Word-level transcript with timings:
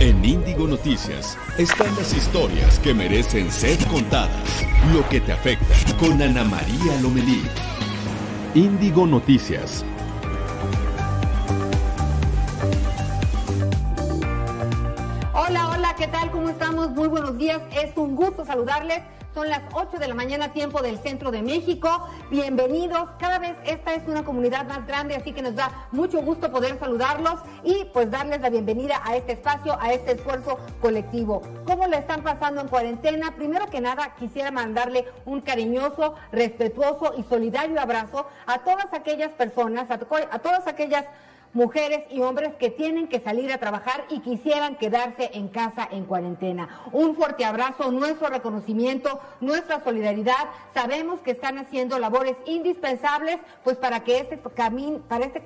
En 0.00 0.24
Índigo 0.24 0.66
Noticias 0.66 1.36
están 1.58 1.94
las 1.96 2.14
historias 2.14 2.78
que 2.78 2.94
merecen 2.94 3.52
ser 3.52 3.76
contadas. 3.88 4.64
Lo 4.94 5.06
que 5.10 5.20
te 5.20 5.30
afecta 5.30 5.66
con 5.98 6.22
Ana 6.22 6.42
María 6.42 6.98
Lomelí. 7.02 7.42
Índigo 8.54 9.06
Noticias. 9.06 9.84
Hola, 15.34 15.68
hola, 15.68 15.94
¿qué 15.98 16.06
tal? 16.06 16.30
¿Cómo 16.30 16.48
estamos? 16.48 16.92
Muy 16.92 17.08
buenos 17.08 17.36
días. 17.36 17.60
Es 17.70 17.94
un 17.98 18.16
gusto 18.16 18.46
saludarles. 18.46 19.02
Son 19.32 19.48
las 19.48 19.62
8 19.74 19.98
de 19.98 20.08
la 20.08 20.14
mañana, 20.14 20.52
tiempo 20.52 20.82
del 20.82 20.98
centro 20.98 21.30
de 21.30 21.40
México. 21.40 21.88
Bienvenidos. 22.30 23.10
Cada 23.20 23.38
vez 23.38 23.56
esta 23.64 23.94
es 23.94 24.02
una 24.08 24.24
comunidad 24.24 24.66
más 24.66 24.84
grande, 24.88 25.14
así 25.14 25.32
que 25.32 25.40
nos 25.40 25.54
da 25.54 25.86
mucho 25.92 26.20
gusto 26.20 26.50
poder 26.50 26.80
saludarlos 26.80 27.40
y 27.62 27.84
pues 27.92 28.10
darles 28.10 28.40
la 28.40 28.50
bienvenida 28.50 29.00
a 29.04 29.14
este 29.14 29.34
espacio, 29.34 29.78
a 29.80 29.92
este 29.92 30.12
esfuerzo 30.12 30.58
colectivo. 30.80 31.42
¿Cómo 31.64 31.86
le 31.86 31.98
están 31.98 32.24
pasando 32.24 32.60
en 32.60 32.66
cuarentena? 32.66 33.36
Primero 33.36 33.66
que 33.66 33.80
nada, 33.80 34.16
quisiera 34.18 34.50
mandarle 34.50 35.06
un 35.24 35.40
cariñoso, 35.42 36.16
respetuoso 36.32 37.14
y 37.16 37.22
solidario 37.22 37.80
abrazo 37.80 38.26
a 38.46 38.58
todas 38.64 38.92
aquellas 38.92 39.30
personas, 39.30 39.88
a 39.92 39.98
todas 40.40 40.66
aquellas 40.66 41.04
mujeres 41.52 42.04
y 42.10 42.20
hombres 42.20 42.54
que 42.54 42.70
tienen 42.70 43.08
que 43.08 43.20
salir 43.20 43.52
a 43.52 43.58
trabajar 43.58 44.04
y 44.08 44.20
quisieran 44.20 44.76
quedarse 44.76 45.30
en 45.34 45.48
casa 45.48 45.88
en 45.90 46.04
cuarentena. 46.04 46.68
Un 46.92 47.16
fuerte 47.16 47.44
abrazo, 47.44 47.90
nuestro 47.90 48.28
reconocimiento, 48.28 49.20
nuestra 49.40 49.82
solidaridad. 49.82 50.50
Sabemos 50.74 51.20
que 51.20 51.32
están 51.32 51.58
haciendo 51.58 51.98
labores 51.98 52.36
indispensables 52.46 53.38
pues 53.64 53.76
para 53.76 54.04
que 54.04 54.18
este 54.18 54.38
camino, 54.54 55.00
para 55.08 55.24
este 55.24 55.42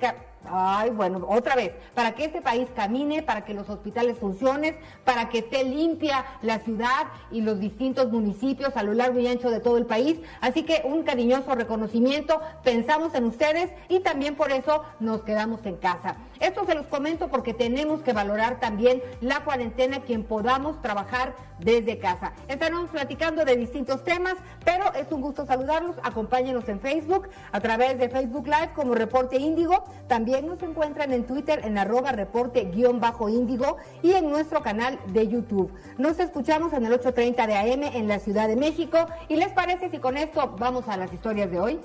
Ay, 0.49 0.89
bueno, 0.91 1.25
otra 1.27 1.55
vez, 1.55 1.71
para 1.93 2.13
que 2.13 2.25
este 2.25 2.41
país 2.41 2.67
camine, 2.75 3.23
para 3.23 3.45
que 3.45 3.53
los 3.53 3.69
hospitales 3.69 4.17
funcionen, 4.17 4.77
para 5.03 5.29
que 5.29 5.39
esté 5.39 5.63
limpia 5.63 6.25
la 6.41 6.59
ciudad 6.59 7.07
y 7.31 7.41
los 7.41 7.59
distintos 7.59 8.11
municipios 8.11 8.75
a 8.75 8.83
lo 8.83 8.93
largo 8.93 9.19
y 9.19 9.27
ancho 9.27 9.49
de 9.49 9.59
todo 9.59 9.77
el 9.77 9.85
país. 9.85 10.19
Así 10.41 10.63
que 10.63 10.81
un 10.85 11.03
cariñoso 11.03 11.55
reconocimiento, 11.55 12.41
pensamos 12.63 13.13
en 13.15 13.25
ustedes 13.25 13.71
y 13.89 13.99
también 13.99 14.35
por 14.35 14.51
eso 14.51 14.83
nos 14.99 15.21
quedamos 15.21 15.65
en 15.65 15.77
casa. 15.77 16.17
Esto 16.39 16.65
se 16.65 16.75
los 16.75 16.87
comento 16.87 17.29
porque 17.29 17.53
tenemos 17.53 18.01
que 18.01 18.13
valorar 18.13 18.59
también 18.59 19.01
la 19.21 19.43
cuarentena, 19.43 20.01
quien 20.01 20.23
podamos 20.23 20.81
trabajar 20.81 21.35
desde 21.59 21.97
casa. 21.99 22.33
Estaremos 22.47 22.89
platicando 22.89 23.45
de 23.45 23.55
distintos 23.55 24.03
temas, 24.03 24.35
pero 24.65 24.93
es 24.93 25.09
un 25.11 25.21
gusto 25.21 25.45
saludarlos. 25.45 25.95
Acompáñenos 26.03 26.67
en 26.67 26.79
Facebook, 26.79 27.29
a 27.51 27.59
través 27.61 27.97
de 27.97 28.09
Facebook 28.09 28.45
Live 28.45 28.71
como 28.75 28.93
Reporte 28.95 29.37
Índigo. 29.37 29.85
También 30.07 30.34
nos 30.41 30.61
encuentran 30.63 31.11
en 31.11 31.25
Twitter 31.25 31.61
en 31.63 31.77
arroba 31.77 32.11
reporte-índigo 32.11 33.77
y 34.01 34.13
en 34.13 34.29
nuestro 34.29 34.61
canal 34.61 34.99
de 35.07 35.27
YouTube. 35.27 35.71
Nos 35.97 36.19
escuchamos 36.19 36.73
en 36.73 36.85
el 36.85 36.93
8.30 36.93 37.47
de 37.47 37.55
AM 37.55 37.83
en 37.83 38.07
la 38.07 38.19
Ciudad 38.19 38.47
de 38.47 38.55
México. 38.55 39.05
¿Y 39.27 39.35
les 39.35 39.49
parece 39.49 39.89
si 39.89 39.99
con 39.99 40.17
esto 40.17 40.55
vamos 40.59 40.87
a 40.87 40.97
las 40.97 41.13
historias 41.13 41.49
de 41.51 41.59
hoy? 41.59 41.79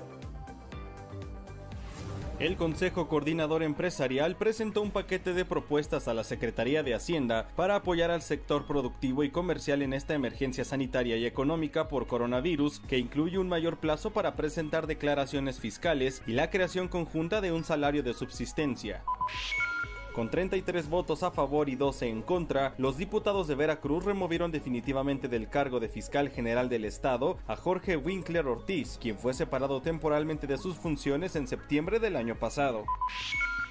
El 2.41 2.57
Consejo 2.57 3.07
Coordinador 3.07 3.63
Empresarial 3.63 4.35
presentó 4.35 4.81
un 4.81 4.93
paquete 4.93 5.35
de 5.35 5.45
propuestas 5.45 6.09
a 6.09 6.15
la 6.15 6.25
Secretaría 6.25 6.83
de 6.83 6.95
Hacienda 6.95 7.49
para 7.55 7.77
apoyar 7.77 8.11
al 8.11 8.23
sector 8.23 8.67
productivo 8.67 9.25
y 9.25 9.31
comercial 9.31 9.83
en 9.83 9.93
esta 9.93 10.15
emergencia 10.15 10.65
sanitaria 10.65 11.19
y 11.19 11.27
económica 11.27 11.89
por 11.89 12.07
coronavirus, 12.07 12.81
que 12.81 12.97
incluye 12.97 13.37
un 13.37 13.51
mayor 13.51 13.77
plazo 13.77 14.13
para 14.13 14.37
presentar 14.37 14.87
declaraciones 14.87 15.61
fiscales 15.61 16.23
y 16.27 16.33
la 16.33 16.49
creación 16.49 16.89
conjunta 16.89 17.43
de 17.43 17.53
un 17.53 17.63
salario 17.63 18.03
de 18.03 18.15
subsistencia. 18.15 19.05
Con 20.15 20.29
33 20.29 20.89
votos 20.89 21.23
a 21.23 21.31
favor 21.31 21.69
y 21.69 21.77
12 21.77 22.09
en 22.09 22.23
contra, 22.23 22.75
los 22.79 22.97
diputados 22.97 23.47
de 23.47 23.55
Veracruz 23.55 24.05
removieron 24.05 24.51
definitivamente 24.51 25.29
del 25.29 25.49
cargo 25.49 25.79
de 25.79 25.89
fiscal 25.89 26.31
general 26.31 26.69
del 26.69 26.85
estado 26.85 27.39
a 27.47 27.55
Jorge 27.55 27.97
Winkler 27.97 28.47
Ortiz, 28.49 28.99
quien 29.01 29.17
fue 29.17 29.35
separado 29.35 29.81
temporalmente 29.83 30.49
de 30.49 30.59
sus 30.59 30.77
funciones 30.77 31.37
en 31.37 31.47
septiembre 31.47 32.01
del 32.01 32.17
año 32.17 32.35
pasado. 32.35 32.85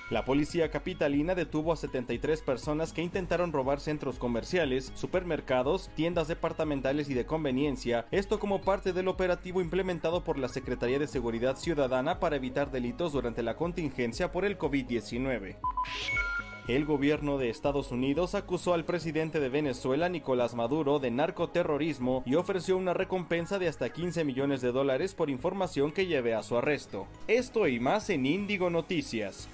La 0.09 0.25
policía 0.25 0.71
capitalina 0.71 1.35
detuvo 1.35 1.71
a 1.71 1.75
73 1.75 2.41
personas 2.41 2.93
que 2.93 3.03
intentaron 3.03 3.53
robar 3.53 3.79
centros 3.79 4.17
comerciales, 4.17 4.91
supermercados, 4.95 5.91
tiendas 5.93 6.27
departamentales 6.27 7.11
y 7.11 7.13
de 7.13 7.27
conveniencia, 7.27 8.07
esto 8.09 8.39
como 8.39 8.61
parte 8.61 8.91
del 8.91 9.07
operativo 9.07 9.61
implementado 9.61 10.23
por 10.23 10.39
la 10.39 10.49
Secretaría 10.49 10.97
de 10.97 11.05
Seguridad 11.05 11.57
Ciudadana 11.57 12.19
para 12.19 12.37
evitar 12.37 12.71
delitos 12.71 13.13
durante 13.13 13.43
la 13.43 13.55
contingencia 13.55 14.31
por 14.31 14.45
el 14.45 14.57
COVID-19. 14.57 15.57
El 16.67 16.85
gobierno 16.85 17.37
de 17.37 17.49
Estados 17.49 17.91
Unidos 17.91 18.35
acusó 18.35 18.73
al 18.75 18.85
presidente 18.85 19.39
de 19.39 19.49
Venezuela, 19.49 20.09
Nicolás 20.09 20.53
Maduro, 20.53 20.99
de 20.99 21.09
narcoterrorismo 21.09 22.21
y 22.27 22.35
ofreció 22.35 22.77
una 22.77 22.93
recompensa 22.93 23.57
de 23.57 23.67
hasta 23.67 23.89
15 23.89 24.23
millones 24.23 24.61
de 24.61 24.71
dólares 24.71 25.15
por 25.15 25.31
información 25.31 25.91
que 25.91 26.05
lleve 26.05 26.35
a 26.35 26.43
su 26.43 26.57
arresto. 26.57 27.07
Esto 27.27 27.67
y 27.67 27.79
más 27.79 28.11
en 28.11 28.27
Índigo 28.27 28.69
Noticias. 28.69 29.49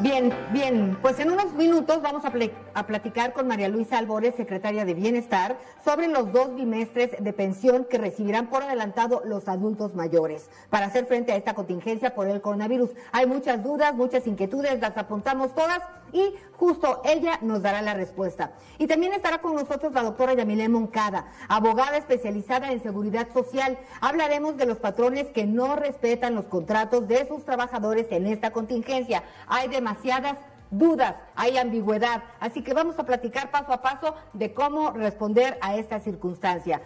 Bien, 0.00 0.32
bien, 0.52 0.98
pues 1.02 1.18
en 1.18 1.30
unos 1.30 1.54
minutos 1.54 2.00
vamos 2.00 2.22
a, 2.24 2.86
platicar 2.86 3.32
con 3.32 3.48
María 3.48 3.68
Luisa 3.68 3.98
Albores, 3.98 4.36
secretaria 4.36 4.84
de 4.84 4.94
Bienestar, 4.94 5.58
sobre 5.84 6.06
los 6.06 6.32
dos 6.32 6.54
bimestres 6.54 7.10
de 7.18 7.32
pensión 7.32 7.86
que 7.90 7.98
recibirán 7.98 8.46
por 8.46 8.62
adelantado 8.62 9.22
los 9.24 9.48
adultos 9.48 9.94
mayores 9.94 10.48
para 10.70 10.86
hacer 10.86 11.06
frente 11.06 11.32
a 11.32 11.36
esta 11.36 11.54
contingencia 11.54 12.14
por 12.14 12.28
el 12.28 12.40
coronavirus. 12.40 12.90
Hay 13.10 13.26
muchas 13.26 13.64
dudas, 13.64 13.94
muchas 13.94 14.26
inquietudes, 14.26 14.80
las 14.80 14.96
apuntamos 14.96 15.54
todas 15.54 15.80
y 16.16 16.34
justo 16.56 17.02
ella 17.04 17.38
nos 17.42 17.60
dará 17.60 17.82
la 17.82 17.92
respuesta. 17.92 18.52
Y 18.78 18.86
también 18.86 19.12
estará 19.12 19.42
con 19.42 19.54
nosotros 19.54 19.92
la 19.92 20.02
doctora 20.02 20.32
Yamile 20.32 20.68
Moncada, 20.68 21.26
abogada 21.46 21.98
especializada 21.98 22.72
en 22.72 22.82
seguridad 22.82 23.28
social. 23.34 23.78
Hablaremos 24.00 24.56
de 24.56 24.64
los 24.64 24.78
patrones 24.78 25.26
que 25.28 25.44
no 25.44 25.76
respetan 25.76 26.34
los 26.34 26.46
contratos 26.46 27.06
de 27.06 27.28
sus 27.28 27.44
trabajadores 27.44 28.06
en 28.10 28.26
esta 28.26 28.50
contingencia. 28.50 29.24
Hay 29.46 29.68
demasiadas 29.68 30.38
dudas, 30.70 31.16
hay 31.34 31.58
ambigüedad, 31.58 32.22
así 32.40 32.62
que 32.62 32.74
vamos 32.74 32.98
a 32.98 33.04
platicar 33.04 33.50
paso 33.50 33.72
a 33.72 33.82
paso 33.82 34.14
de 34.32 34.54
cómo 34.54 34.90
responder 34.92 35.58
a 35.60 35.76
esta 35.76 36.00
circunstancia. 36.00 36.80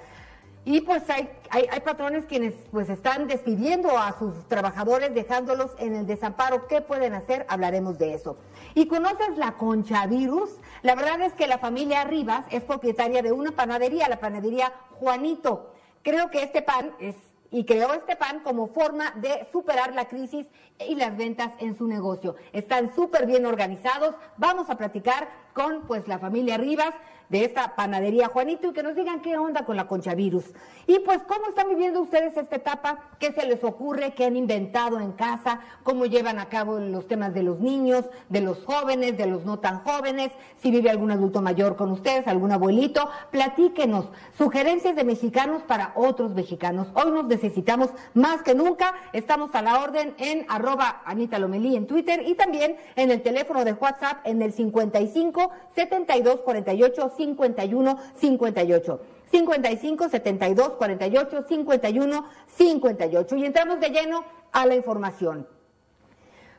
Y 0.64 0.82
pues 0.82 1.08
hay, 1.08 1.30
hay, 1.48 1.80
patrones 1.80 2.26
quienes 2.26 2.52
pues 2.70 2.90
están 2.90 3.26
despidiendo 3.26 3.98
a 3.98 4.18
sus 4.18 4.46
trabajadores, 4.46 5.14
dejándolos 5.14 5.70
en 5.78 5.96
el 5.96 6.06
desamparo. 6.06 6.66
¿Qué 6.68 6.82
pueden 6.82 7.14
hacer? 7.14 7.46
Hablaremos 7.48 7.98
de 7.98 8.12
eso. 8.12 8.36
¿Y 8.74 8.86
conoces 8.86 9.38
la 9.38 9.52
concha 9.52 10.06
virus? 10.06 10.50
La 10.82 10.94
verdad 10.94 11.22
es 11.22 11.32
que 11.32 11.46
la 11.46 11.58
familia 11.58 12.04
Rivas 12.04 12.44
es 12.50 12.62
propietaria 12.62 13.22
de 13.22 13.32
una 13.32 13.52
panadería, 13.52 14.08
la 14.08 14.20
panadería 14.20 14.72
Juanito. 14.98 15.72
Creo 16.02 16.30
que 16.30 16.42
este 16.42 16.62
pan 16.62 16.92
es 17.00 17.16
y 17.50 17.64
creó 17.64 17.92
este 17.94 18.16
pan 18.16 18.40
como 18.40 18.68
forma 18.68 19.10
de 19.16 19.48
superar 19.50 19.92
la 19.94 20.06
crisis 20.06 20.46
y 20.86 20.94
las 20.94 21.16
ventas 21.16 21.50
en 21.58 21.76
su 21.76 21.86
negocio. 21.86 22.36
Están 22.52 22.94
súper 22.94 23.26
bien 23.26 23.44
organizados. 23.44 24.14
Vamos 24.36 24.70
a 24.70 24.76
platicar 24.76 25.28
con 25.52 25.82
pues 25.86 26.06
la 26.06 26.18
familia 26.18 26.58
Rivas 26.58 26.94
de 27.30 27.44
esta 27.44 27.74
panadería 27.76 28.28
Juanito 28.28 28.68
y 28.68 28.72
que 28.72 28.82
nos 28.82 28.94
digan 28.94 29.22
qué 29.22 29.38
onda 29.38 29.64
con 29.64 29.76
la 29.76 29.86
concha 29.86 30.14
virus. 30.14 30.44
Y 30.86 30.98
pues 31.00 31.20
cómo 31.26 31.46
están 31.48 31.68
viviendo 31.68 32.00
ustedes 32.00 32.36
esta 32.36 32.56
etapa, 32.56 32.98
qué 33.18 33.32
se 33.32 33.46
les 33.46 33.62
ocurre, 33.62 34.12
qué 34.12 34.24
han 34.24 34.36
inventado 34.36 34.98
en 34.98 35.12
casa, 35.12 35.60
cómo 35.84 36.06
llevan 36.06 36.40
a 36.40 36.46
cabo 36.46 36.78
los 36.80 37.06
temas 37.06 37.32
de 37.32 37.44
los 37.44 37.60
niños, 37.60 38.04
de 38.28 38.40
los 38.40 38.64
jóvenes, 38.64 39.16
de 39.16 39.26
los 39.26 39.44
no 39.44 39.60
tan 39.60 39.84
jóvenes, 39.84 40.32
si 40.60 40.70
vive 40.70 40.90
algún 40.90 41.12
adulto 41.12 41.40
mayor 41.40 41.76
con 41.76 41.92
ustedes, 41.92 42.26
algún 42.26 42.50
abuelito, 42.50 43.08
platíquenos. 43.30 44.08
Sugerencias 44.36 44.96
de 44.96 45.04
mexicanos 45.04 45.62
para 45.62 45.92
otros 45.94 46.34
mexicanos. 46.34 46.88
Hoy 46.94 47.12
nos 47.12 47.26
necesitamos 47.26 47.90
más 48.14 48.42
que 48.42 48.54
nunca. 48.54 48.94
Estamos 49.12 49.54
a 49.54 49.62
la 49.62 49.80
orden 49.80 50.14
en 50.18 50.44
arroba 50.48 51.02
Anita 51.04 51.38
Lomelí 51.38 51.76
en 51.76 51.86
Twitter 51.86 52.24
y 52.26 52.34
también 52.34 52.76
en 52.96 53.12
el 53.12 53.22
teléfono 53.22 53.64
de 53.64 53.74
WhatsApp 53.74 54.18
en 54.24 54.42
el 54.42 54.52
55 54.52 55.50
72 55.76 56.40
48 56.40 57.10
51 57.20 57.98
58. 58.14 59.00
55 59.30 60.08
72 60.08 60.70
48 60.70 61.44
51 61.46 62.24
58. 62.46 63.36
Y 63.36 63.44
entramos 63.44 63.78
de 63.80 63.90
lleno 63.90 64.24
a 64.52 64.66
la 64.66 64.74
información. 64.74 65.46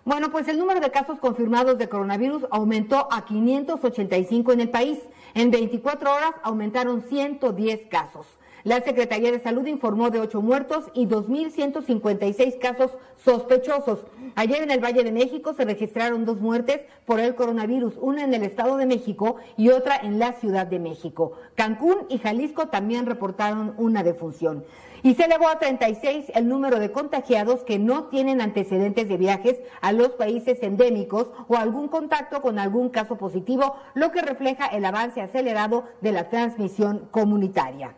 Bueno, 0.06 0.32
pues 0.32 0.48
el 0.48 0.58
número 0.58 0.80
de 0.80 0.92
casos 0.92 1.20
confirmados 1.20 1.78
de 1.78 1.90
coronavirus 1.90 2.46
aumentó 2.52 3.08
a 3.12 3.26
585 3.26 4.54
en 4.54 4.62
el 4.62 4.70
país. 4.70 5.00
En 5.34 5.52
24 5.52 6.14
horas 6.14 6.32
aumentaron 6.44 7.02
110 7.02 7.88
casos. 7.88 8.28
La 8.64 8.80
Secretaría 8.82 9.32
de 9.32 9.40
Salud 9.40 9.66
informó 9.66 10.12
de 10.12 10.20
8 10.20 10.40
muertos 10.40 10.86
y 10.94 11.08
2.156 11.08 12.60
casos 12.60 12.92
sospechosos. 13.18 14.06
Ayer 14.36 14.62
en 14.62 14.70
el 14.70 14.84
Valle 14.84 15.04
de 15.04 15.12
México 15.12 15.54
se 15.54 15.66
registraron 15.66 16.26
dos 16.26 16.40
muertes 16.40 16.82
por 17.06 17.20
el 17.20 17.34
coronavirus, 17.34 17.96
una 18.00 18.24
en 18.24 18.34
el 18.36 18.44
Estado 18.44 18.78
de 18.78 18.86
México 18.86 19.38
y 19.58 19.70
otra 19.70 19.96
en 19.98 20.20
la 20.20 20.34
Ciudad 20.34 20.68
de 20.68 20.78
México. 20.78 21.34
Cancún 21.56 22.06
y 22.08 22.20
Jalisco 22.20 22.68
también 22.68 23.08
reportaron 23.08 23.74
una 23.78 24.04
defunción. 24.04 24.64
Y 25.02 25.16
se 25.16 25.26
elevó 25.26 25.48
a 25.48 25.58
36 25.58 26.32
el 26.36 26.48
número 26.48 26.78
de 26.78 26.92
contagiados 26.92 27.64
que 27.64 27.80
no 27.80 28.06
tienen 28.06 28.42
antecedentes 28.42 29.10
de 29.10 29.18
viajes 29.18 29.60
a 29.82 29.92
los 29.92 30.10
países 30.10 30.62
endémicos 30.62 31.32
o 31.48 31.56
algún 31.56 31.88
contacto 31.88 32.44
con 32.44 32.60
algún 32.60 32.90
caso 32.90 33.18
positivo, 33.18 33.76
lo 33.96 34.12
que 34.12 34.22
refleja 34.22 34.68
el 34.68 34.86
avance 34.86 35.20
acelerado 35.20 35.86
de 36.02 36.12
la 36.12 36.30
transmisión 36.30 37.08
comunitaria. 37.10 37.96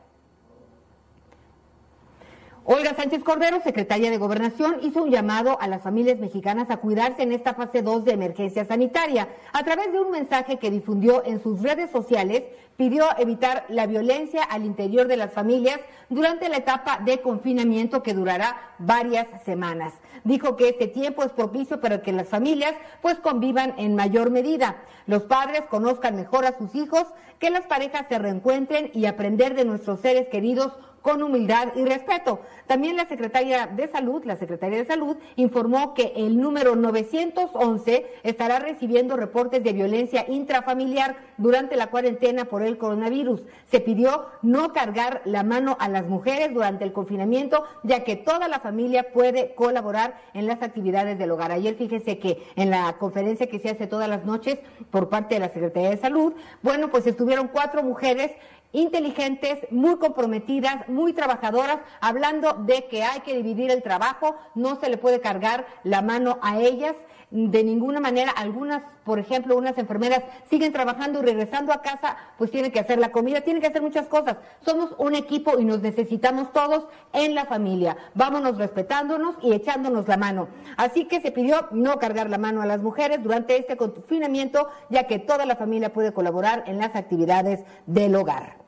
Olga 2.65 2.95
Sánchez 2.95 3.25
Cordero, 3.25 3.59
secretaria 3.61 4.09
de 4.09 4.17
Gobernación, 4.17 4.77
hizo 4.83 5.03
un 5.03 5.11
llamado 5.11 5.59
a 5.59 5.67
las 5.67 5.81
familias 5.81 6.19
mexicanas 6.19 6.69
a 6.69 6.77
cuidarse 6.77 7.21
en 7.21 7.33
esta 7.33 7.53
fase 7.53 7.81
2 7.81 8.05
de 8.05 8.13
emergencia 8.13 8.63
sanitaria. 8.63 9.27
A 9.51 9.65
través 9.65 9.91
de 9.91 9.99
un 9.99 10.11
mensaje 10.11 10.59
que 10.59 10.71
difundió 10.71 11.25
en 11.25 11.43
sus 11.43 11.61
redes 11.61 11.91
sociales, 11.91 12.43
pidió 12.77 13.05
evitar 13.17 13.65
la 13.67 13.85
violencia 13.85 14.43
al 14.43 14.63
interior 14.63 15.07
de 15.07 15.17
las 15.17 15.33
familias 15.33 15.81
durante 16.07 16.47
la 16.47 16.55
etapa 16.55 16.99
de 17.03 17.19
confinamiento 17.19 18.01
que 18.01 18.13
durará 18.13 18.55
varias 18.79 19.27
semanas. 19.43 19.95
Dijo 20.23 20.55
que 20.55 20.69
este 20.69 20.87
tiempo 20.87 21.23
es 21.23 21.33
propicio 21.33 21.81
para 21.81 22.01
que 22.01 22.13
las 22.13 22.29
familias 22.29 22.75
pues 23.01 23.19
convivan 23.19 23.73
en 23.77 23.93
mayor 23.93 24.31
medida. 24.31 24.77
Los 25.05 25.23
padres 25.23 25.63
conozcan 25.69 26.15
mejor 26.15 26.45
a 26.45 26.57
sus 26.57 26.73
hijos, 26.75 27.07
que 27.39 27.49
las 27.49 27.65
parejas 27.65 28.05
se 28.07 28.19
reencuentren 28.19 28.89
y 28.93 29.05
aprender 29.05 29.53
de 29.53 29.65
nuestros 29.65 29.99
seres 29.99 30.29
queridos 30.29 30.71
con 31.03 31.21
humildad 31.21 31.73
y 31.75 31.85
respeto. 31.85 32.39
También 32.65 32.95
la 32.95 33.07
Secretaría 33.07 33.67
de 33.67 33.89
Salud, 33.89 34.23
la 34.23 34.37
Secretaría 34.37 34.79
de 34.79 34.85
Salud 34.85 35.17
informó 35.35 35.93
que 35.93 36.13
el 36.15 36.39
número 36.39 36.75
911 36.75 38.07
estará 38.23 38.57
recibiendo 38.59 39.17
reportes 39.17 39.63
de 39.63 39.73
violencia 39.73 40.25
intrafamiliar 40.29 41.17
durante 41.37 41.75
la 41.75 41.87
cuarentena 41.87 42.45
por 42.45 42.63
el 42.63 42.77
coronavirus. 42.77 43.43
Se 43.69 43.81
pidió 43.81 44.27
no 44.41 44.71
cargar 44.71 45.21
la 45.25 45.43
mano 45.43 45.75
a 45.79 45.89
las 45.89 46.07
mujeres 46.07 46.53
durante 46.53 46.85
el 46.85 46.93
confinamiento, 46.93 47.65
ya 47.83 48.05
que 48.05 48.15
toda 48.15 48.47
la 48.47 48.61
familia 48.61 49.11
puede 49.11 49.53
colaborar 49.55 50.17
en 50.33 50.47
las 50.47 50.61
actividades 50.61 51.19
del 51.19 51.31
hogar. 51.31 51.51
Ayer 51.51 51.75
fíjese 51.75 52.17
que 52.17 52.41
en 52.55 52.69
la 52.69 52.93
conferencia 52.97 53.47
que 53.47 53.59
se 53.59 53.69
hace 53.69 53.87
todas 53.87 54.07
las 54.07 54.23
noches 54.23 54.57
por 54.89 55.09
parte 55.09 55.35
de 55.35 55.41
la 55.41 55.49
Secretaría 55.49 55.89
de 55.89 55.97
Salud, 55.97 56.33
bueno, 56.61 56.89
pues 56.89 57.05
estuvieron 57.07 57.49
cuatro 57.49 57.83
mujeres 57.83 58.31
inteligentes, 58.73 59.59
muy 59.71 59.97
comprometidas, 59.97 60.89
muy 60.89 61.13
trabajadoras, 61.13 61.79
hablando 62.01 62.53
de 62.53 62.85
que 62.87 63.03
hay 63.03 63.21
que 63.21 63.35
dividir 63.35 63.71
el 63.71 63.83
trabajo, 63.83 64.35
no 64.55 64.75
se 64.79 64.89
le 64.89 64.97
puede 64.97 65.21
cargar 65.21 65.65
la 65.83 66.01
mano 66.01 66.39
a 66.41 66.59
ellas 66.59 66.95
de 67.33 67.63
ninguna 67.63 67.99
manera. 67.99 68.31
Algunas, 68.31 68.83
por 69.03 69.17
ejemplo, 69.19 69.57
unas 69.57 69.77
enfermeras 69.77 70.23
siguen 70.49 70.71
trabajando 70.71 71.19
y 71.19 71.23
regresando 71.23 71.73
a 71.73 71.81
casa, 71.81 72.15
pues 72.37 72.51
tienen 72.51 72.71
que 72.71 72.79
hacer 72.79 72.99
la 72.99 73.11
comida, 73.11 73.41
tienen 73.41 73.61
que 73.61 73.67
hacer 73.67 73.81
muchas 73.81 74.07
cosas. 74.07 74.37
Somos 74.63 74.93
un 74.97 75.15
equipo 75.15 75.59
y 75.59 75.65
nos 75.65 75.81
necesitamos 75.81 76.51
todos 76.53 76.85
en 77.11 77.33
la 77.33 77.45
familia. 77.45 77.97
Vámonos 78.13 78.57
respetándonos 78.57 79.35
y 79.41 79.53
echándonos 79.53 80.07
la 80.07 80.17
mano. 80.17 80.47
Así 80.77 81.05
que 81.05 81.21
se 81.21 81.31
pidió 81.31 81.67
no 81.71 81.97
cargar 81.97 82.29
la 82.29 82.37
mano 82.37 82.61
a 82.61 82.67
las 82.67 82.81
mujeres 82.81 83.23
durante 83.23 83.57
este 83.57 83.77
confinamiento, 83.77 84.69
ya 84.89 85.07
que 85.07 85.19
toda 85.19 85.45
la 85.45 85.55
familia 85.55 85.91
puede 85.91 86.13
colaborar 86.13 86.63
en 86.67 86.77
las 86.77 86.95
actividades 86.95 87.63
del 87.87 88.15
hogar. 88.15 88.62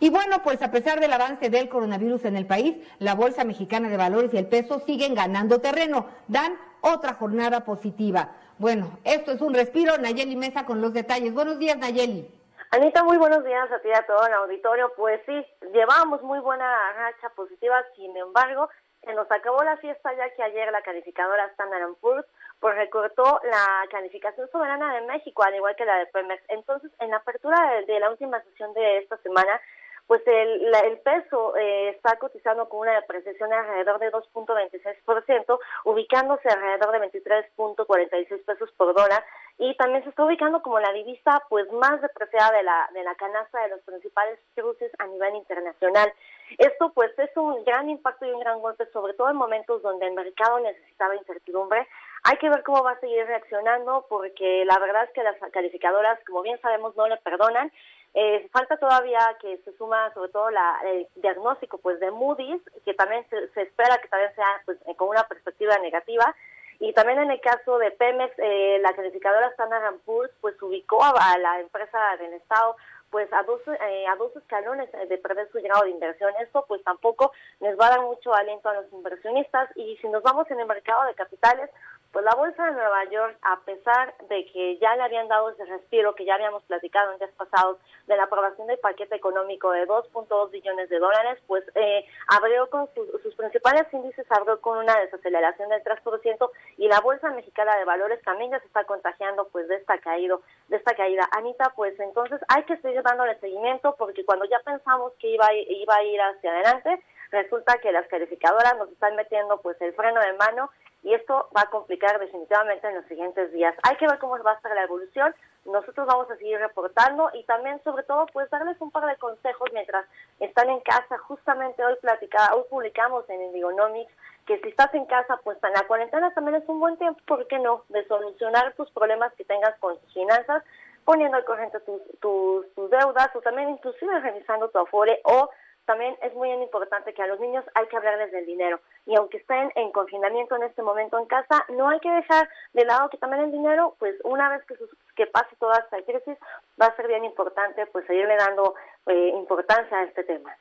Y 0.00 0.10
bueno, 0.10 0.42
pues 0.44 0.62
a 0.62 0.70
pesar 0.70 1.00
del 1.00 1.12
avance 1.12 1.50
del 1.50 1.68
coronavirus 1.68 2.24
en 2.26 2.36
el 2.36 2.46
país, 2.46 2.76
la 2.98 3.14
Bolsa 3.14 3.44
Mexicana 3.44 3.88
de 3.88 3.96
Valores 3.96 4.32
y 4.32 4.38
el 4.38 4.46
peso 4.46 4.78
siguen 4.80 5.14
ganando 5.14 5.60
terreno, 5.60 6.06
dan 6.28 6.56
otra 6.80 7.14
jornada 7.14 7.64
positiva. 7.64 8.30
Bueno, 8.58 8.98
esto 9.04 9.32
es 9.32 9.40
un 9.40 9.54
respiro. 9.54 9.98
Nayeli 9.98 10.36
Mesa 10.36 10.64
con 10.64 10.80
los 10.80 10.92
detalles. 10.92 11.34
Buenos 11.34 11.58
días, 11.58 11.76
Nayeli. 11.78 12.28
Anita, 12.70 13.02
muy 13.02 13.16
buenos 13.16 13.44
días 13.44 13.70
a 13.72 13.78
ti 13.80 13.88
y 13.88 13.92
a 13.92 14.06
todo 14.06 14.26
el 14.26 14.32
auditorio. 14.34 14.92
Pues 14.96 15.20
sí, 15.26 15.46
llevamos 15.72 16.22
muy 16.22 16.38
buena 16.40 16.66
racha 16.92 17.30
positiva, 17.30 17.82
sin 17.96 18.16
embargo, 18.16 18.68
se 19.04 19.14
nos 19.14 19.30
acabó 19.30 19.62
la 19.64 19.76
fiesta 19.78 20.12
ya 20.14 20.28
que 20.34 20.42
ayer 20.42 20.70
la 20.70 20.82
calificadora 20.82 21.46
Standard 21.46 21.94
Poor's 22.00 22.26
pues 22.60 22.74
recortó 22.74 23.40
la 23.44 23.86
calificación 23.90 24.48
soberana 24.50 24.94
de 24.94 25.06
México, 25.06 25.42
al 25.44 25.54
igual 25.54 25.76
que 25.76 25.84
la 25.84 25.96
de 25.98 26.06
Pemex. 26.06 26.42
Entonces, 26.48 26.90
en 26.98 27.10
la 27.10 27.18
apertura 27.18 27.56
de 27.86 28.00
la 28.00 28.10
última 28.10 28.42
sesión 28.42 28.74
de 28.74 28.98
esta 28.98 29.16
semana, 29.18 29.60
pues 30.08 30.22
el, 30.26 30.74
el 30.74 30.98
peso 31.00 31.54
eh, 31.56 31.90
está 31.90 32.16
cotizando 32.16 32.66
con 32.70 32.80
una 32.80 32.94
depreciación 32.94 33.50
de 33.50 33.56
alrededor 33.56 33.98
de 33.98 34.10
2.26%, 34.10 35.58
ubicándose 35.84 36.48
alrededor 36.48 36.92
de 36.92 37.10
23.46 37.12 38.44
pesos 38.46 38.72
por 38.72 38.94
dólar 38.94 39.22
y 39.58 39.76
también 39.76 40.02
se 40.04 40.08
está 40.08 40.24
ubicando 40.24 40.62
como 40.62 40.80
la 40.80 40.92
divisa 40.92 41.42
pues 41.50 41.70
más 41.72 42.00
depreciada 42.00 42.56
de 42.56 42.62
la 42.62 42.88
de 42.94 43.02
la 43.02 43.14
canasta 43.16 43.60
de 43.60 43.68
los 43.68 43.80
principales 43.82 44.38
cruces 44.54 44.90
a 44.98 45.06
nivel 45.06 45.34
internacional. 45.34 46.10
Esto 46.56 46.90
pues 46.94 47.10
es 47.18 47.36
un 47.36 47.62
gran 47.64 47.90
impacto 47.90 48.24
y 48.24 48.30
un 48.30 48.40
gran 48.40 48.60
golpe, 48.60 48.86
sobre 48.92 49.12
todo 49.12 49.28
en 49.28 49.36
momentos 49.36 49.82
donde 49.82 50.06
el 50.06 50.14
mercado 50.14 50.58
necesitaba 50.60 51.16
incertidumbre. 51.16 51.86
Hay 52.24 52.38
que 52.38 52.48
ver 52.48 52.62
cómo 52.62 52.82
va 52.82 52.92
a 52.92 53.00
seguir 53.00 53.26
reaccionando 53.26 54.06
porque 54.08 54.64
la 54.64 54.78
verdad 54.78 55.04
es 55.04 55.10
que 55.10 55.22
las 55.22 55.36
calificadoras, 55.52 56.18
como 56.26 56.42
bien 56.42 56.60
sabemos, 56.60 56.96
no 56.96 57.06
le 57.06 57.16
perdonan 57.18 57.70
eh, 58.14 58.48
falta 58.52 58.76
todavía 58.78 59.20
que 59.40 59.58
se 59.58 59.76
suma 59.76 60.12
sobre 60.14 60.30
todo 60.30 60.50
la, 60.50 60.80
el 60.84 61.06
diagnóstico 61.16 61.78
pues 61.78 62.00
de 62.00 62.10
Moody's, 62.10 62.60
que 62.84 62.94
también 62.94 63.24
se, 63.28 63.62
espera 63.62 63.98
que 63.98 64.08
también 64.08 64.34
sea 64.34 64.62
pues, 64.64 64.78
eh, 64.86 64.96
con 64.96 65.08
una 65.08 65.24
perspectiva 65.24 65.78
negativa. 65.78 66.34
Y 66.80 66.92
también 66.92 67.18
en 67.18 67.30
el 67.30 67.40
caso 67.40 67.78
de 67.78 67.90
Pemex, 67.90 68.32
eh, 68.38 68.78
la 68.80 68.92
calificadora 68.92 69.48
Standard 69.48 69.96
Poor's 70.04 70.30
pues 70.40 70.60
ubicó 70.62 71.02
a, 71.02 71.36
la 71.38 71.60
empresa 71.60 71.98
del 72.18 72.34
Estado 72.34 72.76
pues 73.10 73.32
a 73.32 73.42
dos, 73.42 73.60
eh, 73.66 74.06
a 74.06 74.16
dos 74.16 74.34
escalones 74.36 74.88
de 74.92 75.18
perder 75.18 75.50
su 75.50 75.60
grado 75.60 75.84
de 75.84 75.90
inversión. 75.90 76.32
Esto 76.40 76.64
pues 76.68 76.82
tampoco 76.84 77.32
les 77.60 77.78
va 77.78 77.86
a 77.86 77.90
dar 77.90 78.02
mucho 78.02 78.32
aliento 78.34 78.68
a 78.68 78.74
los 78.74 78.92
inversionistas 78.92 79.70
y 79.76 79.96
si 79.96 80.08
nos 80.08 80.22
vamos 80.22 80.48
en 80.50 80.60
el 80.60 80.66
mercado 80.66 81.04
de 81.06 81.14
capitales, 81.14 81.70
pues 82.12 82.24
la 82.24 82.34
bolsa 82.34 82.64
de 82.64 82.72
Nueva 82.72 83.04
York, 83.10 83.36
a 83.42 83.60
pesar 83.60 84.14
de 84.28 84.46
que 84.46 84.78
ya 84.78 84.96
le 84.96 85.02
habían 85.02 85.28
dado 85.28 85.50
ese 85.50 85.64
respiro 85.66 86.14
que 86.14 86.24
ya 86.24 86.34
habíamos 86.34 86.62
platicado 86.64 87.12
en 87.12 87.18
días 87.18 87.30
pasados 87.36 87.78
de 88.06 88.16
la 88.16 88.24
aprobación 88.24 88.66
del 88.66 88.78
paquete 88.78 89.14
económico 89.14 89.70
de 89.72 89.86
2.2 89.86 90.50
billones 90.50 90.88
de 90.88 90.98
dólares, 90.98 91.38
pues 91.46 91.64
eh, 91.74 92.06
abrió 92.28 92.70
con 92.70 92.88
sus 92.94 93.34
principales 93.34 93.86
índices, 93.92 94.26
abrió 94.30 94.58
con 94.60 94.78
una 94.78 94.98
desaceleración 95.00 95.68
del 95.68 95.84
3% 95.84 96.50
y 96.78 96.88
la 96.88 97.00
bolsa 97.00 97.30
mexicana 97.30 97.76
de 97.76 97.84
valores 97.84 98.22
también 98.22 98.52
ya 98.52 98.60
se 98.60 98.66
está 98.66 98.84
contagiando 98.84 99.46
pues 99.48 99.68
de 99.68 99.76
esta 99.76 99.98
caída, 99.98 100.36
de 100.68 100.76
esta 100.76 100.94
caída. 100.94 101.28
Anita, 101.32 101.72
pues 101.76 101.98
entonces 102.00 102.40
hay 102.48 102.64
que 102.64 102.78
seguir 102.78 103.02
dándole 103.02 103.38
seguimiento 103.38 103.94
porque 103.98 104.24
cuando 104.24 104.46
ya 104.46 104.60
pensamos 104.64 105.12
que 105.18 105.28
iba 105.28 105.46
iba 105.52 105.94
a 105.94 106.04
ir 106.04 106.20
hacia 106.20 106.52
adelante, 106.52 107.04
resulta 107.30 107.78
que 107.78 107.92
las 107.92 108.06
calificadoras 108.08 108.76
nos 108.78 108.90
están 108.90 109.14
metiendo 109.16 109.60
pues 109.60 109.80
el 109.82 109.92
freno 109.92 110.20
de 110.20 110.32
mano 110.34 110.70
y 111.02 111.14
esto 111.14 111.48
va 111.56 111.62
a 111.62 111.70
complicar 111.70 112.18
definitivamente 112.18 112.88
en 112.88 112.96
los 112.96 113.04
siguientes 113.06 113.52
días. 113.52 113.74
Hay 113.82 113.96
que 113.96 114.06
ver 114.06 114.18
cómo 114.18 114.36
va 114.42 114.52
a 114.52 114.54
estar 114.54 114.74
la 114.74 114.82
evolución. 114.82 115.34
Nosotros 115.64 116.06
vamos 116.06 116.30
a 116.30 116.36
seguir 116.36 116.58
reportando 116.58 117.30
y 117.34 117.44
también, 117.44 117.80
sobre 117.84 118.02
todo, 118.04 118.26
pues 118.32 118.50
darles 118.50 118.80
un 118.80 118.90
par 118.90 119.06
de 119.06 119.16
consejos 119.16 119.68
mientras 119.72 120.06
están 120.40 120.70
en 120.70 120.80
casa. 120.80 121.18
Justamente 121.18 121.84
hoy 121.84 121.96
platicaba, 122.00 122.56
hoy 122.56 122.64
publicamos 122.70 123.28
en 123.28 123.42
Indigonomics 123.42 124.12
que 124.46 124.58
si 124.60 124.68
estás 124.68 124.92
en 124.94 125.04
casa, 125.04 125.38
pues 125.44 125.58
en 125.62 125.72
la 125.74 125.86
cuarentena 125.86 126.32
también 126.32 126.56
es 126.62 126.68
un 126.68 126.80
buen 126.80 126.96
tiempo, 126.96 127.20
¿por 127.26 127.46
qué 127.48 127.58
no?, 127.58 127.84
de 127.90 128.06
solucionar 128.08 128.72
tus 128.74 128.90
problemas 128.92 129.32
que 129.34 129.44
tengas 129.44 129.78
con 129.78 129.98
tus 129.98 130.14
finanzas, 130.14 130.64
poniendo 131.04 131.36
al 131.36 131.44
corriente 131.44 131.78
tus, 131.80 132.00
tus, 132.20 132.74
tus 132.74 132.90
deudas 132.90 133.28
o 133.34 133.40
también 133.42 133.68
inclusive 133.68 134.20
revisando 134.20 134.70
tu 134.70 134.78
afore 134.78 135.20
o 135.24 135.50
también 135.88 136.16
es 136.20 136.34
muy 136.34 136.50
importante 136.52 137.14
que 137.14 137.22
a 137.22 137.26
los 137.26 137.40
niños 137.40 137.64
hay 137.74 137.86
que 137.86 137.96
hablarles 137.96 138.30
del 138.30 138.44
dinero. 138.44 138.78
Y 139.08 139.16
aunque 139.16 139.38
estén 139.38 139.72
en 139.74 139.90
confinamiento 139.90 140.54
en 140.54 140.64
este 140.64 140.82
momento 140.82 141.18
en 141.18 141.24
casa, 141.24 141.64
no 141.70 141.88
hay 141.88 141.98
que 141.98 142.10
dejar 142.10 142.46
de 142.74 142.84
lado 142.84 143.08
que 143.08 143.16
también 143.16 143.42
el 143.42 143.50
dinero, 143.50 143.96
pues 143.98 144.14
una 144.22 144.50
vez 144.50 144.62
que, 144.66 144.76
que 145.16 145.26
pase 145.26 145.56
toda 145.58 145.78
esta 145.78 146.02
crisis, 146.02 146.36
va 146.80 146.86
a 146.86 146.94
ser 146.96 147.08
bien 147.08 147.24
importante 147.24 147.86
pues 147.86 148.06
seguirle 148.06 148.36
dando 148.36 148.74
eh, 149.06 149.32
importancia 149.34 149.96
a 149.96 150.04
este 150.04 150.24
tema. 150.24 150.54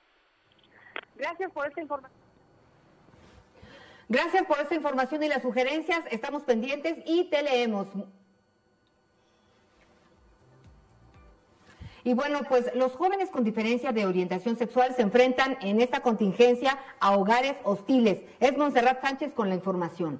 Gracias 1.15 1.51
por 1.51 1.67
esta 1.67 1.81
información. 1.81 2.21
Gracias 4.07 4.45
por 4.45 4.57
esta 4.61 4.75
información 4.75 5.23
y 5.23 5.27
las 5.27 5.41
sugerencias. 5.41 6.05
Estamos 6.09 6.43
pendientes 6.43 6.99
y 7.05 7.29
te 7.29 7.43
leemos. 7.43 7.87
Y 12.07 12.13
bueno, 12.13 12.39
pues 12.47 12.73
los 12.73 12.93
jóvenes 12.93 13.29
con 13.29 13.43
diferencia 13.43 13.91
de 13.91 14.05
orientación 14.05 14.55
sexual 14.55 14.95
se 14.95 15.01
enfrentan 15.01 15.57
en 15.59 15.81
esta 15.81 15.99
contingencia 15.99 16.79
a 17.01 17.11
hogares 17.17 17.55
hostiles. 17.65 18.19
Es 18.39 18.57
Monserrat 18.57 19.01
Sánchez 19.01 19.33
con 19.33 19.49
la 19.49 19.55
información. 19.55 20.17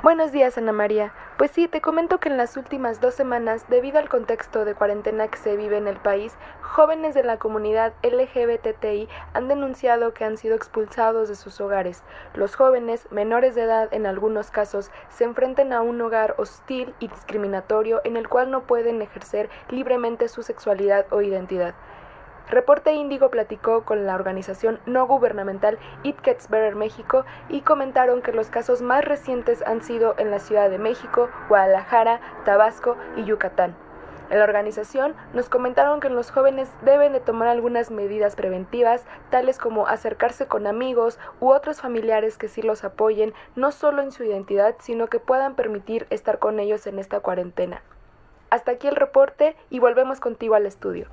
Buenos 0.00 0.30
días, 0.30 0.56
Ana 0.56 0.70
María. 0.70 1.12
Pues 1.38 1.50
sí, 1.50 1.66
te 1.66 1.80
comento 1.80 2.20
que 2.20 2.28
en 2.28 2.36
las 2.36 2.56
últimas 2.56 3.00
dos 3.00 3.14
semanas, 3.14 3.64
debido 3.68 3.98
al 3.98 4.08
contexto 4.08 4.64
de 4.64 4.76
cuarentena 4.76 5.26
que 5.26 5.38
se 5.38 5.56
vive 5.56 5.76
en 5.76 5.88
el 5.88 5.96
país, 5.96 6.36
jóvenes 6.62 7.16
de 7.16 7.24
la 7.24 7.38
comunidad 7.38 7.92
LGBTI 8.04 9.08
han 9.34 9.48
denunciado 9.48 10.14
que 10.14 10.24
han 10.24 10.36
sido 10.36 10.54
expulsados 10.54 11.28
de 11.28 11.34
sus 11.34 11.60
hogares. 11.60 12.04
Los 12.34 12.54
jóvenes, 12.54 13.08
menores 13.10 13.56
de 13.56 13.62
edad 13.62 13.92
en 13.92 14.06
algunos 14.06 14.52
casos, 14.52 14.92
se 15.08 15.24
enfrentan 15.24 15.72
a 15.72 15.82
un 15.82 16.00
hogar 16.00 16.36
hostil 16.38 16.94
y 17.00 17.08
discriminatorio 17.08 18.00
en 18.04 18.16
el 18.16 18.28
cual 18.28 18.52
no 18.52 18.68
pueden 18.68 19.02
ejercer 19.02 19.50
libremente 19.68 20.28
su 20.28 20.44
sexualidad 20.44 21.06
o 21.10 21.22
identidad. 21.22 21.74
Reporte 22.50 22.94
Índigo 22.94 23.30
platicó 23.30 23.84
con 23.84 24.06
la 24.06 24.14
organización 24.14 24.80
no 24.86 25.06
gubernamental 25.06 25.78
It 26.02 26.16
Gets 26.22 26.48
Better 26.48 26.76
México 26.76 27.26
y 27.50 27.60
comentaron 27.60 28.22
que 28.22 28.32
los 28.32 28.48
casos 28.48 28.80
más 28.80 29.04
recientes 29.04 29.62
han 29.66 29.82
sido 29.82 30.14
en 30.16 30.30
la 30.30 30.38
Ciudad 30.38 30.70
de 30.70 30.78
México, 30.78 31.28
Guadalajara, 31.48 32.20
Tabasco 32.46 32.96
y 33.16 33.24
Yucatán. 33.24 33.76
En 34.30 34.38
la 34.38 34.44
organización 34.44 35.14
nos 35.34 35.50
comentaron 35.50 36.00
que 36.00 36.08
los 36.08 36.30
jóvenes 36.30 36.70
deben 36.82 37.12
de 37.12 37.20
tomar 37.20 37.48
algunas 37.48 37.90
medidas 37.90 38.34
preventivas, 38.34 39.04
tales 39.30 39.58
como 39.58 39.86
acercarse 39.86 40.46
con 40.46 40.66
amigos 40.66 41.18
u 41.40 41.50
otros 41.50 41.80
familiares 41.80 42.38
que 42.38 42.48
sí 42.48 42.62
los 42.62 42.82
apoyen, 42.84 43.34
no 43.56 43.72
solo 43.72 44.02
en 44.02 44.10
su 44.10 44.24
identidad, 44.24 44.76
sino 44.80 45.08
que 45.08 45.18
puedan 45.18 45.54
permitir 45.54 46.06
estar 46.08 46.38
con 46.38 46.60
ellos 46.60 46.86
en 46.86 46.98
esta 46.98 47.20
cuarentena. 47.20 47.82
Hasta 48.50 48.72
aquí 48.72 48.86
el 48.86 48.96
reporte 48.96 49.54
y 49.68 49.80
volvemos 49.80 50.20
contigo 50.20 50.54
al 50.54 50.66
estudio. 50.66 51.08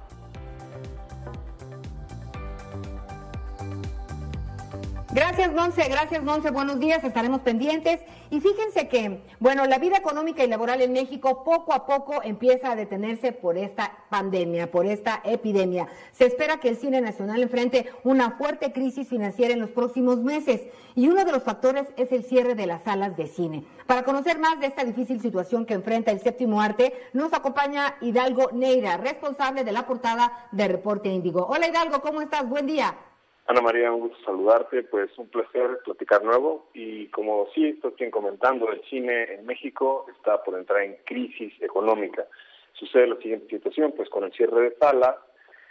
Gracias, 5.15 5.53
Monse. 5.53 5.87
Gracias, 5.87 6.21
Monse. 6.23 6.51
Buenos 6.51 6.77
días. 6.77 7.01
Estaremos 7.01 7.39
pendientes. 7.39 8.01
Y 8.31 8.41
fíjense 8.41 8.89
que, 8.89 9.21
bueno, 9.39 9.65
la 9.65 9.77
vida 9.77 9.95
económica 9.95 10.43
y 10.43 10.47
laboral 10.47 10.81
en 10.81 10.91
México 10.91 11.45
poco 11.45 11.71
a 11.73 11.85
poco 11.85 12.21
empieza 12.21 12.71
a 12.71 12.75
detenerse 12.75 13.31
por 13.31 13.57
esta 13.57 13.97
pandemia, 14.09 14.69
por 14.69 14.85
esta 14.85 15.21
epidemia. 15.23 15.87
Se 16.11 16.25
espera 16.25 16.57
que 16.57 16.67
el 16.67 16.75
cine 16.75 16.99
nacional 16.99 17.41
enfrente 17.41 17.89
una 18.03 18.31
fuerte 18.31 18.73
crisis 18.73 19.07
financiera 19.07 19.53
en 19.53 19.61
los 19.61 19.69
próximos 19.69 20.17
meses. 20.17 20.63
Y 20.95 21.07
uno 21.07 21.23
de 21.23 21.31
los 21.31 21.43
factores 21.43 21.85
es 21.95 22.11
el 22.11 22.25
cierre 22.25 22.53
de 22.53 22.67
las 22.67 22.83
salas 22.83 23.15
de 23.15 23.27
cine. 23.27 23.63
Para 23.87 24.03
conocer 24.03 24.37
más 24.37 24.59
de 24.59 24.65
esta 24.65 24.83
difícil 24.83 25.21
situación 25.21 25.65
que 25.65 25.75
enfrenta 25.75 26.11
el 26.11 26.19
séptimo 26.19 26.59
arte, 26.59 26.91
nos 27.13 27.31
acompaña 27.31 27.95
Hidalgo 28.01 28.49
Neira, 28.51 28.97
responsable 28.97 29.63
de 29.63 29.71
la 29.71 29.87
portada 29.87 30.49
de 30.51 30.67
Reporte 30.67 31.07
Índigo. 31.07 31.47
Hola 31.47 31.69
Hidalgo, 31.69 32.01
¿cómo 32.01 32.19
estás? 32.21 32.49
Buen 32.49 32.65
día. 32.65 32.97
Ana 33.47 33.61
María, 33.61 33.91
un 33.91 34.01
gusto 34.01 34.17
saludarte, 34.25 34.81
pues 34.83 35.15
un 35.19 35.27
placer 35.27 35.79
platicar 35.83 36.23
nuevo 36.23 36.67
y 36.73 37.07
como 37.09 37.47
sí 37.53 37.67
estoy 37.67 38.09
comentando, 38.09 38.71
el 38.71 38.81
cine 38.89 39.35
en 39.35 39.45
México 39.45 40.07
está 40.17 40.43
por 40.43 40.57
entrar 40.57 40.81
en 40.81 40.97
crisis 41.05 41.53
económica. 41.61 42.25
Sucede 42.73 43.05
la 43.05 43.17
siguiente 43.17 43.47
situación, 43.55 43.93
pues 43.95 44.09
con 44.09 44.23
el 44.23 44.33
cierre 44.33 44.61
de 44.61 44.75
salas, 44.77 45.15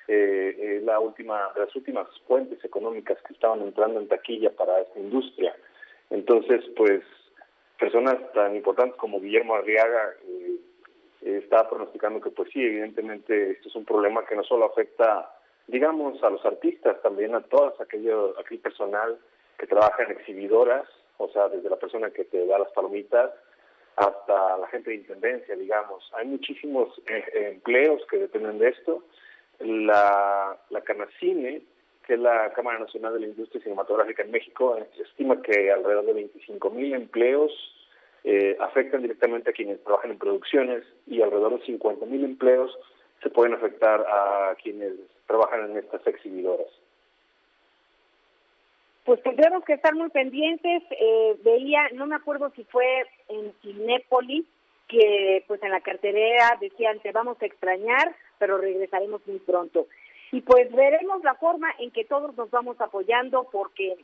eh, 0.07 0.57
eh, 0.57 0.81
la 0.85 1.00
última, 1.00 1.50
las 1.57 1.75
últimas 1.75 2.07
fuentes 2.28 2.64
económicas 2.64 3.19
que 3.26 3.33
estaban 3.33 3.61
entrando 3.62 3.99
en 3.99 4.07
taquilla 4.07 4.52
para 4.52 4.81
esta 4.81 5.00
industria. 5.00 5.57
Entonces, 6.11 6.64
pues 6.76 7.02
personas 7.76 8.16
tan 8.35 8.54
importantes 8.54 8.97
como 8.99 9.21
Guillermo 9.21 9.57
Arriaga 9.57 10.14
eh, 10.28 10.59
está 11.23 11.69
pronosticando 11.69 12.21
que 12.21 12.31
pues 12.31 12.50
sí, 12.52 12.62
evidentemente 12.62 13.50
esto 13.50 13.69
es 13.69 13.75
un 13.75 13.85
problema 13.85 14.25
que 14.25 14.37
no 14.37 14.45
solo 14.45 14.66
afecta 14.66 15.34
digamos, 15.66 16.23
a 16.23 16.30
los 16.30 16.44
artistas, 16.44 17.00
también 17.02 17.35
a 17.35 17.42
todas 17.42 17.80
aquello, 17.80 18.38
aquel 18.38 18.59
personal 18.59 19.18
que 19.59 19.66
trabaja 19.66 20.02
en 20.02 20.12
exhibidoras, 20.12 20.87
o 21.18 21.28
sea, 21.28 21.49
desde 21.49 21.71
la 21.71 21.76
persona 21.76 22.11
que 22.11 22.25
te 22.25 22.47
da 22.47 22.59
las 22.59 22.71
palomitas 22.73 23.30
hasta 23.97 24.59
la 24.59 24.66
gente 24.68 24.90
de 24.90 24.97
intendencia, 24.97 25.54
digamos. 25.56 26.11
Hay 26.14 26.26
muchísimos 26.26 27.00
eh, 27.06 27.52
empleos 27.52 28.02
que 28.11 28.18
dependen 28.18 28.59
de 28.59 28.68
esto. 28.68 29.04
La, 29.61 30.59
la 30.71 30.80
Canacine, 30.80 31.62
que 32.04 32.14
es 32.14 32.21
la 32.21 32.52
Cámara 32.54 32.80
Nacional 32.80 33.14
de 33.14 33.21
la 33.21 33.26
Industria 33.26 33.62
Cinematográfica 33.62 34.25
en 34.25 34.33
México, 34.33 34.76
estima 34.99 35.40
que 35.42 35.71
alrededor 35.71 36.06
de 36.06 36.12
25 36.12 36.71
mil 36.71 36.92
empleos 36.92 37.52
eh, 38.25 38.56
afectan 38.59 39.02
directamente 39.02 39.50
a 39.50 39.52
quienes 39.52 39.83
trabajan 39.85 40.11
en 40.11 40.18
producciones 40.18 40.83
y 41.06 41.23
alrededor 41.23 41.59
de 41.59 41.66
50 41.66 42.04
mil 42.06 42.25
empleos 42.25 42.76
se 43.25 43.31
pueden 43.31 43.54
afectar 43.54 44.00
a 44.02 44.54
quienes 44.62 44.93
trabajan 45.26 45.71
en 45.71 45.78
estas 45.78 46.07
exhibidoras. 46.07 46.69
Pues 49.04 49.23
tendremos 49.23 49.64
que 49.64 49.73
estar 49.73 49.95
muy 49.95 50.11
pendientes. 50.11 50.83
Eh, 50.90 51.37
veía, 51.43 51.88
no 51.95 52.07
me 52.07 52.16
acuerdo 52.16 52.52
si 52.54 52.64
fue 52.64 53.07
en 53.28 53.52
Cinépolis, 53.62 54.45
que 54.88 55.43
pues 55.49 55.62
en 55.62 55.71
la 55.71 55.81
carterera 55.81 56.59
decían 56.61 57.00
te 57.00 57.12
vamos 57.12 57.40
a 57.40 57.47
extrañar, 57.47 58.14
pero 58.38 58.59
regresaremos 58.59 59.26
muy 59.26 59.38
pronto. 59.38 59.87
Y 60.31 60.43
pues 60.43 60.71
veremos 60.71 61.25
la 61.25 61.35
forma 61.35 61.75
en 61.78 61.90
que 61.90 62.04
todos 62.04 62.37
nos 62.37 62.50
vamos 62.50 62.78
apoyando 62.81 63.49
porque 63.50 63.97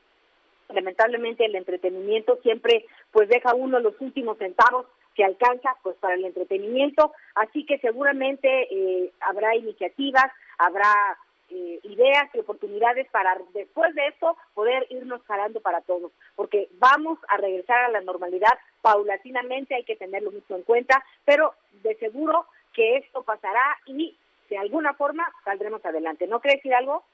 lamentablemente 0.70 1.44
el 1.44 1.56
entretenimiento 1.56 2.38
siempre 2.42 2.86
pues 3.10 3.28
deja 3.28 3.54
uno 3.54 3.80
los 3.80 4.00
últimos 4.00 4.38
centavos 4.38 4.86
que 5.14 5.24
alcanza 5.24 5.76
pues 5.82 5.96
para 5.96 6.14
el 6.14 6.24
entretenimiento, 6.24 7.12
así 7.34 7.66
que 7.66 7.78
seguramente 7.78 8.48
eh, 8.70 9.12
habrá 9.20 9.54
iniciativas, 9.56 10.30
habrá 10.58 11.18
eh, 11.50 11.80
ideas 11.82 12.30
y 12.32 12.38
oportunidades 12.38 13.08
para 13.10 13.36
después 13.52 13.94
de 13.94 14.06
esto 14.06 14.36
poder 14.54 14.86
irnos 14.90 15.20
jalando 15.24 15.60
para 15.60 15.80
todos, 15.80 16.12
porque 16.36 16.68
vamos 16.78 17.18
a 17.28 17.38
regresar 17.38 17.84
a 17.84 17.90
la 17.90 18.00
normalidad 18.00 18.56
paulatinamente, 18.82 19.74
hay 19.74 19.84
que 19.84 19.96
tenerlo 19.96 20.30
mucho 20.30 20.54
en 20.56 20.62
cuenta, 20.62 21.04
pero 21.24 21.54
de 21.82 21.96
seguro 21.96 22.46
que 22.72 22.98
esto 22.98 23.22
pasará 23.24 23.78
y 23.86 24.16
de 24.48 24.58
alguna 24.58 24.94
forma 24.94 25.26
saldremos 25.44 25.84
adelante. 25.84 26.26
¿No 26.26 26.40
crees, 26.40 26.60
algo? 26.76 27.04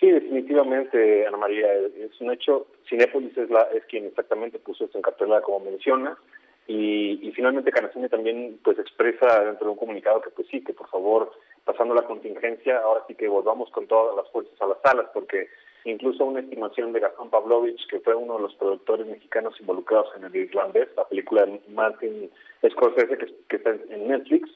Sí, 0.00 0.10
definitivamente, 0.10 1.26
Ana 1.26 1.36
María, 1.36 1.72
es 1.72 2.20
un 2.20 2.32
hecho. 2.32 2.66
Cinépolis 2.88 3.36
es, 3.36 3.50
la, 3.50 3.62
es 3.74 3.84
quien 3.84 4.06
exactamente 4.06 4.58
puso 4.58 4.84
esto 4.84 4.98
en 4.98 5.02
cartelera, 5.02 5.42
como 5.42 5.60
menciona. 5.60 6.18
Y, 6.66 7.18
y 7.26 7.32
finalmente 7.32 7.72
Canacine 7.72 8.08
también 8.08 8.58
pues 8.62 8.78
expresa 8.78 9.44
dentro 9.44 9.66
de 9.66 9.72
un 9.72 9.78
comunicado 9.78 10.20
que 10.22 10.30
pues 10.30 10.46
sí, 10.48 10.62
que 10.62 10.72
por 10.72 10.88
favor, 10.88 11.32
pasando 11.64 11.94
la 11.94 12.04
contingencia, 12.04 12.78
ahora 12.78 13.04
sí 13.06 13.14
que 13.14 13.28
volvamos 13.28 13.70
con 13.70 13.86
todas 13.86 14.16
las 14.16 14.30
fuerzas 14.30 14.60
a 14.60 14.66
las 14.66 14.78
salas, 14.82 15.06
porque 15.12 15.48
incluso 15.84 16.24
una 16.24 16.40
estimación 16.40 16.92
de 16.92 17.00
Gastón 17.00 17.30
Pavlovich, 17.30 17.86
que 17.88 18.00
fue 18.00 18.14
uno 18.14 18.36
de 18.36 18.42
los 18.42 18.54
productores 18.54 19.06
mexicanos 19.06 19.58
involucrados 19.60 20.08
en 20.16 20.24
el 20.24 20.36
irlandés, 20.36 20.88
la 20.96 21.08
película 21.08 21.44
de 21.44 21.60
Martin 21.68 22.30
Scorsese 22.70 23.18
que, 23.48 23.56
está 23.56 23.70
en 23.70 24.08
Netflix, 24.08 24.48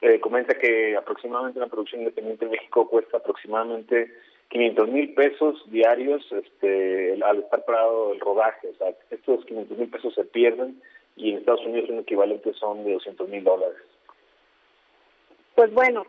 eh, 0.00 0.20
comenta 0.20 0.54
que 0.54 0.96
aproximadamente 0.96 1.58
una 1.58 1.68
producción 1.68 2.02
independiente 2.02 2.44
en 2.44 2.52
México 2.52 2.88
cuesta 2.88 3.16
aproximadamente 3.16 4.12
500 4.48 4.88
mil 4.88 5.14
pesos 5.14 5.62
diarios 5.70 6.24
este, 6.30 7.18
al 7.22 7.40
estar 7.40 7.64
parado 7.64 8.12
el 8.12 8.20
rodaje. 8.20 8.68
O 8.68 8.74
sea, 8.74 8.94
estos 9.10 9.44
500 9.44 9.76
mil 9.76 9.88
pesos 9.88 10.14
se 10.14 10.24
pierden 10.24 10.80
y 11.18 11.30
en 11.30 11.38
Estados 11.38 11.64
Unidos 11.66 11.90
un 11.90 11.98
equivalente 11.98 12.52
son 12.54 12.84
de 12.84 12.92
200 12.94 13.28
mil 13.28 13.44
dólares. 13.44 13.76
Pues 15.54 15.72
bueno, 15.74 16.06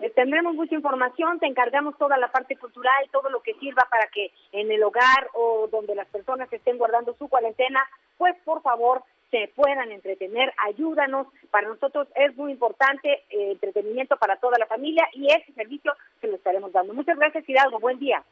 eh, 0.00 0.10
tendremos 0.10 0.54
mucha 0.54 0.74
información, 0.74 1.38
te 1.38 1.46
encargamos 1.46 1.96
toda 1.98 2.18
la 2.18 2.30
parte 2.30 2.56
cultural, 2.56 3.08
todo 3.12 3.30
lo 3.30 3.40
que 3.40 3.54
sirva 3.54 3.86
para 3.88 4.08
que 4.08 4.32
en 4.52 4.70
el 4.70 4.82
hogar 4.82 5.30
o 5.34 5.68
donde 5.70 5.94
las 5.94 6.08
personas 6.08 6.52
estén 6.52 6.78
guardando 6.78 7.14
su 7.14 7.28
cuarentena, 7.28 7.80
pues 8.16 8.34
por 8.44 8.60
favor 8.62 9.02
se 9.30 9.52
puedan 9.54 9.92
entretener, 9.92 10.52
ayúdanos, 10.66 11.26
para 11.50 11.68
nosotros 11.68 12.08
es 12.14 12.34
muy 12.36 12.52
importante 12.52 13.24
eh, 13.30 13.52
entretenimiento 13.52 14.16
para 14.16 14.36
toda 14.36 14.58
la 14.58 14.66
familia 14.66 15.06
y 15.12 15.26
ese 15.26 15.52
servicio 15.52 15.92
se 16.20 16.28
lo 16.28 16.36
estaremos 16.36 16.72
dando. 16.72 16.94
Muchas 16.94 17.18
gracias 17.18 17.48
Hidalgo, 17.48 17.78
buen 17.78 17.98
día. 17.98 18.24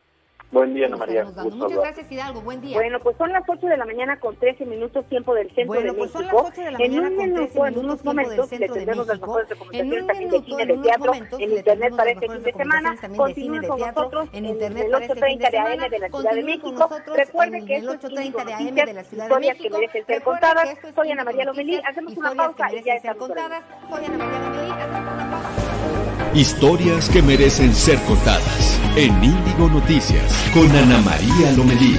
Buen 0.53 0.75
día, 0.75 0.87
Ana 0.87 0.97
María. 0.97 1.25
Muchas 1.25 1.77
gracias, 1.77 2.11
Hidalgo. 2.11 2.41
Buen 2.41 2.61
día. 2.61 2.77
Bueno, 2.77 3.01
pues 3.01 3.17
son 3.17 3.33
las 3.33 3.43
8 3.49 3.67
de 3.67 3.77
la 3.77 3.85
mañana 3.85 4.19
con 4.21 4.37
13 4.37 4.65
minutos 4.65 5.05
tiempo 5.07 5.35
del 5.35 5.49
centro 5.49 5.67
bueno, 5.67 5.93
de 5.93 5.99
pues 5.99 6.15
México. 6.15 6.39
Son 6.39 6.45
las 6.45 6.53
8 6.53 6.61
de 6.63 6.71
la 6.71 6.79
mañana 6.79 7.09
en 7.09 7.13
un 7.13 7.17
minuto, 7.17 7.67
en 7.67 7.79
unos 7.79 8.05
momentos, 8.05 8.53
le 8.53 8.69
tendremos 8.69 9.07
las 9.09 9.21
mejores 9.21 9.49
recomendaciones 9.49 10.07
también 10.07 10.31
de 10.31 10.43
cine, 10.43 10.67
de 10.67 10.77
teatro, 10.79 11.13
en 11.15 11.53
internet 11.53 11.97
para 11.97 12.11
este 12.11 12.29
fin 12.29 12.43
de 12.43 12.53
semana. 12.53 12.97
Continúen 13.17 13.67
con 13.67 13.81
nosotros 13.81 14.29
en 14.33 14.47
internet 14.47 14.85
el 14.87 14.93
para 14.93 15.05
este 15.05 15.27
fin 15.27 15.39
de 15.39 15.45
8.30 15.47 15.51
de 15.51 15.59
AM 15.59 15.91
de 15.91 15.99
la 15.99 16.09
Ciudad 16.09 16.33
de 16.33 16.43
México. 16.43 16.91
Recuerden 17.15 17.67
que 17.67 17.77
esto 17.77 17.93
es 17.93 18.01
8.30 18.05 18.45
de 18.45 18.55
AM 18.55 18.75
de 18.75 18.93
la 18.93 19.05
Ciudad 19.05 19.29
de 19.29 19.35
historias 19.35 19.59
México. 19.59 19.63
que 19.63 19.81
merecen 19.81 20.07
ser 20.07 20.23
contadas. 20.23 20.79
Soy 20.95 21.11
Ana 21.11 21.25
María 21.25 21.45
Lomelí. 21.45 21.81
Hacemos 21.85 22.17
una 22.17 22.35
pausa 22.35 22.73
y 22.73 22.85
ya 22.85 22.95
estamos. 22.95 23.29
Soy 23.29 24.05
Ana 24.05 24.19
María 24.19 24.39
Lomelí. 24.39 24.71
Hacemos 24.71 25.13
una 25.13 25.31
pausa. 25.31 25.86
Historias 26.37 27.09
que 27.09 27.23
merecen 27.23 27.75
ser 27.75 27.99
contadas 28.01 28.79
en 28.95 29.25
Índigo 29.25 29.71
Noticias 29.71 30.31
con 30.53 30.71
Ana 30.71 30.99
María 31.01 31.53
Lomelí. 31.53 31.97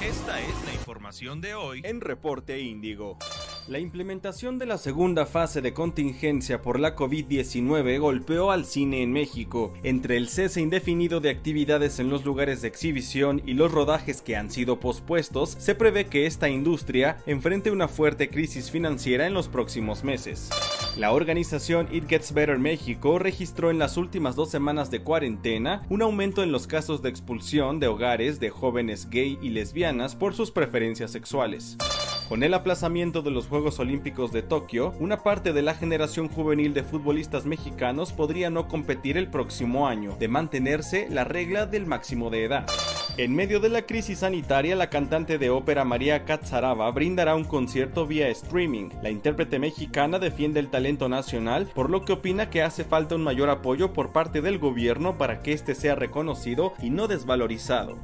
Esta 0.00 0.40
es 0.40 0.64
la 0.66 0.72
información 0.72 1.40
de 1.40 1.56
hoy 1.56 1.80
en 1.82 2.00
Reporte 2.00 2.60
Índigo. 2.60 3.18
La 3.66 3.78
implementación 3.78 4.58
de 4.58 4.66
la 4.66 4.76
segunda 4.76 5.24
fase 5.24 5.62
de 5.62 5.72
contingencia 5.72 6.60
por 6.60 6.78
la 6.78 6.94
COVID-19 6.94 7.98
golpeó 7.98 8.50
al 8.50 8.66
cine 8.66 9.02
en 9.02 9.10
México. 9.10 9.72
Entre 9.82 10.18
el 10.18 10.28
cese 10.28 10.60
indefinido 10.60 11.20
de 11.20 11.30
actividades 11.30 11.98
en 11.98 12.10
los 12.10 12.26
lugares 12.26 12.60
de 12.60 12.68
exhibición 12.68 13.40
y 13.46 13.54
los 13.54 13.72
rodajes 13.72 14.20
que 14.20 14.36
han 14.36 14.50
sido 14.50 14.80
pospuestos, 14.80 15.56
se 15.58 15.74
prevé 15.74 16.08
que 16.08 16.26
esta 16.26 16.50
industria 16.50 17.16
enfrente 17.24 17.70
una 17.70 17.88
fuerte 17.88 18.28
crisis 18.28 18.70
financiera 18.70 19.26
en 19.26 19.32
los 19.32 19.48
próximos 19.48 20.04
meses. 20.04 20.50
La 20.98 21.12
organización 21.12 21.88
It 21.90 22.06
Gets 22.06 22.34
Better 22.34 22.58
México 22.58 23.18
registró 23.18 23.70
en 23.70 23.78
las 23.78 23.96
últimas 23.96 24.36
dos 24.36 24.50
semanas 24.50 24.90
de 24.90 25.00
cuarentena 25.00 25.86
un 25.88 26.02
aumento 26.02 26.42
en 26.42 26.52
los 26.52 26.66
casos 26.66 27.00
de 27.00 27.08
expulsión 27.08 27.80
de 27.80 27.86
hogares 27.86 28.40
de 28.40 28.50
jóvenes 28.50 29.08
gay 29.08 29.38
y 29.40 29.48
lesbianas 29.48 30.14
por 30.16 30.34
sus 30.34 30.50
preferencias 30.50 31.10
sexuales. 31.10 31.78
Con 32.28 32.42
el 32.42 32.54
aplazamiento 32.54 33.20
de 33.20 33.30
los 33.30 33.48
Juegos 33.48 33.78
Olímpicos 33.80 34.32
de 34.32 34.40
Tokio, 34.40 34.94
una 34.98 35.22
parte 35.22 35.52
de 35.52 35.60
la 35.60 35.74
generación 35.74 36.28
juvenil 36.28 36.72
de 36.72 36.82
futbolistas 36.82 37.44
mexicanos 37.44 38.14
podría 38.14 38.48
no 38.48 38.66
competir 38.66 39.18
el 39.18 39.28
próximo 39.28 39.86
año, 39.86 40.16
de 40.18 40.28
mantenerse 40.28 41.06
la 41.10 41.24
regla 41.24 41.66
del 41.66 41.84
máximo 41.84 42.30
de 42.30 42.44
edad. 42.44 42.66
En 43.16 43.32
medio 43.32 43.60
de 43.60 43.68
la 43.68 43.82
crisis 43.82 44.18
sanitaria, 44.18 44.74
la 44.74 44.90
cantante 44.90 45.38
de 45.38 45.48
ópera 45.48 45.84
María 45.84 46.24
Catzaraba 46.24 46.90
brindará 46.90 47.36
un 47.36 47.44
concierto 47.44 48.08
vía 48.08 48.26
streaming. 48.28 48.88
La 49.02 49.10
intérprete 49.10 49.60
mexicana 49.60 50.18
defiende 50.18 50.58
el 50.58 50.68
talento 50.68 51.08
nacional, 51.08 51.70
por 51.74 51.90
lo 51.90 52.04
que 52.04 52.14
opina 52.14 52.50
que 52.50 52.62
hace 52.62 52.82
falta 52.82 53.14
un 53.14 53.22
mayor 53.22 53.50
apoyo 53.50 53.92
por 53.92 54.10
parte 54.10 54.40
del 54.40 54.58
gobierno 54.58 55.16
para 55.16 55.42
que 55.42 55.52
este 55.52 55.76
sea 55.76 55.94
reconocido 55.94 56.74
y 56.82 56.90
no 56.90 57.06
desvalorizado. 57.06 57.96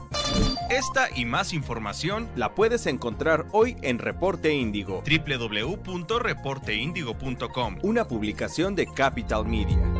Esta 0.70 1.08
y 1.12 1.24
más 1.24 1.52
información 1.52 2.28
la 2.36 2.54
puedes 2.54 2.86
encontrar 2.86 3.46
hoy 3.50 3.76
en 3.82 3.98
Reporte 3.98 4.54
Índigo, 4.54 5.02
www.reporteindigo.com, 5.02 7.78
una 7.82 8.06
publicación 8.06 8.76
de 8.76 8.86
Capital 8.86 9.44
Media. 9.44 9.99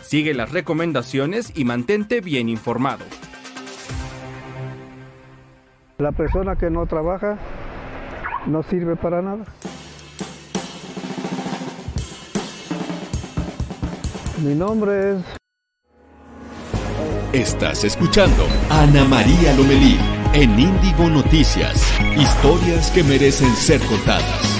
Sigue 0.00 0.34
las 0.34 0.52
recomendaciones 0.52 1.52
y 1.54 1.64
mantente 1.64 2.20
bien 2.20 2.48
informado. 2.48 3.04
La 5.98 6.12
persona 6.12 6.56
que 6.56 6.70
no 6.70 6.86
trabaja 6.86 7.38
no 8.46 8.62
sirve 8.62 8.96
para 8.96 9.20
nada. 9.20 9.44
Mi 14.44 14.54
nombre 14.54 15.16
es... 15.16 15.24
Estás 17.32 17.84
escuchando 17.84 18.46
a 18.70 18.82
Ana 18.82 19.04
María 19.04 19.54
Lomelí 19.54 19.98
en 20.32 20.58
Índigo 20.58 21.08
Noticias. 21.10 21.82
Historias 22.16 22.90
que 22.92 23.02
merecen 23.02 23.50
ser 23.56 23.80
contadas. 23.82 24.57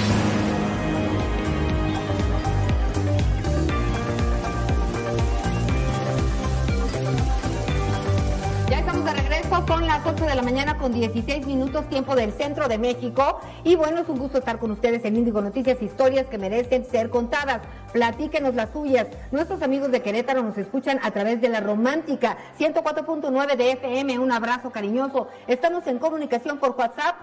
De 10.29 10.35
la 10.35 10.41
mañana 10.41 10.77
con 10.77 10.91
16 10.91 11.45
minutos 11.45 11.87
tiempo 11.87 12.15
del 12.15 12.33
centro 12.33 12.67
de 12.67 12.77
México. 12.77 13.39
Y 13.63 13.75
bueno, 13.75 13.99
es 13.99 14.09
un 14.09 14.17
gusto 14.17 14.39
estar 14.39 14.59
con 14.59 14.71
ustedes 14.71 15.05
en 15.05 15.15
Índigo 15.15 15.39
Noticias, 15.41 15.81
historias 15.81 16.25
que 16.27 16.37
merecen 16.37 16.83
ser 16.85 17.09
contadas. 17.09 17.61
Platíquenos 17.93 18.53
las 18.55 18.71
suyas. 18.71 19.07
Nuestros 19.31 19.61
amigos 19.61 19.89
de 19.91 20.01
Querétaro 20.01 20.43
nos 20.43 20.57
escuchan 20.57 20.99
a 21.03 21.11
través 21.11 21.39
de 21.41 21.49
la 21.49 21.59
romántica 21.59 22.37
104.9 22.59 23.55
de 23.55 23.73
FM. 23.73 24.17
Un 24.19 24.31
abrazo 24.31 24.71
cariñoso. 24.71 25.27
Estamos 25.47 25.85
en 25.87 25.99
comunicación 25.99 26.57
por 26.57 26.75
WhatsApp 26.77 27.15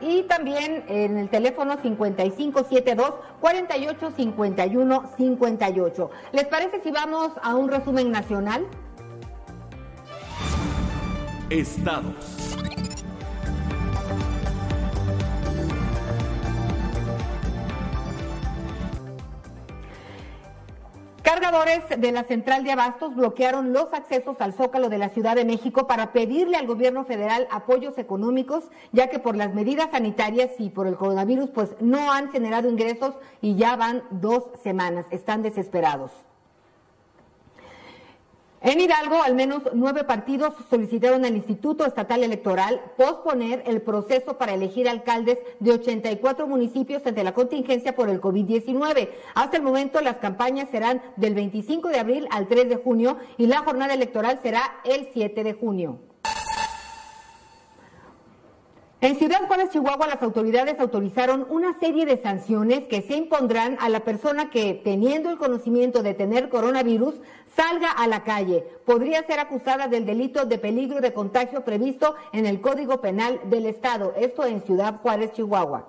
y 0.00 0.22
también 0.24 0.84
en 0.88 1.18
el 1.18 1.28
teléfono 1.28 1.76
5572 1.82 3.12
485158. 3.40 6.10
¿Les 6.32 6.46
parece 6.46 6.80
si 6.82 6.90
vamos 6.90 7.32
a 7.42 7.54
un 7.54 7.68
resumen 7.68 8.10
nacional? 8.10 8.66
Estados. 11.52 12.14
Cargadores 21.22 21.82
de 21.98 22.10
la 22.10 22.24
central 22.24 22.64
de 22.64 22.72
abastos 22.72 23.14
bloquearon 23.14 23.74
los 23.74 23.92
accesos 23.92 24.36
al 24.40 24.54
Zócalo 24.54 24.88
de 24.88 24.96
la 24.96 25.10
Ciudad 25.10 25.36
de 25.36 25.44
México 25.44 25.86
para 25.86 26.12
pedirle 26.12 26.56
al 26.56 26.66
gobierno 26.66 27.04
federal 27.04 27.46
apoyos 27.50 27.98
económicos, 27.98 28.64
ya 28.92 29.10
que 29.10 29.18
por 29.18 29.36
las 29.36 29.52
medidas 29.52 29.90
sanitarias 29.90 30.52
y 30.58 30.70
por 30.70 30.86
el 30.86 30.96
coronavirus, 30.96 31.50
pues 31.50 31.76
no 31.80 32.12
han 32.12 32.32
generado 32.32 32.70
ingresos 32.70 33.14
y 33.42 33.56
ya 33.56 33.76
van 33.76 34.02
dos 34.10 34.44
semanas. 34.62 35.04
Están 35.10 35.42
desesperados. 35.42 36.12
En 38.64 38.80
Hidalgo, 38.80 39.20
al 39.20 39.34
menos 39.34 39.62
nueve 39.74 40.04
partidos 40.04 40.54
solicitaron 40.70 41.24
al 41.24 41.34
Instituto 41.34 41.84
Estatal 41.84 42.22
Electoral 42.22 42.80
posponer 42.96 43.64
el 43.66 43.82
proceso 43.82 44.38
para 44.38 44.54
elegir 44.54 44.88
alcaldes 44.88 45.38
de 45.58 45.72
84 45.72 46.46
municipios 46.46 47.04
ante 47.04 47.24
la 47.24 47.34
contingencia 47.34 47.96
por 47.96 48.08
el 48.08 48.20
COVID-19. 48.20 49.08
Hasta 49.34 49.56
el 49.56 49.64
momento, 49.64 50.00
las 50.00 50.18
campañas 50.18 50.70
serán 50.70 51.02
del 51.16 51.34
25 51.34 51.88
de 51.88 51.98
abril 51.98 52.28
al 52.30 52.46
3 52.46 52.68
de 52.68 52.76
junio 52.76 53.16
y 53.36 53.48
la 53.48 53.62
jornada 53.62 53.94
electoral 53.94 54.38
será 54.40 54.62
el 54.84 55.08
7 55.12 55.42
de 55.42 55.54
junio. 55.54 55.98
En 59.02 59.16
Ciudad 59.16 59.48
Juárez, 59.48 59.70
Chihuahua, 59.70 60.06
las 60.06 60.22
autoridades 60.22 60.78
autorizaron 60.78 61.44
una 61.50 61.76
serie 61.80 62.06
de 62.06 62.22
sanciones 62.22 62.86
que 62.86 63.02
se 63.02 63.16
impondrán 63.16 63.76
a 63.80 63.88
la 63.88 64.04
persona 64.04 64.48
que, 64.48 64.80
teniendo 64.84 65.28
el 65.28 65.38
conocimiento 65.38 66.04
de 66.04 66.14
tener 66.14 66.48
coronavirus, 66.48 67.16
salga 67.56 67.90
a 67.90 68.06
la 68.06 68.24
calle. 68.24 68.64
Podría 68.84 69.24
ser 69.26 69.40
acusada 69.40 69.88
del 69.88 70.06
delito 70.06 70.44
de 70.44 70.58
peligro 70.58 71.00
de 71.00 71.12
contagio 71.12 71.64
previsto 71.64 72.14
en 72.32 72.46
el 72.46 72.60
Código 72.60 73.00
Penal 73.00 73.40
del 73.44 73.66
Estado. 73.66 74.14
Esto 74.16 74.44
en 74.44 74.62
Ciudad 74.62 75.00
Juárez, 75.00 75.32
Chihuahua. 75.32 75.88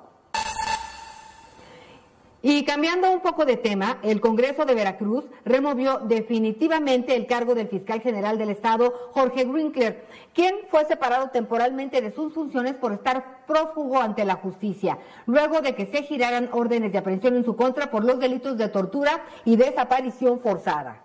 Y 2.46 2.66
cambiando 2.66 3.10
un 3.10 3.22
poco 3.22 3.46
de 3.46 3.56
tema, 3.56 4.00
el 4.04 4.20
Congreso 4.20 4.66
de 4.66 4.76
Veracruz 4.76 5.24
removió 5.46 6.00
definitivamente 6.00 7.16
el 7.16 7.26
cargo 7.26 7.56
del 7.56 7.70
fiscal 7.70 8.02
general 8.02 8.38
del 8.38 8.50
Estado, 8.50 8.94
Jorge 9.14 9.46
Winkler, 9.46 10.04
quien 10.34 10.54
fue 10.70 10.84
separado 10.84 11.30
temporalmente 11.30 12.02
de 12.02 12.12
sus 12.12 12.34
funciones 12.34 12.74
por 12.74 12.92
estar 12.92 13.46
prófugo 13.48 13.98
ante 13.98 14.26
la 14.26 14.36
justicia, 14.36 14.98
luego 15.26 15.62
de 15.62 15.74
que 15.74 15.86
se 15.86 16.04
giraran 16.04 16.50
órdenes 16.52 16.92
de 16.92 16.98
aprehensión 16.98 17.38
en 17.38 17.46
su 17.46 17.56
contra 17.56 17.90
por 17.90 18.04
los 18.04 18.20
delitos 18.20 18.58
de 18.58 18.68
tortura 18.68 19.24
y 19.46 19.56
desaparición 19.56 20.42
forzada. 20.42 21.03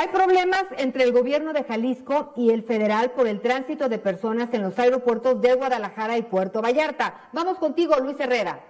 Hay 0.00 0.06
problemas 0.06 0.62
entre 0.76 1.02
el 1.02 1.10
gobierno 1.10 1.52
de 1.52 1.64
Jalisco 1.64 2.32
y 2.36 2.50
el 2.50 2.62
federal 2.62 3.10
por 3.10 3.26
el 3.26 3.40
tránsito 3.40 3.88
de 3.88 3.98
personas 3.98 4.48
en 4.54 4.62
los 4.62 4.78
aeropuertos 4.78 5.42
de 5.42 5.54
Guadalajara 5.54 6.16
y 6.16 6.22
Puerto 6.22 6.62
Vallarta. 6.62 7.28
Vamos 7.32 7.58
contigo, 7.58 7.96
Luis 7.98 8.14
Herrera. 8.20 8.60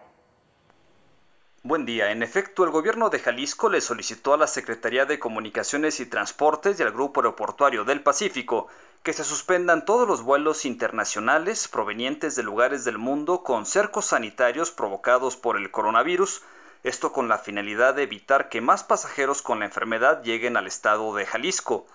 Buen 1.63 1.85
día. 1.85 2.13
En 2.13 2.23
efecto, 2.23 2.65
el 2.65 2.71
gobierno 2.71 3.11
de 3.11 3.19
Jalisco 3.19 3.69
le 3.69 3.83
solicitó 3.83 4.33
a 4.33 4.39
la 4.39 4.47
Secretaría 4.47 5.05
de 5.05 5.19
Comunicaciones 5.19 6.01
y 6.01 6.07
Transportes 6.07 6.81
y 6.81 6.83
al 6.83 6.93
Grupo 6.93 7.21
Aeroportuario 7.21 7.85
del 7.85 8.03
Pacífico 8.03 8.69
que 9.03 9.13
se 9.13 9.23
suspendan 9.23 9.85
todos 9.85 10.09
los 10.09 10.23
vuelos 10.23 10.65
internacionales 10.65 11.69
provenientes 11.69 12.37
de 12.37 12.43
lugares 12.43 12.87
del 12.87 12.97
mundo 12.97 13.43
con 13.43 13.67
cercos 13.67 14.07
sanitarios 14.07 14.71
provocados 14.71 15.37
por 15.37 15.59
el 15.59 15.71
coronavirus, 15.71 16.41
esto 16.85 17.13
con 17.13 17.29
la 17.29 17.39
finalidad 17.39 17.95
de 17.95 18.05
evitar 18.05 18.49
que 18.49 18.61
más 18.61 18.85
pasajeros 18.85 19.43
con 19.43 19.59
la 19.59 19.65
enfermedad 19.65 20.23
lleguen 20.23 20.57
al 20.57 20.67
estado 20.67 21.15
de 21.15 21.27
Jalisco. 21.27 21.87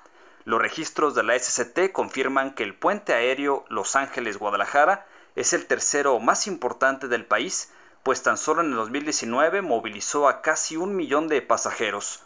Los 0.46 0.62
registros 0.62 1.16
de 1.16 1.24
la 1.24 1.40
SCT 1.40 1.92
confirman 1.94 2.54
que 2.54 2.64
el 2.64 2.76
puente 2.76 3.14
aéreo 3.14 3.64
Los 3.70 3.96
Ángeles-Guadalajara 3.96 5.06
es 5.36 5.54
el 5.54 5.66
tercero 5.68 6.20
más 6.20 6.48
importante 6.48 7.08
del 7.08 7.26
país, 7.26 7.72
pues 8.04 8.24
tan 8.24 8.38
solo 8.38 8.62
en 8.62 8.72
el 8.72 8.76
2019 8.76 9.62
movilizó 9.62 10.28
a 10.28 10.42
casi 10.42 10.76
un 10.76 10.96
millón 10.96 11.30
de 11.30 11.42
pasajeros. 11.42 12.22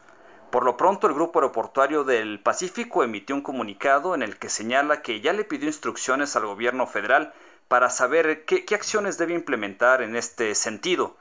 Por 0.50 0.64
lo 0.64 0.78
pronto, 0.78 1.08
el 1.08 1.14
Grupo 1.14 1.40
Aeroportuario 1.40 2.04
del 2.04 2.40
Pacífico 2.40 3.04
emitió 3.04 3.36
un 3.36 3.42
comunicado 3.42 4.16
en 4.16 4.24
el 4.24 4.38
que 4.38 4.50
señala 4.50 5.04
que 5.04 5.22
ya 5.22 5.34
le 5.34 5.44
pidió 5.44 5.68
instrucciones 5.68 6.36
al 6.36 6.48
gobierno 6.48 6.88
federal 6.88 7.34
para 7.68 7.90
saber 7.92 8.46
qué, 8.46 8.66
qué 8.66 8.74
acciones 8.74 9.18
debe 9.18 9.36
implementar 9.36 10.02
en 10.02 10.16
este 10.16 10.56
sentido. 10.56 11.18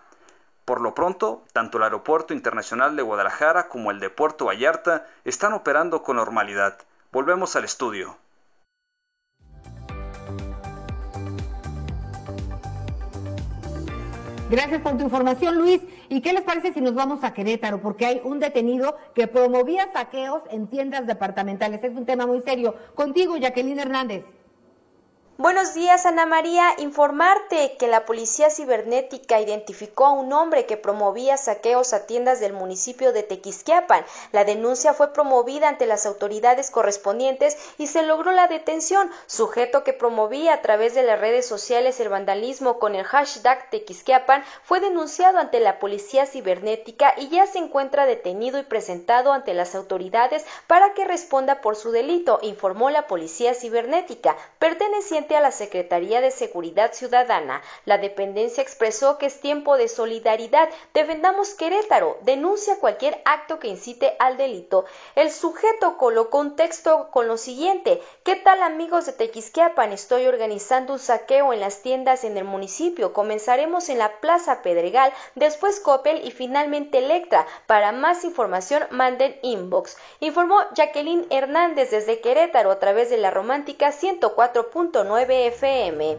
Por 0.66 0.80
lo 0.80 0.96
pronto, 0.96 1.44
tanto 1.52 1.78
el 1.78 1.84
Aeropuerto 1.84 2.34
Internacional 2.34 2.96
de 2.96 3.02
Guadalajara 3.02 3.68
como 3.68 3.92
el 3.92 4.00
de 4.00 4.10
Puerto 4.10 4.46
Vallarta 4.46 5.06
están 5.24 5.52
operando 5.52 6.02
con 6.02 6.16
normalidad. 6.16 6.76
Volvemos 7.12 7.54
al 7.54 7.62
estudio. 7.62 8.16
Gracias 14.50 14.80
por 14.82 14.96
tu 14.96 15.04
información, 15.04 15.56
Luis. 15.56 15.82
¿Y 16.08 16.20
qué 16.20 16.32
les 16.32 16.42
parece 16.42 16.72
si 16.72 16.80
nos 16.80 16.94
vamos 16.94 17.22
a 17.22 17.32
Querétaro? 17.32 17.80
Porque 17.80 18.06
hay 18.06 18.20
un 18.24 18.40
detenido 18.40 18.96
que 19.14 19.28
promovía 19.28 19.92
saqueos 19.92 20.42
en 20.50 20.66
tiendas 20.66 21.06
departamentales. 21.06 21.82
Es 21.84 21.96
un 21.96 22.06
tema 22.06 22.26
muy 22.26 22.42
serio. 22.42 22.74
Contigo, 22.96 23.36
Jacqueline 23.36 23.78
Hernández. 23.78 24.24
Buenos 25.38 25.74
días, 25.74 26.06
Ana 26.06 26.24
María. 26.24 26.72
Informarte 26.78 27.76
que 27.78 27.88
la 27.88 28.06
Policía 28.06 28.48
Cibernética 28.48 29.38
identificó 29.38 30.06
a 30.06 30.12
un 30.12 30.32
hombre 30.32 30.64
que 30.64 30.78
promovía 30.78 31.36
saqueos 31.36 31.92
a 31.92 32.06
tiendas 32.06 32.40
del 32.40 32.54
municipio 32.54 33.12
de 33.12 33.22
Tequisquiapan. 33.22 34.02
La 34.32 34.46
denuncia 34.46 34.94
fue 34.94 35.12
promovida 35.12 35.68
ante 35.68 35.84
las 35.84 36.06
autoridades 36.06 36.70
correspondientes 36.70 37.58
y 37.76 37.88
se 37.88 38.02
logró 38.02 38.32
la 38.32 38.48
detención. 38.48 39.10
Sujeto 39.26 39.84
que 39.84 39.92
promovía 39.92 40.54
a 40.54 40.62
través 40.62 40.94
de 40.94 41.02
las 41.02 41.20
redes 41.20 41.46
sociales 41.46 42.00
el 42.00 42.08
vandalismo 42.08 42.78
con 42.78 42.94
el 42.94 43.04
hashtag 43.04 43.68
Tequisquiapan 43.68 44.42
fue 44.64 44.80
denunciado 44.80 45.36
ante 45.36 45.60
la 45.60 45.78
Policía 45.78 46.24
Cibernética 46.24 47.12
y 47.14 47.28
ya 47.28 47.46
se 47.46 47.58
encuentra 47.58 48.06
detenido 48.06 48.58
y 48.58 48.62
presentado 48.62 49.34
ante 49.34 49.52
las 49.52 49.74
autoridades 49.74 50.46
para 50.66 50.94
que 50.94 51.04
responda 51.04 51.60
por 51.60 51.76
su 51.76 51.90
delito, 51.90 52.38
informó 52.40 52.88
la 52.88 53.06
Policía 53.06 53.52
Cibernética. 53.52 54.34
Perteneciente 54.58 55.25
a 55.34 55.40
la 55.40 55.50
Secretaría 55.50 56.20
de 56.20 56.30
Seguridad 56.30 56.92
Ciudadana. 56.92 57.62
La 57.86 57.98
dependencia 57.98 58.62
expresó 58.62 59.18
que 59.18 59.26
es 59.26 59.40
tiempo 59.40 59.76
de 59.76 59.88
solidaridad. 59.88 60.68
Defendamos 60.94 61.54
Querétaro. 61.54 62.18
Denuncia 62.22 62.78
cualquier 62.78 63.20
acto 63.24 63.58
que 63.58 63.68
incite 63.68 64.14
al 64.18 64.36
delito. 64.36 64.84
El 65.14 65.32
sujeto 65.32 65.96
colocó 65.96 66.38
un 66.38 66.54
texto 66.54 67.08
con 67.10 67.26
lo 67.26 67.38
siguiente. 67.38 68.02
¿Qué 68.22 68.36
tal 68.36 68.62
amigos 68.62 69.06
de 69.06 69.14
Tequisquiapan? 69.14 69.92
Estoy 69.92 70.26
organizando 70.26 70.92
un 70.92 70.98
saqueo 70.98 71.52
en 71.52 71.60
las 71.60 71.80
tiendas 71.82 72.24
en 72.24 72.36
el 72.36 72.44
municipio. 72.44 73.12
Comenzaremos 73.12 73.88
en 73.88 73.98
la 73.98 74.20
Plaza 74.20 74.62
Pedregal, 74.62 75.12
después 75.34 75.80
Coppel 75.80 76.26
y 76.26 76.30
finalmente 76.30 76.98
Electra. 76.98 77.46
Para 77.66 77.92
más 77.92 78.24
información 78.24 78.84
manden 78.90 79.38
inbox. 79.42 79.96
Informó 80.20 80.60
Jacqueline 80.74 81.26
Hernández 81.30 81.90
desde 81.90 82.20
Querétaro 82.20 82.70
a 82.70 82.78
través 82.78 83.08
de 83.08 83.16
la 83.16 83.30
romántica 83.30 83.92
104.9 83.92 85.15
FM. 85.18 86.18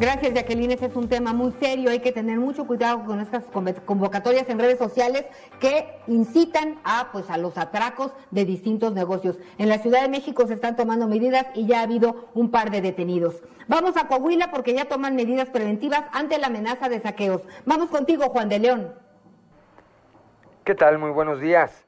Gracias, 0.00 0.32
Jacqueline. 0.32 0.70
Ese 0.70 0.86
es 0.86 0.96
un 0.96 1.10
tema 1.10 1.34
muy 1.34 1.52
serio. 1.60 1.90
Hay 1.90 1.98
que 1.98 2.10
tener 2.10 2.38
mucho 2.38 2.66
cuidado 2.66 3.04
con 3.04 3.20
estas 3.20 3.44
convocatorias 3.84 4.48
en 4.48 4.58
redes 4.58 4.78
sociales 4.78 5.26
que 5.60 5.86
incitan 6.06 6.78
a, 6.84 7.10
pues, 7.12 7.28
a 7.28 7.36
los 7.36 7.58
atracos 7.58 8.12
de 8.30 8.46
distintos 8.46 8.94
negocios. 8.94 9.38
En 9.58 9.68
la 9.68 9.78
Ciudad 9.78 10.00
de 10.00 10.08
México 10.08 10.46
se 10.46 10.54
están 10.54 10.74
tomando 10.74 11.06
medidas 11.06 11.44
y 11.54 11.66
ya 11.66 11.80
ha 11.80 11.82
habido 11.82 12.30
un 12.32 12.50
par 12.50 12.70
de 12.70 12.80
detenidos. 12.80 13.42
Vamos 13.68 13.98
a 13.98 14.08
Coahuila 14.08 14.50
porque 14.50 14.72
ya 14.72 14.86
toman 14.86 15.16
medidas 15.16 15.50
preventivas 15.50 16.04
ante 16.12 16.38
la 16.38 16.46
amenaza 16.46 16.88
de 16.88 17.00
saqueos. 17.00 17.42
Vamos 17.66 17.90
contigo, 17.90 18.24
Juan 18.30 18.48
de 18.48 18.58
León. 18.58 18.94
¿Qué 20.64 20.74
tal? 20.74 20.98
Muy 20.98 21.10
buenos 21.10 21.40
días. 21.40 21.84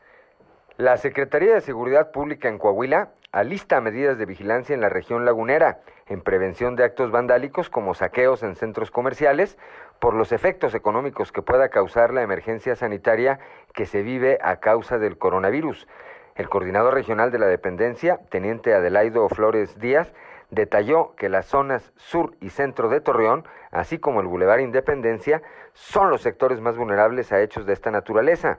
La 0.82 0.96
Secretaría 0.96 1.54
de 1.54 1.60
Seguridad 1.60 2.10
Pública 2.10 2.48
en 2.48 2.58
Coahuila 2.58 3.10
alista 3.30 3.80
medidas 3.80 4.18
de 4.18 4.26
vigilancia 4.26 4.74
en 4.74 4.80
la 4.80 4.88
región 4.88 5.24
lagunera 5.24 5.78
en 6.08 6.22
prevención 6.22 6.74
de 6.74 6.82
actos 6.82 7.12
vandálicos 7.12 7.70
como 7.70 7.94
saqueos 7.94 8.42
en 8.42 8.56
centros 8.56 8.90
comerciales 8.90 9.56
por 10.00 10.14
los 10.14 10.32
efectos 10.32 10.74
económicos 10.74 11.30
que 11.30 11.40
pueda 11.40 11.68
causar 11.68 12.12
la 12.12 12.22
emergencia 12.22 12.74
sanitaria 12.74 13.38
que 13.72 13.86
se 13.86 14.02
vive 14.02 14.40
a 14.42 14.56
causa 14.56 14.98
del 14.98 15.18
coronavirus. 15.18 15.86
El 16.34 16.48
coordinador 16.48 16.94
regional 16.94 17.30
de 17.30 17.38
la 17.38 17.46
dependencia, 17.46 18.18
teniente 18.28 18.74
Adelaido 18.74 19.28
Flores 19.28 19.78
Díaz, 19.78 20.12
detalló 20.50 21.14
que 21.14 21.28
las 21.28 21.46
zonas 21.46 21.92
sur 21.94 22.34
y 22.40 22.50
centro 22.50 22.88
de 22.88 23.00
Torreón, 23.00 23.44
así 23.70 24.00
como 24.00 24.20
el 24.20 24.26
Boulevard 24.26 24.58
Independencia, 24.58 25.42
son 25.74 26.10
los 26.10 26.22
sectores 26.22 26.60
más 26.60 26.76
vulnerables 26.76 27.30
a 27.30 27.40
hechos 27.40 27.66
de 27.66 27.72
esta 27.72 27.92
naturaleza. 27.92 28.58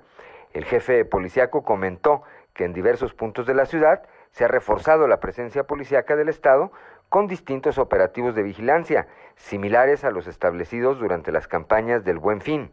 El 0.53 0.65
jefe 0.65 1.03
policiaco 1.05 1.63
comentó 1.63 2.23
que 2.53 2.65
en 2.65 2.73
diversos 2.73 3.13
puntos 3.13 3.45
de 3.45 3.55
la 3.55 3.65
ciudad 3.65 4.03
se 4.31 4.45
ha 4.45 4.47
reforzado 4.47 5.07
la 5.07 5.19
presencia 5.19 5.65
policiaca 5.65 6.15
del 6.15 6.29
Estado 6.29 6.71
con 7.09 7.27
distintos 7.27 7.77
operativos 7.77 8.33
de 8.35 8.43
vigilancia, 8.43 9.07
similares 9.35 10.03
a 10.03 10.11
los 10.11 10.27
establecidos 10.27 10.99
durante 10.99 11.31
las 11.31 11.47
campañas 11.47 12.03
del 12.03 12.17
Buen 12.17 12.41
Fin. 12.41 12.71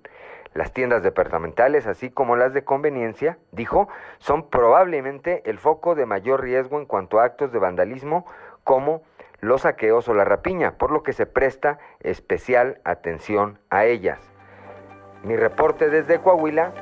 Las 0.53 0.73
tiendas 0.73 1.03
departamentales, 1.03 1.87
así 1.87 2.11
como 2.11 2.37
las 2.37 2.53
de 2.53 2.65
conveniencia, 2.65 3.39
dijo, 3.53 3.89
son 4.19 4.49
probablemente 4.49 5.43
el 5.49 5.59
foco 5.59 5.95
de 5.95 6.07
mayor 6.07 6.43
riesgo 6.43 6.79
en 6.79 6.87
cuanto 6.87 7.21
a 7.21 7.25
actos 7.25 7.53
de 7.53 7.59
vandalismo 7.59 8.27
como 8.65 9.03
los 9.41 9.63
saqueos 9.63 10.09
o 10.09 10.15
la 10.15 10.25
rapiña, 10.25 10.73
por 10.73 10.91
lo 10.91 11.03
que 11.03 11.13
se 11.13 11.27
presta 11.27 11.79
especial 12.01 12.81
atención 12.85 13.59
a 13.71 13.85
ellas. 13.85 14.19
Mi 15.23 15.37
reporte 15.37 15.89
desde 15.89 16.19
Coahuila, 16.19 16.73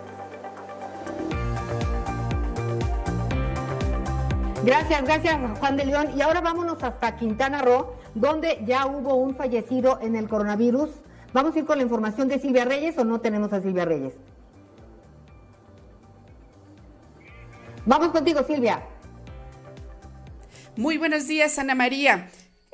Gracias, 4.64 5.03
gracias 5.03 5.59
Juan 5.59 5.77
de 5.77 5.87
León. 5.87 6.09
Y 6.16 6.21
ahora 6.21 6.40
vámonos 6.40 6.83
hasta 6.83 7.16
Quintana 7.16 7.62
Roo, 7.62 7.94
donde 8.14 8.62
ya 8.66 8.87
hubo 8.87 9.14
un 9.14 9.35
fallecido 9.35 9.99
en 10.03 10.16
el 10.16 10.29
coronavirus. 10.29 10.90
¿Vamos 11.33 11.55
a 11.55 11.59
ir 11.59 11.64
con 11.64 11.79
la 11.79 11.85
información 11.85 12.29
de 12.29 12.38
Silvia 12.38 12.64
Reyes 12.64 12.99
o 12.99 13.05
no 13.05 13.21
tenemos 13.21 13.53
a 13.53 13.61
Silvia 13.61 13.85
Reyes? 13.85 14.14
Vamos 17.87 18.09
contigo, 18.09 18.42
Silvia. 18.42 18.83
Muy 20.77 20.99
buenos 20.99 21.27
días, 21.27 21.59
Ana 21.59 21.75
María. 21.75 22.29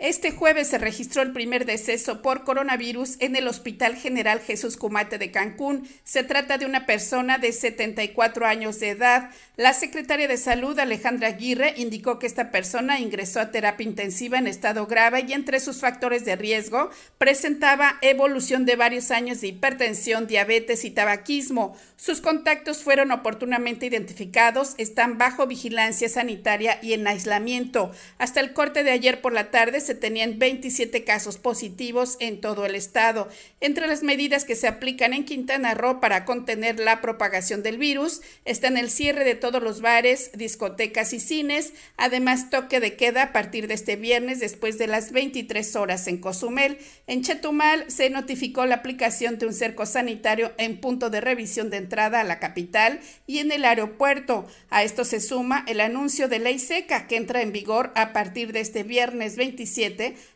Este 0.05 0.33
jueves 0.33 0.69
se 0.69 0.77
registró 0.77 1.23
el 1.23 1.33
primer 1.33 1.65
deceso 1.65 2.21
por 2.21 2.45
coronavirus 2.45 3.17
en 3.21 3.37
el 3.37 3.49
Hospital 3.49 3.97
General 3.97 4.39
Jesús 4.39 4.77
Cumate 4.77 5.17
de 5.17 5.31
Cancún. 5.31 5.89
Se 6.05 6.23
trata 6.23 6.59
de 6.59 6.67
una 6.67 6.85
persona 6.85 7.39
de 7.39 7.51
74 7.53 8.45
años 8.45 8.79
de 8.81 8.91
edad. 8.91 9.31
La 9.57 9.73
secretaria 9.73 10.29
de 10.29 10.37
Salud, 10.37 10.79
Alejandra 10.79 11.29
Aguirre, 11.29 11.73
indicó 11.79 12.19
que 12.19 12.27
esta 12.27 12.51
persona 12.51 13.01
ingresó 13.01 13.41
a 13.41 13.51
terapia 13.51 13.87
intensiva 13.87 14.37
en 14.37 14.47
estado 14.47 14.87
grave 14.87 15.25
y 15.27 15.33
entre 15.33 15.59
sus 15.59 15.81
factores 15.81 16.27
de 16.27 16.37
riesgo 16.37 16.91
presentaba 17.17 17.97
evolución 18.03 18.67
de 18.67 18.77
varios 18.77 19.11
años 19.11 19.41
de 19.41 19.47
hipertensión, 19.47 20.27
diabetes 20.27 20.85
y 20.85 20.91
tabaquismo. 20.91 21.79
Sus 21.97 22.21
contactos 22.21 22.83
fueron 22.83 23.11
oportunamente 23.11 23.87
identificados, 23.87 24.75
están 24.77 25.17
bajo 25.17 25.47
vigilancia 25.47 26.11
sanitaria 26.11 26.79
y 26.83 26.93
en 26.93 27.07
aislamiento. 27.07 27.91
Hasta 28.19 28.41
el 28.41 28.53
corte 28.53 28.85
de 28.85 28.91
ayer 28.91 29.23
por 29.23 29.33
la 29.33 29.51
tarde 29.51 29.81
se 29.81 29.94
tenían 29.95 30.39
27 30.39 31.05
casos 31.05 31.39
positivos 31.39 32.17
en 32.21 32.41
todo 32.41 32.67
el 32.67 32.75
estado. 32.75 33.29
Entre 33.61 33.87
las 33.87 34.03
medidas 34.03 34.45
que 34.45 34.57
se 34.57 34.69
aplican 34.69 35.13
en 35.13 35.25
Quintana 35.25 35.75
Roo 35.75 36.01
para 36.01 36.25
contener 36.25 36.79
la 36.79 37.01
propagación 37.01 37.63
del 37.63 37.79
virus 37.79 38.21
están 38.45 38.77
el 38.77 38.91
cierre 38.91 39.25
de 39.25 39.35
todos 39.35 39.63
los 39.63 39.81
bares, 39.81 40.31
discotecas 40.35 41.13
y 41.13 41.21
cines, 41.21 41.73
además 41.97 42.51
toque 42.51 42.81
de 42.81 42.97
queda 42.97 43.23
a 43.23 43.33
partir 43.33 43.67
de 43.67 43.75
este 43.75 43.97
viernes 43.97 44.41
después 44.41 44.79
de 44.79 44.87
las 44.87 45.13
23 45.13 45.77
horas 45.77 46.07
en 46.07 46.19
Cozumel. 46.19 46.79
En 47.07 47.23
Chetumal 47.23 47.91
se 47.91 48.11
notificó 48.11 48.67
la 48.67 48.77
aplicación 48.77 49.39
de 49.39 49.47
un 49.47 49.55
cerco 49.55 49.87
sanitario 49.87 50.53
en 50.59 50.79
punto 50.79 51.11
de 51.11 51.21
revisión 51.21 51.71
de 51.71 51.79
entrada 51.79 52.21
a 52.21 52.25
la 52.25 52.39
capital 52.39 53.01
y 53.27 53.39
en 53.39 53.51
el 53.51 53.65
aeropuerto. 53.65 54.47
A 54.71 54.85
esto 54.85 55.05
se 55.05 55.21
suma 55.21 55.65
el 55.67 55.81
anuncio 55.81 56.29
de 56.29 56.39
ley 56.39 56.59
seca 56.59 57.07
que 57.07 57.17
entra 57.17 57.43
en 57.43 57.53
vigor 57.53 57.93
a 57.95 58.13
partir 58.13 58.53
de 58.53 58.61
este 58.61 58.83
viernes 58.83 59.37
25 59.37 59.65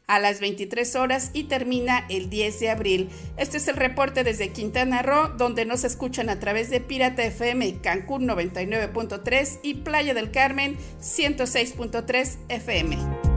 a 0.07 0.19
las 0.19 0.41
23 0.41 0.97
horas 0.97 1.31
y 1.33 1.45
termina 1.45 2.07
el 2.09 2.31
10 2.31 2.61
de 2.61 2.71
abril. 2.71 3.09
Este 3.37 3.59
es 3.59 3.69
el 3.69 3.77
reporte 3.77 4.25
desde 4.25 4.51
Quintana 4.51 5.03
Roo, 5.03 5.29
donde 5.37 5.65
nos 5.65 5.85
escuchan 5.85 6.31
a 6.31 6.41
través 6.41 6.71
de 6.71 6.81
Pirata 6.81 7.25
FM 7.25 7.81
Cancún 7.81 8.27
99.3 8.27 9.61
y 9.63 9.75
Playa 9.75 10.15
del 10.15 10.31
Carmen 10.31 10.77
106.3 11.01 12.37
FM. 12.49 13.28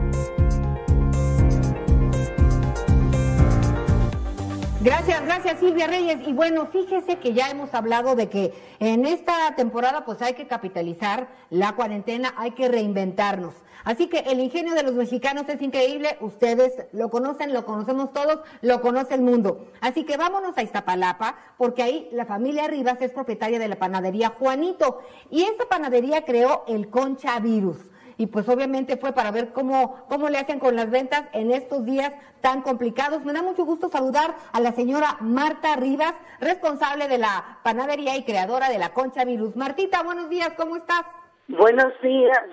Gracias, 4.82 5.24
gracias 5.24 5.60
Silvia 5.60 5.86
Reyes. 5.86 6.26
Y 6.26 6.32
bueno, 6.32 6.66
fíjese 6.66 7.18
que 7.18 7.34
ya 7.34 7.48
hemos 7.50 7.72
hablado 7.72 8.16
de 8.16 8.28
que 8.28 8.52
en 8.80 9.06
esta 9.06 9.54
temporada 9.54 10.04
pues 10.04 10.20
hay 10.22 10.34
que 10.34 10.48
capitalizar 10.48 11.28
la 11.50 11.76
cuarentena, 11.76 12.34
hay 12.36 12.50
que 12.50 12.66
reinventarnos. 12.66 13.54
Así 13.84 14.08
que 14.08 14.18
el 14.18 14.40
ingenio 14.40 14.74
de 14.74 14.82
los 14.82 14.94
mexicanos 14.94 15.48
es 15.48 15.62
increíble, 15.62 16.16
ustedes 16.20 16.72
lo 16.92 17.10
conocen, 17.10 17.52
lo 17.52 17.64
conocemos 17.64 18.12
todos, 18.12 18.40
lo 18.60 18.80
conoce 18.80 19.14
el 19.14 19.22
mundo. 19.22 19.68
Así 19.80 20.02
que 20.02 20.16
vámonos 20.16 20.58
a 20.58 20.64
Iztapalapa, 20.64 21.36
porque 21.58 21.84
ahí 21.84 22.08
la 22.10 22.26
familia 22.26 22.66
Rivas 22.66 23.00
es 23.02 23.12
propietaria 23.12 23.60
de 23.60 23.68
la 23.68 23.78
panadería 23.78 24.30
Juanito, 24.30 25.00
y 25.30 25.42
esta 25.42 25.66
panadería 25.66 26.24
creó 26.24 26.64
el 26.66 26.90
Concha 26.90 27.38
Virus. 27.38 27.78
Y 28.16 28.26
pues 28.26 28.48
obviamente 28.48 28.96
fue 28.96 29.12
para 29.12 29.30
ver 29.30 29.52
cómo, 29.52 30.06
cómo 30.08 30.28
le 30.28 30.38
hacen 30.38 30.58
con 30.58 30.76
las 30.76 30.90
ventas 30.90 31.24
en 31.32 31.50
estos 31.50 31.84
días 31.84 32.12
tan 32.40 32.62
complicados. 32.62 33.24
Me 33.24 33.32
da 33.32 33.42
mucho 33.42 33.64
gusto 33.64 33.88
saludar 33.88 34.34
a 34.52 34.60
la 34.60 34.72
señora 34.72 35.16
Marta 35.20 35.76
Rivas, 35.76 36.14
responsable 36.40 37.08
de 37.08 37.18
la 37.18 37.58
panadería 37.62 38.16
y 38.16 38.24
creadora 38.24 38.68
de 38.68 38.78
la 38.78 38.92
Concha 38.92 39.24
Virus. 39.24 39.56
Martita, 39.56 40.02
buenos 40.02 40.28
días, 40.28 40.52
¿cómo 40.56 40.76
estás? 40.76 41.02
Buenos 41.48 41.92
días. 42.02 42.44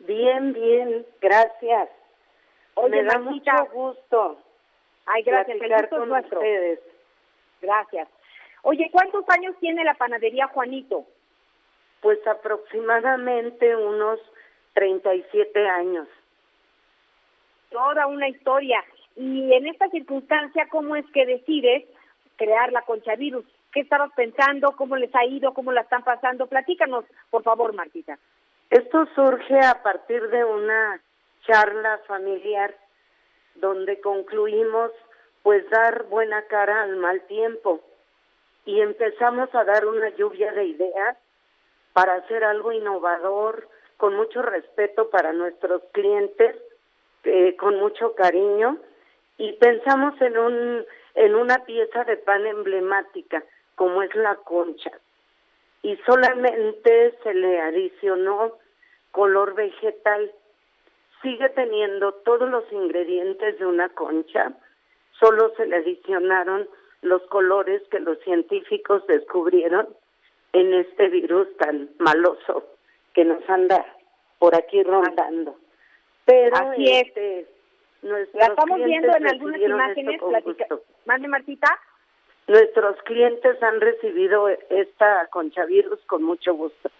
Bien, 0.00 0.52
bien, 0.52 1.06
gracias. 1.20 1.88
Oye, 2.74 3.02
Me 3.02 3.04
da 3.04 3.18
mucho 3.18 3.52
gusto. 3.72 4.38
Ay, 5.06 5.22
gracias, 5.22 5.60
el 5.60 5.72
gusto 5.72 6.02
es 6.02 6.08
nuestro. 6.08 6.38
Ustedes. 6.38 6.80
Gracias. 7.60 8.08
Oye, 8.62 8.88
¿cuántos 8.90 9.24
años 9.28 9.54
tiene 9.60 9.84
la 9.84 9.94
panadería 9.94 10.48
Juanito? 10.48 11.04
Pues 12.00 12.18
aproximadamente 12.26 13.76
unos 13.76 14.18
37 14.74 15.68
años. 15.68 16.08
Toda 17.70 18.06
una 18.06 18.28
historia. 18.28 18.84
Y 19.16 19.52
en 19.52 19.66
esta 19.66 19.88
circunstancia, 19.88 20.68
¿cómo 20.68 20.96
es 20.96 21.06
que 21.12 21.26
decides 21.26 21.84
crear 22.36 22.72
la 22.72 22.82
Concha 22.82 23.14
Virus? 23.16 23.44
¿Qué 23.72 23.80
estabas 23.80 24.12
pensando? 24.14 24.72
¿Cómo 24.72 24.96
les 24.96 25.14
ha 25.14 25.24
ido? 25.24 25.54
¿Cómo 25.54 25.72
la 25.72 25.82
están 25.82 26.04
pasando? 26.04 26.46
Platícanos, 26.46 27.04
por 27.30 27.42
favor, 27.42 27.72
Martita. 27.72 28.18
Esto 28.70 29.06
surge 29.14 29.58
a 29.60 29.82
partir 29.82 30.28
de 30.28 30.44
una 30.44 31.00
charla 31.46 32.00
familiar 32.06 32.74
donde 33.56 34.00
concluimos 34.00 34.90
pues 35.42 35.68
dar 35.70 36.04
buena 36.04 36.42
cara 36.46 36.82
al 36.82 36.96
mal 36.96 37.20
tiempo 37.26 37.80
y 38.64 38.80
empezamos 38.80 39.54
a 39.54 39.64
dar 39.64 39.86
una 39.86 40.08
lluvia 40.10 40.52
de 40.52 40.64
ideas 40.64 41.18
para 41.92 42.14
hacer 42.14 42.42
algo 42.44 42.72
innovador, 42.72 43.68
con 43.96 44.14
mucho 44.14 44.42
respeto 44.42 45.10
para 45.10 45.32
nuestros 45.32 45.82
clientes, 45.92 46.56
eh, 47.24 47.56
con 47.56 47.76
mucho 47.76 48.14
cariño 48.14 48.78
y 49.38 49.52
pensamos 49.54 50.20
en 50.20 50.38
un 50.38 50.84
en 51.14 51.34
una 51.34 51.64
pieza 51.64 52.04
de 52.04 52.16
pan 52.16 52.46
emblemática 52.46 53.44
como 53.76 54.02
es 54.02 54.14
la 54.14 54.36
concha 54.36 54.90
y 55.82 55.96
solamente 56.06 57.14
se 57.22 57.34
le 57.34 57.60
adicionó 57.60 58.58
color 59.12 59.54
vegetal. 59.54 60.32
Sigue 61.22 61.48
teniendo 61.50 62.12
todos 62.24 62.50
los 62.50 62.64
ingredientes 62.72 63.58
de 63.58 63.66
una 63.66 63.88
concha, 63.90 64.52
solo 65.20 65.54
se 65.56 65.66
le 65.66 65.76
adicionaron 65.76 66.68
los 67.02 67.22
colores 67.28 67.82
que 67.90 68.00
los 68.00 68.18
científicos 68.20 69.06
descubrieron 69.06 69.88
en 70.52 70.74
este 70.74 71.08
virus 71.08 71.54
tan 71.58 71.90
maloso 71.98 72.73
que 73.14 73.24
nos 73.24 73.48
anda 73.48 73.84
por 74.38 74.54
aquí 74.54 74.82
rondando. 74.82 75.56
Pero 76.24 76.56
Así 76.56 76.90
es. 76.90 77.06
este, 77.06 77.46
la 78.02 78.20
estamos 78.20 78.84
viendo 78.84 79.16
en 79.16 79.26
algunas 79.26 79.60
imágenes. 79.60 80.20
Mande, 81.06 81.28
Martita. 81.28 81.68
Nuestros 82.46 83.00
clientes 83.04 83.62
han 83.62 83.80
recibido 83.80 84.48
esta 84.48 85.26
conchavirus 85.28 85.98
con 86.04 86.22
mucho 86.22 86.54
gusto. 86.54 86.90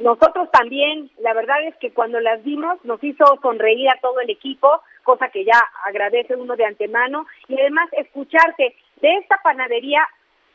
Nosotros 0.00 0.50
también, 0.50 1.08
la 1.18 1.32
verdad 1.34 1.62
es 1.62 1.76
que 1.76 1.92
cuando 1.92 2.18
las 2.18 2.42
vimos 2.42 2.84
nos 2.84 3.02
hizo 3.04 3.24
sonreír 3.40 3.88
a 3.90 4.00
todo 4.00 4.18
el 4.18 4.30
equipo, 4.30 4.82
cosa 5.04 5.28
que 5.28 5.44
ya 5.44 5.60
agradece 5.84 6.34
uno 6.34 6.56
de 6.56 6.64
antemano, 6.64 7.26
y 7.46 7.60
además 7.60 7.88
escucharte 7.92 8.74
de 9.00 9.16
esta 9.18 9.38
panadería, 9.44 10.04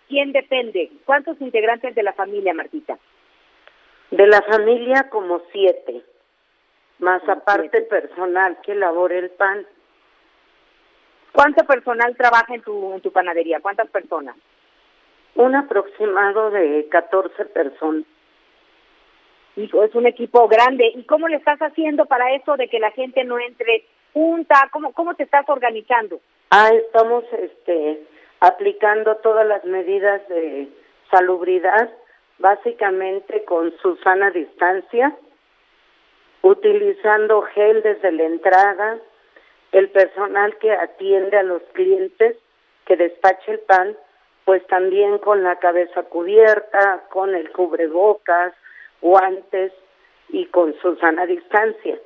¿quién 0.10 0.34
depende? 0.34 0.92
¿Cuántos 1.06 1.40
integrantes 1.40 1.96
de 1.96 2.04
la 2.04 2.12
familia, 2.12 2.54
Martita? 2.54 3.00
De 4.12 4.26
la 4.28 4.42
familia 4.42 5.10
como 5.10 5.42
siete, 5.52 6.04
más 7.00 7.22
aparte 7.30 7.82
personal 7.84 8.58
que 8.64 8.72
elabora 8.74 9.18
el 9.18 9.30
pan. 9.30 9.66
¿Cuánto 11.32 11.64
personal 11.66 12.16
trabaja 12.18 12.56
en 12.56 12.62
tu, 12.62 12.94
en 12.94 13.02
tu 13.02 13.12
panadería? 13.12 13.60
¿Cuántas 13.62 13.90
personas? 13.90 14.36
Un 15.36 15.56
aproximado 15.56 16.50
de 16.50 16.88
14 16.90 17.46
personas. 17.46 18.06
Hijo, 19.56 19.84
es 19.84 19.94
un 19.94 20.08
equipo 20.08 20.48
grande. 20.48 20.92
¿Y 20.96 21.04
cómo 21.04 21.28
le 21.28 21.38
estás 21.38 21.60
haciendo 21.60 22.06
para 22.06 22.34
eso 22.34 22.56
de 22.56 22.68
que 22.68 22.80
la 22.80 22.92
gente 22.92 23.24
no 23.24 23.40
entre 23.40 23.86
junta? 24.14 24.70
¿Cómo, 24.72 24.94
cómo 24.94 25.16
te 25.16 25.24
estás 25.24 25.48
organizando? 25.50 26.20
Ah, 26.52 26.70
estamos 26.74 27.26
este, 27.32 28.02
aplicando 28.40 29.16
todas 29.18 29.46
las 29.46 29.64
medidas 29.66 30.28
de 30.30 30.68
salubridad, 31.12 31.90
básicamente 32.40 33.44
con 33.46 33.74
su 33.82 33.96
sana 33.98 34.32
distancia, 34.32 35.16
utilizando 36.42 37.42
gel 37.54 37.84
desde 37.84 38.12
la 38.12 38.24
entrada, 38.24 38.98
el 39.72 39.90
personal 39.90 40.58
que 40.58 40.72
atiende 40.72 41.38
a 41.38 41.44
los 41.44 41.62
clientes, 41.74 42.38
que 42.86 42.96
despache 42.96 43.52
el 43.52 43.60
pan, 43.60 43.96
pues 44.46 44.66
también 44.68 45.20
con 45.20 45.44
la 45.44 45.58
cabeza 45.58 46.04
cubierta, 46.04 47.04
con 47.10 47.36
el 47.36 47.52
cubrebocas, 47.52 48.54
guantes 49.02 49.72
y 50.30 50.46
con 50.48 50.74
su 50.82 50.96
sana 50.96 51.26
distancia. 51.26 52.00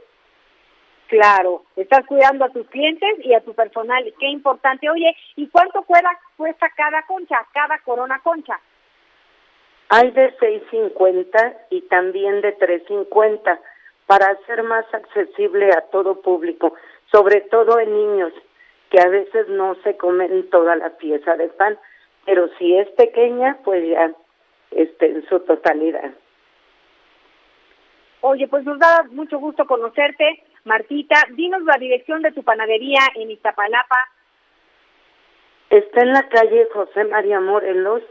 Claro, 1.08 1.64
estás 1.76 2.06
cuidando 2.08 2.46
a 2.46 2.50
tus 2.50 2.68
clientes 2.70 3.20
y 3.24 3.34
a 3.34 3.42
tu 3.42 3.54
personal, 3.54 4.04
qué 4.20 4.28
importante. 4.28 4.90
Oye, 4.90 5.16
¿y 5.36 5.48
cuánto 5.48 5.84
cuesta, 5.84 6.10
cuesta 6.36 6.68
cada 6.76 7.06
concha, 7.06 7.38
cada 7.54 7.78
corona 7.80 8.20
concha? 8.24 8.60
Hay 9.90 10.12
de 10.12 10.36
6.50 10.38 11.58
y 11.70 11.82
también 11.82 12.42
de 12.42 12.58
3.50 12.58 13.60
para 14.08 14.28
hacer 14.28 14.64
más 14.64 14.86
accesible 14.94 15.70
a 15.72 15.82
todo 15.92 16.22
público, 16.22 16.74
sobre 17.12 17.42
todo 17.42 17.80
en 17.80 17.94
niños 17.94 18.34
que 18.90 19.02
a 19.02 19.08
veces 19.08 19.48
no 19.50 19.76
se 19.84 19.98
comen 19.98 20.50
toda 20.50 20.76
la 20.76 20.92
pieza 20.98 21.36
de 21.36 21.50
pan, 21.50 21.78
pero 22.26 22.48
si 22.58 22.78
es 22.78 22.88
pequeña, 22.92 23.58
pues 23.64 23.88
ya 23.88 24.14
este, 24.72 25.08
en 25.08 25.28
su 25.28 25.40
totalidad. 25.40 26.12
Oye, 28.22 28.48
pues 28.48 28.64
nos 28.64 28.80
da 28.80 29.04
mucho 29.12 29.40
gusto 29.40 29.66
conocerte, 29.66 30.44
Martita. 30.64 31.16
Dinos 31.32 31.64
la 31.64 31.78
dirección 31.78 32.22
de 32.22 32.32
tu 32.32 32.44
panadería 32.44 33.02
en 33.16 33.32
Iztapalapa. 33.32 33.98
Está 35.70 36.02
en 36.02 36.14
la 36.14 36.30
calle 36.30 36.68
José 36.72 37.04
María 37.06 37.40
Morelos, 37.40 38.04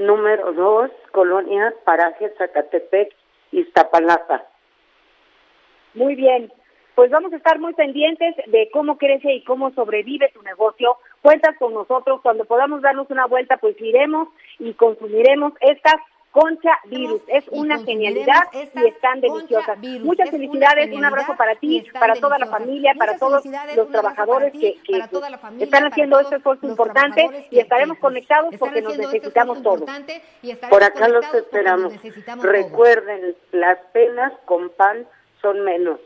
número 0.00 0.52
2, 0.52 0.90
Colonia 1.12 1.74
Paraje 1.84 2.32
Zacatepec, 2.38 3.14
Iztapalapa. 3.52 4.44
Muy 5.94 6.14
bien, 6.14 6.50
pues 6.94 7.10
vamos 7.10 7.32
a 7.32 7.36
estar 7.36 7.58
muy 7.58 7.74
pendientes 7.74 8.34
de 8.46 8.70
cómo 8.72 8.96
crece 8.96 9.32
y 9.32 9.44
cómo 9.44 9.72
sobrevive 9.72 10.30
tu 10.32 10.42
negocio. 10.42 10.96
Cuentas 11.20 11.56
con 11.58 11.74
nosotros, 11.74 12.20
cuando 12.22 12.44
podamos 12.46 12.80
darnos 12.80 13.10
una 13.10 13.26
vuelta, 13.26 13.58
pues 13.58 13.78
iremos 13.80 14.28
y 14.58 14.72
consumiremos 14.74 15.52
estas 15.60 15.96
Concha 16.30 16.78
Virus. 16.84 17.22
Es 17.26 17.44
una 17.50 17.78
genialidad 17.82 18.42
y 18.52 18.86
están 18.86 19.20
deliciosas. 19.20 19.78
Muchas 20.00 20.30
felicidades, 20.30 20.92
un 20.92 21.04
abrazo 21.04 21.34
para 21.36 21.54
ti, 21.56 21.84
para 21.92 22.14
toda 22.14 22.38
la 22.38 22.46
familia, 22.46 22.94
para 22.96 23.18
todos 23.18 23.44
los 23.76 23.90
trabajadores 23.90 24.52
que, 24.52 24.76
que 24.84 25.02
están 25.64 25.86
haciendo 25.86 26.20
este 26.20 26.36
esfuerzo 26.36 26.66
importante 26.68 27.48
y 27.50 27.58
estaremos 27.58 27.98
conectados 27.98 28.54
porque 28.58 28.82
nos 28.82 28.96
necesitamos 28.96 29.62
todos. 29.62 29.90
Por 30.68 30.84
acá 30.84 31.08
los 31.08 31.24
esperamos. 31.34 31.94
Recuerden, 32.42 33.34
las 33.52 33.78
penas 33.92 34.32
con 34.44 34.70
pan 34.70 35.06
son 35.42 35.60
menos. 35.62 35.98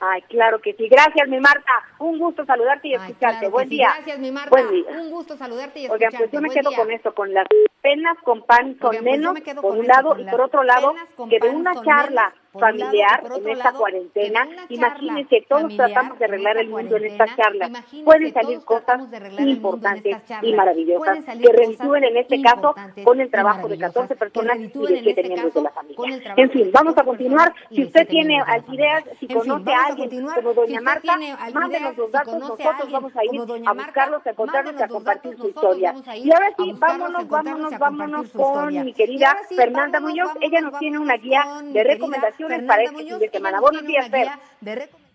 Ay, 0.00 0.20
claro 0.22 0.60
que 0.60 0.74
sí. 0.74 0.88
Gracias, 0.88 1.26
mi 1.28 1.40
Marta. 1.40 1.72
Un 1.98 2.18
gusto 2.18 2.44
saludarte 2.44 2.88
y 2.88 2.94
escucharte. 2.94 3.48
Buen 3.48 3.68
día. 3.68 3.92
Gracias, 3.96 4.18
mi 4.18 4.30
Marta. 4.30 4.50
Buen 4.50 4.70
día. 4.70 4.90
Un 4.90 5.10
gusto 5.10 5.36
saludarte 5.36 5.80
y 5.80 5.84
escucharte. 5.86 6.16
Oigan, 6.16 6.18
pues 6.20 6.32
yo 6.32 6.40
me 6.40 6.48
Buen 6.48 6.58
quedo 6.60 6.70
día. 6.70 6.78
con 6.78 6.90
esto, 6.90 7.14
con 7.14 7.32
las 7.32 7.46
penas 7.86 8.18
con 8.24 8.42
pan 8.42 8.76
son 8.80 8.90
Oigan, 8.90 9.04
pues 9.04 9.18
menos, 9.18 9.34
me 9.34 9.54
por 9.62 9.76
un 9.76 9.86
lado, 9.86 10.16
y 10.18 10.24
por 10.24 10.40
otro 10.40 10.64
lado, 10.64 10.92
que 11.30 11.38
de 11.38 11.50
una 11.50 11.72
charla 11.84 12.34
lado, 12.60 12.72
familiar 12.72 13.22
por 13.22 13.38
en 13.38 13.48
esta 13.48 13.64
lado, 13.64 13.78
cuarentena, 13.78 14.46
una 14.46 14.66
imagínense, 14.68 15.46
todos 15.48 15.64
familiar 15.64 15.76
tratamos 15.76 16.18
de 16.18 16.24
en 16.24 16.24
arreglar 16.24 16.56
el 16.58 16.68
mundo 16.68 16.96
en 16.96 17.04
esta 17.04 17.26
charla. 17.36 17.70
Pueden 18.04 18.32
salir 18.32 18.60
cosas 18.64 19.00
en 19.12 19.48
importantes 19.48 20.16
y 20.42 20.52
maravillosas 20.54 21.24
que 21.24 21.52
reditúen 21.52 22.04
en 22.04 22.16
este 22.16 22.40
caso 22.42 22.74
con 23.04 23.20
el 23.20 23.30
trabajo 23.30 23.68
de 23.68 23.76
maravillosas, 23.76 23.80
14 23.80 24.14
que 24.14 24.16
personas 24.16 24.58
y 24.58 24.68
de 24.68 24.98
en 24.98 25.02
7 25.02 25.08
este 25.08 25.22
miembros 25.28 25.54
de 25.54 25.62
la 25.62 25.70
familia. 25.70 26.34
En 26.36 26.50
fin, 26.50 26.70
vamos 26.72 26.96
a 26.98 27.04
14 27.04 27.04
continuar. 27.04 27.54
Si 27.70 27.84
usted 27.84 28.06
tiene 28.08 28.42
ideas, 28.68 29.04
si 29.18 29.26
En 29.26 29.34
conoce 29.34 29.72
a 29.72 29.86
alguien 29.86 30.26
como 30.26 30.54
doña 30.54 30.80
Marta, 30.80 31.18
mándenos 31.52 31.96
los 31.96 32.10
datos, 32.10 32.38
nosotros 32.38 32.90
vamos 32.90 33.12
a 33.16 33.24
ir 33.24 33.40
a 33.66 33.72
buscarlos, 33.72 34.26
a 34.26 34.30
encontrarlos 34.30 34.74
y 34.78 34.82
a 34.82 34.88
compartir 34.88 35.36
su 35.36 35.48
historia. 35.48 35.94
Y 36.14 36.32
ahora 36.32 36.52
sí, 36.56 36.72
vámonos, 36.78 37.28
vámonos, 37.28 37.78
vámonos 37.78 38.30
con 38.30 38.68
mi 38.68 38.92
querida 38.92 39.36
Fernanda 39.54 40.00
Muñoz. 40.00 40.30
Ella 40.40 40.60
nos 40.60 40.78
tiene 40.78 40.98
una 40.98 41.16
guía 41.16 41.44
de 41.64 41.84
querida 41.84 42.45
recomendaciones 42.48 42.56
Fernanda 42.56 42.66
para 42.66 42.84
este 42.84 42.94
Muñoz. 42.94 43.18
fin 43.18 43.18
de 43.20 43.30
Ella 43.32 43.32
semana. 43.32 43.60
nos 43.60 43.62
Buenos 43.62 43.84
días, 43.86 44.06
una 44.06 44.10
Fer. 44.10 44.20
guía 44.20 44.40
de 44.60 44.74
recomendaciones. 44.76 45.06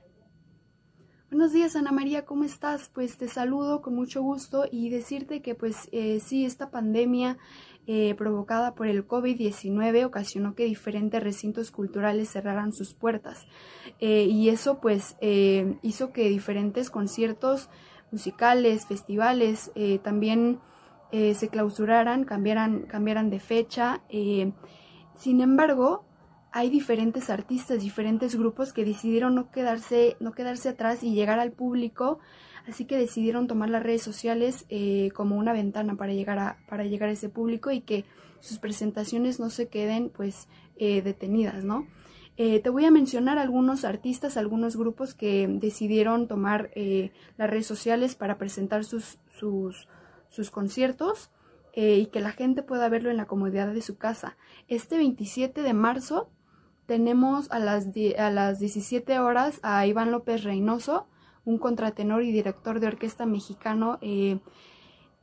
Buenos 1.30 1.54
días 1.54 1.76
Ana 1.78 1.92
María, 1.94 2.26
¿cómo 2.26 2.44
estás? 2.44 2.90
Pues 2.94 3.18
te 3.18 3.28
saludo 3.30 3.82
con 3.82 3.96
mucho 3.96 4.22
gusto 4.22 4.66
y 4.70 4.90
decirte 4.90 5.42
que 5.42 5.56
pues 5.56 5.88
eh, 5.94 6.20
sí, 6.20 6.46
esta 6.46 6.72
pandemia 6.72 7.38
eh, 7.88 8.16
provocada 8.16 8.76
por 8.76 8.88
el 8.88 9.08
COVID-19 9.08 10.06
ocasionó 10.06 10.56
que 10.56 10.66
diferentes 10.66 11.24
recintos 11.24 11.72
culturales 11.72 12.30
cerraran 12.30 12.74
sus 12.74 12.94
puertas 12.94 13.48
eh, 14.00 14.24
y 14.26 14.50
eso 14.50 14.80
pues 14.82 15.16
eh, 15.22 15.78
hizo 15.82 16.12
que 16.12 16.30
diferentes 16.30 16.90
conciertos 16.90 17.70
musicales, 18.12 18.86
festivales 18.86 19.72
eh, 19.76 20.00
también 20.00 20.60
se 21.14 21.50
clausuraran, 21.50 22.24
cambiaran, 22.24 22.84
cambiaran 22.84 23.30
de 23.30 23.42
fecha. 23.42 24.02
sin 24.10 25.42
embargo, 25.42 26.06
hay 26.52 26.70
diferentes 26.70 27.30
artistas, 27.30 27.82
diferentes 27.82 28.36
grupos 28.36 28.74
que 28.74 28.84
decidieron 28.84 29.36
no 29.36 29.52
quedarse, 29.52 30.18
no 30.20 30.34
quedarse 30.34 30.70
atrás 30.70 31.02
y 31.02 31.14
llegar 31.14 31.40
al 31.40 31.52
público, 31.54 32.20
así 32.68 32.86
que 32.86 32.98
decidieron 32.98 33.48
tomar 33.48 33.70
las 33.70 33.84
redes 33.84 34.02
sociales 34.02 34.66
eh, 34.70 35.12
como 35.16 35.38
una 35.38 35.54
ventana 35.54 35.96
para 35.96 36.14
llegar 36.14 36.40
a, 36.40 36.58
para 36.68 36.84
llegar 36.84 37.08
a 37.08 37.14
ese 37.14 37.30
público 37.30 37.72
y 37.72 37.82
que 37.82 38.04
sus 38.42 38.58
presentaciones 38.58 39.40
no 39.40 39.50
se 39.50 39.70
queden 39.70 40.10
pues 40.10 40.50
eh, 40.76 41.02
detenidas, 41.02 41.64
¿no? 41.64 41.88
Eh, 42.38 42.60
te 42.60 42.70
voy 42.70 42.86
a 42.86 42.92
mencionar 42.92 43.38
algunos 43.38 43.86
artistas, 43.86 44.36
algunos 44.36 44.76
grupos 44.76 45.14
que 45.14 45.48
decidieron 45.48 46.28
tomar 46.28 46.72
las 47.38 47.50
redes 47.50 47.68
sociales 47.68 48.16
para 48.16 48.38
presentar 48.38 48.84
sus, 48.84 49.20
sus, 49.28 49.88
sus 50.30 50.50
conciertos. 50.50 51.30
y 51.76 52.08
que 52.08 52.20
la 52.20 52.32
gente 52.32 52.64
pueda 52.64 52.90
verlo 52.90 53.12
en 53.12 53.18
la 53.18 53.28
comodidad 53.28 53.74
de 53.74 53.82
su 53.82 53.98
casa. 53.98 54.38
Este 54.68 54.98
27 54.98 55.62
de 55.62 55.74
marzo 55.74 56.30
tenemos 56.86 57.50
a 57.52 57.60
las, 57.60 57.88
a 58.18 58.30
las 58.30 58.60
17 58.60 59.20
horas 59.20 59.60
a 59.64 59.86
Iván 59.86 60.12
López 60.12 60.44
Reynoso, 60.44 61.08
un 61.46 61.58
contratenor 61.58 62.24
y 62.24 62.32
director 62.32 62.80
de 62.80 62.88
orquesta 62.88 63.26
mexicano. 63.26 63.98
Eh, 64.02 64.40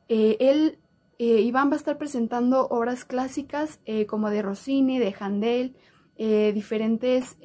eh, 0.07 0.37
él, 0.39 0.79
eh, 1.17 1.41
Iván 1.41 1.69
va 1.69 1.73
a 1.73 1.77
estar 1.77 1.97
presentando 1.97 2.67
obras 2.67 3.05
clásicas 3.05 3.79
como 4.07 4.29
de 4.29 4.41
Rossini, 4.41 4.99
de 4.99 5.15
Handel, 5.19 5.75
diferentes, 6.17 7.37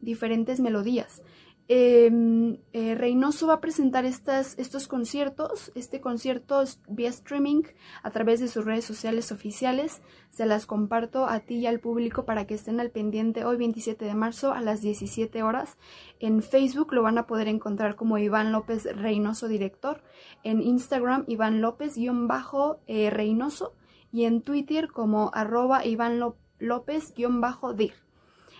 diferentes 0.00 0.60
melodías. 0.60 1.22
Em, 1.70 2.60
eh, 2.72 2.94
Reynoso 2.94 3.46
va 3.46 3.54
a 3.54 3.60
presentar 3.60 4.06
estos 4.06 4.88
conciertos, 4.88 5.70
este 5.74 6.00
concierto 6.00 6.64
vía 6.88 7.10
streaming 7.10 7.60
a 8.02 8.10
través 8.10 8.40
de 8.40 8.48
sus 8.48 8.64
redes 8.64 8.86
sociales 8.86 9.32
oficiales. 9.32 10.00
Se 10.30 10.46
las 10.46 10.64
comparto 10.64 11.26
a 11.26 11.40
ti 11.40 11.56
y 11.56 11.66
al 11.66 11.78
público 11.78 12.24
para 12.24 12.46
que 12.46 12.54
estén 12.54 12.80
al 12.80 12.90
pendiente 12.90 13.44
hoy 13.44 13.58
27 13.58 14.06
de 14.06 14.14
marzo 14.14 14.52
a 14.52 14.62
las 14.62 14.80
17 14.80 15.42
horas. 15.42 15.76
En 16.20 16.42
Facebook 16.42 16.94
lo 16.94 17.02
van 17.02 17.18
a 17.18 17.26
poder 17.26 17.48
encontrar 17.48 17.96
como 17.96 18.16
Iván 18.16 18.50
López 18.50 18.88
Reynoso 18.96 19.46
Director, 19.46 20.02
en 20.44 20.62
Instagram 20.62 21.24
Iván 21.26 21.60
López-Reynoso 21.60 23.74
y 24.10 24.24
en 24.24 24.40
Twitter 24.40 24.88
como 24.88 25.30
arroba 25.34 25.84
Iván 25.84 26.18
López-Dir. 26.58 28.07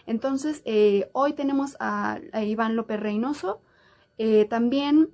Entonces, 0.08 0.62
eh, 0.64 1.10
hoy 1.12 1.34
tenemos 1.34 1.76
a, 1.80 2.18
Iván 2.42 2.76
López 2.76 2.98
Reynoso. 2.98 3.60
Eh, 4.16 4.46
también 4.46 5.10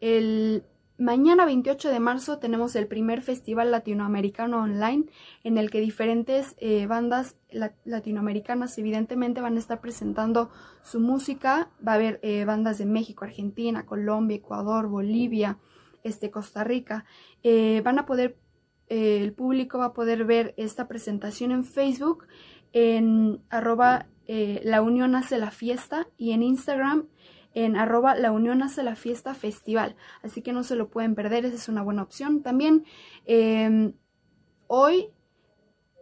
el 0.00 0.64
mañana 0.96 1.44
28 1.44 1.90
de 1.90 2.00
marzo 2.00 2.38
tenemos 2.38 2.74
el 2.74 2.86
primer 2.86 3.20
festival 3.20 3.70
latinoamericano 3.70 4.62
online 4.62 5.04
en 5.44 5.58
el 5.58 5.70
que 5.70 5.80
diferentes 5.80 6.56
eh, 6.58 6.86
bandas 6.86 7.36
latinoamericanas 7.84 8.76
evidentemente 8.78 9.42
van 9.42 9.56
a 9.56 9.58
estar 9.58 9.82
presentando 9.82 10.50
su 10.82 11.00
música. 11.00 11.68
Va 11.86 11.92
a 11.92 11.94
haber 11.96 12.18
bandas 12.46 12.78
de 12.78 12.86
México, 12.86 13.26
Argentina, 13.26 13.84
Colombia, 13.84 14.38
Ecuador, 14.38 14.88
Bolivia, 14.88 15.58
este, 16.02 16.30
Costa 16.30 16.64
Rica. 16.64 17.04
van 17.84 17.98
a 17.98 18.06
poder, 18.06 18.38
el 18.88 19.34
público 19.34 19.76
va 19.76 19.86
a 19.86 19.92
poder 19.92 20.24
ver 20.24 20.54
esta 20.56 20.88
presentación 20.88 21.52
en 21.52 21.64
Facebook 21.64 22.26
en 22.72 23.42
arroba 23.50 24.06
eh, 24.32 24.60
La 24.62 24.80
Unión 24.80 25.16
hace 25.16 25.38
la 25.38 25.50
fiesta 25.50 26.06
y 26.16 26.30
en 26.30 26.44
Instagram 26.44 27.08
en 27.52 27.74
arroba 27.74 28.14
La 28.14 28.30
Unión 28.30 28.62
hace 28.62 28.84
la 28.84 28.94
fiesta 28.94 29.34
festival. 29.34 29.96
Así 30.22 30.40
que 30.40 30.52
no 30.52 30.62
se 30.62 30.76
lo 30.76 30.88
pueden 30.88 31.16
perder, 31.16 31.44
esa 31.44 31.56
es 31.56 31.68
una 31.68 31.82
buena 31.82 32.04
opción. 32.04 32.40
También 32.40 32.84
em, 33.26 33.94
hoy, 34.68 35.08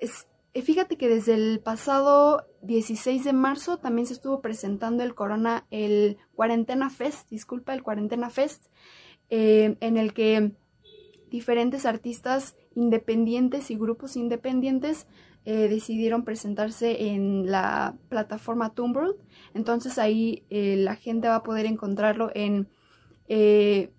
es, 0.02 0.28
eh, 0.52 0.60
fíjate 0.60 0.98
que 0.98 1.08
desde 1.08 1.32
el 1.32 1.60
pasado 1.60 2.44
16 2.60 3.24
de 3.24 3.32
marzo 3.32 3.78
también 3.78 4.06
se 4.06 4.12
estuvo 4.12 4.42
presentando 4.42 5.04
el 5.04 5.14
Corona, 5.14 5.66
el 5.70 6.18
Cuarentena 6.34 6.90
Fest, 6.90 7.30
disculpa, 7.30 7.72
el 7.72 7.82
Cuarentena 7.82 8.28
Fest, 8.28 8.66
em, 9.30 9.76
en 9.80 9.96
el 9.96 10.12
que 10.12 10.52
diferentes 11.30 11.86
artistas 11.86 12.56
independientes 12.74 13.70
y 13.70 13.78
grupos 13.78 14.16
independientes 14.16 15.06
eh, 15.44 15.68
decidieron 15.68 16.24
presentarse 16.24 17.08
en 17.08 17.50
la 17.50 17.96
plataforma 18.08 18.74
Tumblr. 18.74 19.16
Entonces 19.54 19.98
ahí 19.98 20.44
eh, 20.50 20.76
la 20.76 20.96
gente 20.96 21.28
va 21.28 21.36
a 21.36 21.42
poder 21.42 21.66
encontrarlo 21.66 22.30
en 22.34 22.68
eh, 23.28 23.92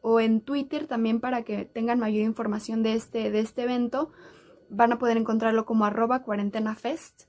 o 0.00 0.20
en 0.20 0.40
Twitter 0.40 0.86
también 0.86 1.20
para 1.20 1.42
que 1.42 1.64
tengan 1.64 2.00
mayor 2.00 2.22
información 2.24 2.82
de 2.82 2.94
este, 2.94 3.30
de 3.30 3.40
este 3.40 3.62
evento. 3.62 4.10
Van 4.68 4.92
a 4.92 4.98
poder 4.98 5.16
encontrarlo 5.16 5.64
como 5.64 5.84
arroba 5.84 6.22
cuarentenafest. 6.22 7.24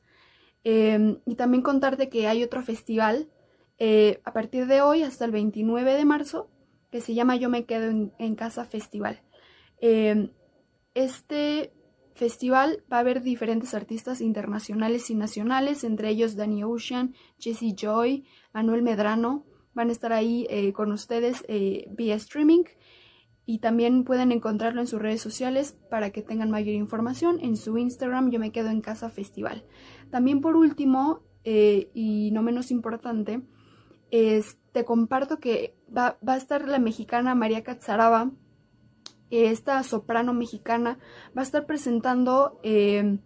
Em, 0.63 1.19
y 1.25 1.35
también 1.35 1.61
contarte 1.61 2.09
que 2.09 2.27
hay 2.27 2.43
otro 2.43 2.63
festival 2.63 3.29
a 4.23 4.33
partir 4.33 4.65
de 4.65 4.81
hoy 4.81 5.03
hasta 5.03 5.25
el 5.25 5.31
29 5.31 5.93
de 5.93 6.05
marzo 6.05 6.49
que 6.89 7.01
se 7.01 7.13
llama 7.13 7.35
Yo 7.35 7.49
me 7.49 7.65
quedo 7.65 7.89
en, 7.89 8.13
en 8.17 8.35
casa 8.35 8.65
festival. 8.65 9.21
Em, 9.79 10.31
este 10.97 11.73
festival 12.15 12.83
va 12.91 12.97
a 12.97 13.01
haber 13.01 13.21
diferentes 13.21 13.75
artistas 13.75 14.19
internacionales 14.19 15.11
y 15.11 15.15
nacionales, 15.15 15.83
entre 15.83 16.09
ellos 16.09 16.35
Danny 16.35 16.63
Ocean, 16.63 17.13
Jesse 17.37 17.75
Joy, 17.75 18.25
Manuel 18.51 18.81
Medrano, 18.81 19.45
van 19.75 19.89
a 19.89 19.91
estar 19.91 20.11
ahí 20.11 20.47
eh, 20.49 20.73
con 20.73 20.91
ustedes 20.91 21.45
eh, 21.47 21.87
vía 21.91 22.15
streaming 22.15 22.63
y 23.45 23.59
también 23.59 24.03
pueden 24.05 24.31
encontrarlo 24.31 24.81
en 24.81 24.87
sus 24.87 24.99
redes 24.99 25.21
sociales 25.21 25.77
para 25.91 26.09
que 26.09 26.23
tengan 26.23 26.49
mayor 26.49 26.73
información. 26.73 27.37
En 27.41 27.55
su 27.55 27.77
Instagram 27.77 28.31
yo 28.31 28.39
me 28.39 28.51
quedo 28.51 28.69
en 28.69 28.81
casa 28.81 29.11
festival. 29.11 29.63
También 30.09 30.41
por 30.41 30.55
último, 30.55 31.21
eh, 31.43 31.91
y 31.93 32.31
no 32.31 32.41
menos 32.41 32.71
importante, 32.71 33.43
te 34.09 34.85
comparto 34.85 35.39
que 35.39 35.77
va, 35.95 36.17
va, 36.27 36.33
a 36.33 36.37
estar 36.37 36.67
la 36.67 36.79
mexicana 36.79 37.35
María 37.35 37.63
Catzaraba 37.63 38.31
esta 39.29 39.83
soprano 39.83 40.33
mexicana, 40.33 40.99
va 41.35 41.41
a 41.41 41.45
estar 41.45 41.65
presentando 41.65 42.59
eh, 42.63 43.19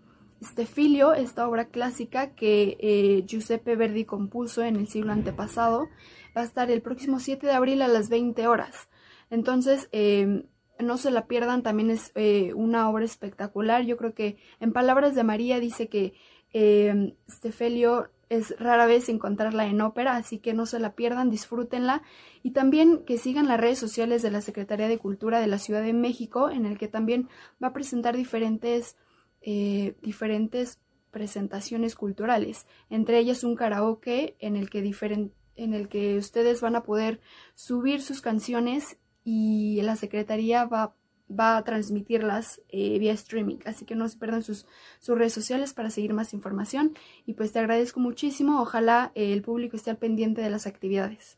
Stefilio, 0.44 1.14
esta 1.14 1.48
obra 1.48 1.66
clásica 1.66 2.34
que 2.34 2.78
eh, 2.80 3.24
Giuseppe 3.26 3.76
Verdi 3.76 4.06
compuso 4.06 4.64
en 4.64 4.76
el 4.76 4.88
siglo 4.88 5.12
antepasado. 5.12 5.90
Va 6.36 6.42
a 6.42 6.46
estar 6.46 6.72
el 6.72 6.82
próximo 6.82 7.20
7 7.20 7.46
de 7.46 7.54
abril 7.54 7.82
a 7.82 7.88
las 7.88 8.10
20 8.10 8.48
horas. 8.48 8.90
Entonces, 9.30 9.90
eh, 9.92 10.46
no 10.80 10.98
se 10.98 11.12
la 11.12 11.28
pierdan, 11.28 11.62
también 11.62 11.92
es 11.92 12.12
una 12.56 12.90
obra 12.90 13.06
espectacular. 13.06 13.84
Yo 13.84 13.98
creo 13.98 14.16
que 14.16 14.38
en 14.60 14.74
palabras 14.74 15.14
de 15.14 15.24
María 15.24 15.60
dice 15.60 15.90
que 15.90 16.14
Stefilio 17.30 18.10
es 18.32 18.58
rara 18.60 18.86
vez 18.86 19.10
encontrarla 19.10 19.68
en 19.68 19.82
ópera, 19.82 20.16
así 20.16 20.38
que 20.38 20.54
no 20.54 20.66
se 20.66 20.80
la 20.80 20.96
pierdan, 20.96 21.30
disfrútenla. 21.30 22.02
Y 22.44 22.52
también 22.52 23.04
que 23.04 23.18
sigan 23.18 23.50
las 23.50 23.60
redes 23.60 23.78
sociales 23.78 24.22
de 24.22 24.32
la 24.32 24.40
Secretaría 24.40 24.88
de 24.88 24.98
Cultura 24.98 25.42
de 25.42 25.48
la 25.48 25.60
Ciudad 25.60 25.84
de 25.84 25.92
México, 25.92 26.50
en 26.50 26.66
el 26.66 26.78
que 26.78 26.88
también 26.88 27.28
va 27.62 27.68
a 27.68 27.74
presentar 27.74 28.16
diferentes, 28.16 28.96
eh, 29.42 29.96
diferentes 30.02 30.80
presentaciones 31.12 31.96
culturales, 31.96 32.68
entre 32.90 33.20
ellas 33.20 33.44
un 33.44 33.58
karaoke 33.58 34.38
en 34.40 34.56
el 34.56 34.70
que 34.70 34.80
en 35.58 35.74
el 35.74 35.90
que 35.90 36.18
ustedes 36.18 36.62
van 36.62 36.78
a 36.78 36.84
poder 36.84 37.20
subir 37.54 38.02
sus 38.02 38.22
canciones 38.22 38.98
y 39.26 39.82
la 39.82 39.98
Secretaría 39.98 40.64
va 40.64 40.96
va 41.38 41.58
a 41.58 41.64
transmitirlas 41.64 42.62
eh, 42.70 43.00
vía 43.00 43.14
streaming. 43.14 43.58
Así 43.66 43.86
que 43.86 43.96
no 43.96 44.08
se 44.08 44.18
pierdan 44.18 44.44
sus, 44.44 44.66
sus, 45.00 45.18
redes 45.18 45.34
sociales 45.34 45.74
para 45.74 45.90
seguir 45.90 46.14
más 46.14 46.34
información. 46.34 46.94
Y 47.26 47.34
pues 47.34 47.52
te 47.52 47.60
agradezco 47.60 48.00
muchísimo. 48.00 48.62
Ojalá 48.62 49.12
eh, 49.16 49.34
el 49.34 49.42
público 49.42 49.76
esté 49.76 49.90
al 49.90 49.98
pendiente 49.98 50.42
de 50.42 50.50
las 50.50 50.68
actividades. 50.68 51.38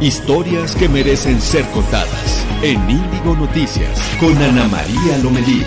Historias 0.00 0.74
que 0.76 0.88
merecen 0.88 1.42
ser 1.42 1.62
contadas 1.72 2.46
en 2.62 2.78
Índigo 2.88 3.36
Noticias 3.36 4.00
con 4.18 4.34
Ana 4.38 4.66
María 4.68 5.18
Lomelí. 5.22 5.62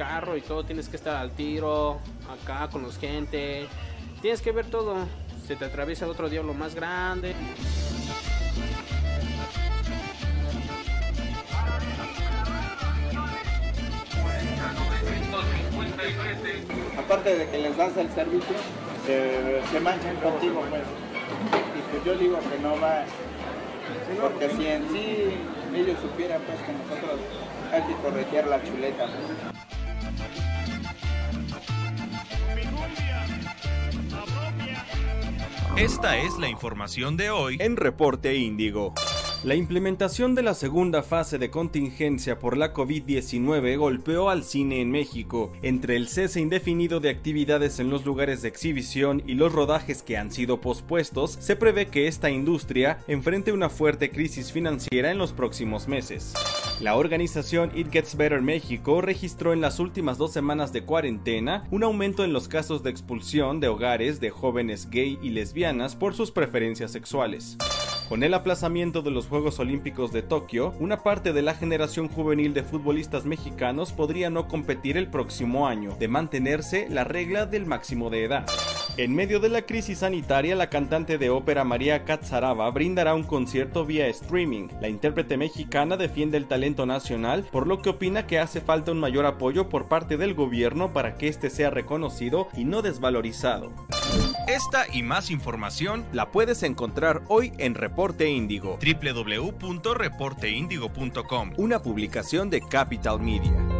Carro 0.00 0.34
y 0.34 0.40
todo, 0.40 0.64
tienes 0.64 0.88
que 0.88 0.96
estar 0.96 1.14
al 1.14 1.32
tiro, 1.32 2.00
acá 2.26 2.70
con 2.70 2.80
los 2.80 2.96
gente, 2.96 3.66
tienes 4.22 4.40
que 4.40 4.50
ver 4.50 4.64
todo, 4.64 4.96
se 5.46 5.56
te 5.56 5.66
atraviesa 5.66 6.08
otro 6.08 6.30
diablo 6.30 6.54
más 6.54 6.74
grande. 6.74 7.34
Aparte 16.98 17.36
de 17.36 17.50
que 17.50 17.58
les 17.58 17.76
das 17.76 17.94
el 17.98 18.10
servicio, 18.12 18.56
se, 19.04 19.80
manchan 19.80 20.16
contigo, 20.16 20.64
pues. 20.70 20.82
Y 21.76 21.82
pues 21.90 22.04
yo 22.06 22.14
digo 22.14 22.38
que 22.38 22.58
no 22.62 22.80
va, 22.80 23.04
porque 24.18 24.48
si 24.48 24.66
en 24.66 24.88
sí 24.88 25.36
ellos 25.74 25.98
supieran 26.00 26.40
pues 26.46 26.58
que 26.62 26.72
nosotros 26.72 27.20
hay 27.70 27.82
que 27.82 28.02
corretear 28.02 28.46
la 28.46 28.62
chuleta. 28.64 29.06
Esta 35.80 36.18
es 36.18 36.36
la 36.38 36.50
información 36.50 37.16
de 37.16 37.30
hoy 37.30 37.56
en 37.58 37.74
Reporte 37.74 38.36
Índigo. 38.36 38.92
La 39.44 39.54
implementación 39.54 40.34
de 40.34 40.42
la 40.42 40.52
segunda 40.52 41.02
fase 41.02 41.38
de 41.38 41.48
contingencia 41.48 42.38
por 42.38 42.58
la 42.58 42.74
COVID-19 42.74 43.78
golpeó 43.78 44.28
al 44.28 44.44
cine 44.44 44.82
en 44.82 44.90
México. 44.90 45.54
Entre 45.62 45.96
el 45.96 46.08
cese 46.08 46.38
indefinido 46.38 47.00
de 47.00 47.08
actividades 47.08 47.80
en 47.80 47.88
los 47.88 48.04
lugares 48.04 48.42
de 48.42 48.48
exhibición 48.48 49.22
y 49.26 49.36
los 49.36 49.54
rodajes 49.54 50.02
que 50.02 50.18
han 50.18 50.30
sido 50.30 50.60
pospuestos, 50.60 51.38
se 51.40 51.56
prevé 51.56 51.86
que 51.86 52.08
esta 52.08 52.28
industria 52.28 52.98
enfrente 53.08 53.50
una 53.50 53.70
fuerte 53.70 54.10
crisis 54.10 54.52
financiera 54.52 55.10
en 55.10 55.16
los 55.16 55.32
próximos 55.32 55.88
meses. 55.88 56.34
La 56.80 56.96
organización 56.96 57.70
It 57.74 57.92
Gets 57.92 58.16
Better 58.16 58.40
México 58.40 59.02
registró 59.02 59.52
en 59.52 59.60
las 59.60 59.80
últimas 59.80 60.16
dos 60.16 60.32
semanas 60.32 60.72
de 60.72 60.82
cuarentena 60.82 61.64
un 61.70 61.84
aumento 61.84 62.24
en 62.24 62.32
los 62.32 62.48
casos 62.48 62.82
de 62.82 62.88
expulsión 62.88 63.60
de 63.60 63.68
hogares 63.68 64.18
de 64.18 64.30
jóvenes 64.30 64.88
gay 64.88 65.18
y 65.20 65.28
lesbianas 65.28 65.94
por 65.94 66.14
sus 66.14 66.30
preferencias 66.30 66.90
sexuales. 66.90 67.58
Con 68.08 68.22
el 68.22 68.32
aplazamiento 68.32 69.02
de 69.02 69.10
los 69.10 69.26
Juegos 69.26 69.58
Olímpicos 69.58 70.10
de 70.10 70.22
Tokio, 70.22 70.72
una 70.80 71.02
parte 71.02 71.34
de 71.34 71.42
la 71.42 71.52
generación 71.52 72.08
juvenil 72.08 72.54
de 72.54 72.62
futbolistas 72.62 73.26
mexicanos 73.26 73.92
podría 73.92 74.30
no 74.30 74.48
competir 74.48 74.96
el 74.96 75.10
próximo 75.10 75.68
año, 75.68 75.94
de 76.00 76.08
mantenerse 76.08 76.88
la 76.88 77.04
regla 77.04 77.44
del 77.44 77.66
máximo 77.66 78.08
de 78.08 78.24
edad. 78.24 78.46
En 79.00 79.14
medio 79.14 79.40
de 79.40 79.48
la 79.48 79.62
crisis 79.62 80.00
sanitaria, 80.00 80.54
la 80.54 80.68
cantante 80.68 81.16
de 81.16 81.30
ópera 81.30 81.64
María 81.64 82.04
Katsaraba 82.04 82.70
brindará 82.70 83.14
un 83.14 83.22
concierto 83.22 83.86
vía 83.86 84.06
streaming. 84.08 84.68
La 84.78 84.90
intérprete 84.90 85.38
mexicana 85.38 85.96
defiende 85.96 86.36
el 86.36 86.46
talento 86.46 86.84
nacional, 86.84 87.48
por 87.50 87.66
lo 87.66 87.80
que 87.80 87.88
opina 87.88 88.26
que 88.26 88.38
hace 88.38 88.60
falta 88.60 88.92
un 88.92 89.00
mayor 89.00 89.24
apoyo 89.24 89.70
por 89.70 89.88
parte 89.88 90.18
del 90.18 90.34
gobierno 90.34 90.92
para 90.92 91.14
que 91.14 91.28
este 91.28 91.48
sea 91.48 91.70
reconocido 91.70 92.48
y 92.54 92.66
no 92.66 92.82
desvalorizado. 92.82 93.72
Esta 94.46 94.84
y 94.92 95.02
más 95.02 95.30
información 95.30 96.04
la 96.12 96.30
puedes 96.30 96.62
encontrar 96.62 97.22
hoy 97.28 97.54
en 97.56 97.76
Reporte 97.76 98.28
Índigo, 98.28 98.78
www.reporteindigo.com, 98.82 101.52
una 101.56 101.80
publicación 101.80 102.50
de 102.50 102.60
Capital 102.60 103.18
Media. 103.18 103.79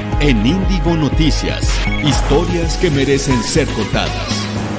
en 0.21 0.45
Índigo 0.45 0.95
Noticias. 0.95 1.67
Historias 2.05 2.77
que 2.77 2.91
merecen 2.91 3.41
ser 3.43 3.67
contadas. 3.69 4.70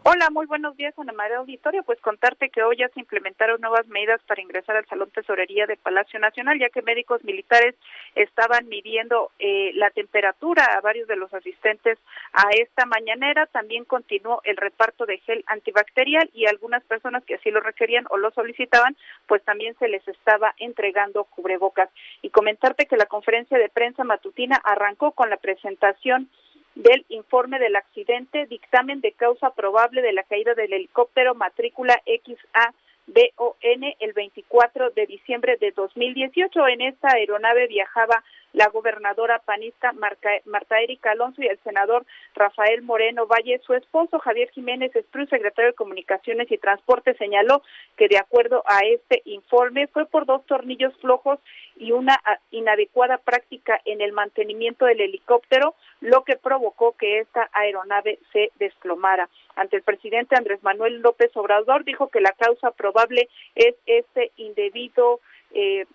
Hola, 0.06 0.30
muy 0.32 0.46
buenos 0.48 0.76
días, 0.76 0.94
Ana 1.00 1.14
María 1.14 1.38
Auditorio. 1.38 1.82
Pues 1.84 1.98
contarte 2.02 2.50
que 2.50 2.62
hoy 2.62 2.76
ya 2.76 2.90
se 2.90 3.00
implementaron 3.00 3.62
nuevas 3.62 3.88
medidas 3.88 4.20
para 4.28 4.42
ingresar 4.42 4.76
al 4.76 4.86
Salón 4.88 5.10
Tesorería 5.12 5.66
de 5.66 5.78
Palacio 5.78 6.20
Nacional, 6.20 6.60
ya 6.60 6.68
que 6.68 6.82
médicos 6.82 7.24
militares 7.24 7.74
estaban 8.14 8.68
midiendo 8.68 9.32
eh, 9.40 9.72
la 9.76 9.92
temperatura 9.92 10.66
a 10.66 10.82
varios 10.82 11.08
de 11.08 11.16
los 11.16 11.34
asistentes 11.34 11.98
a 12.34 12.50
esta 12.52 12.86
mañanera. 12.86 13.46
También 13.46 13.86
continuó 13.86 14.42
el 14.44 14.58
reparto 14.58 15.06
de 15.06 15.20
gel 15.20 15.46
antibacterial 15.48 16.30
y 16.34 16.48
algunas 16.48 16.84
personas 16.84 17.24
que 17.24 17.36
así 17.36 17.50
lo 17.50 17.62
requerían 17.62 18.06
o 18.10 18.18
lo 18.18 18.32
solicitaban, 18.32 18.98
pues 19.26 19.42
también 19.46 19.74
se 19.80 19.88
les 19.88 20.06
estaba 20.06 20.54
entregando 20.58 21.24
cubrebocas. 21.24 21.90
Y 22.22 22.30
comentarte 22.30 22.88
que 22.88 22.98
la 22.98 23.06
conferencia 23.06 23.58
de 23.58 23.70
prensa 23.70 24.04
matutina 24.04 24.58
arrancó 24.66 25.14
con 25.14 25.30
la 25.30 25.38
presentación 25.38 26.30
del 26.76 27.06
informe 27.10 27.60
del 27.60 27.76
accidente, 27.76 28.46
dictamen 28.48 29.02
de 29.02 29.12
causa 29.12 29.52
probable 29.52 30.02
de 30.02 30.14
la 30.14 30.24
caída 30.24 30.54
del 30.56 30.74
helicóptero 30.74 31.36
matrícula 31.36 32.02
XA 32.06 32.74
BON 33.06 33.84
el 34.00 34.14
24 34.14 34.92
de 34.92 35.06
diciembre 35.06 35.58
de 35.58 35.72
2018. 35.72 36.68
En 36.68 36.82
esta 36.82 37.10
aeronave 37.14 37.68
viajaba 37.68 38.24
la 38.54 38.70
gobernadora 38.70 39.40
panista 39.40 39.92
Marta 39.94 40.80
Erika 40.82 41.12
Alonso 41.12 41.42
y 41.42 41.48
el 41.48 41.60
senador 41.64 42.06
Rafael 42.36 42.82
Moreno 42.84 43.28
Valle. 43.28 43.60
Su 43.66 43.74
esposo 43.74 44.20
Javier 44.20 44.50
Jiménez 44.52 44.96
Esprú, 44.96 45.26
secretario 45.26 45.72
de 45.72 45.76
Comunicaciones 45.76 46.52
y 46.52 46.58
Transporte, 46.58 47.16
señaló 47.16 47.64
que 47.98 48.08
de 48.08 48.18
acuerdo 48.18 48.64
a 48.68 48.80
este 48.86 49.22
informe 49.26 49.88
fue 49.88 50.06
por 50.06 50.26
dos 50.26 50.46
tornillos 50.46 50.96
flojos 51.02 51.40
y 51.76 51.92
una 51.92 52.20
inadecuada 52.52 53.18
práctica 53.18 53.80
en 53.86 54.02
el 54.02 54.14
mantenimiento 54.14 54.86
del 54.86 55.02
helicóptero, 55.02 55.76
lo 56.02 56.24
que 56.24 56.36
provocó 56.36 56.94
que 56.94 57.20
esta 57.20 57.50
aeronave 57.54 58.20
se 58.32 58.52
desplomara. 58.60 59.30
Ante 59.56 59.78
el 59.78 59.84
presidente 59.84 60.36
Andrés 60.36 60.62
Manuel 60.64 61.02
López 61.02 61.36
Obrador 61.36 61.84
dijo 61.84 62.10
que 62.10 62.22
la 62.22 62.32
causa 62.32 62.72
probable 62.72 63.30
es 63.56 63.76
este 63.86 64.32
indebido 64.38 65.20
eh, 65.54 65.86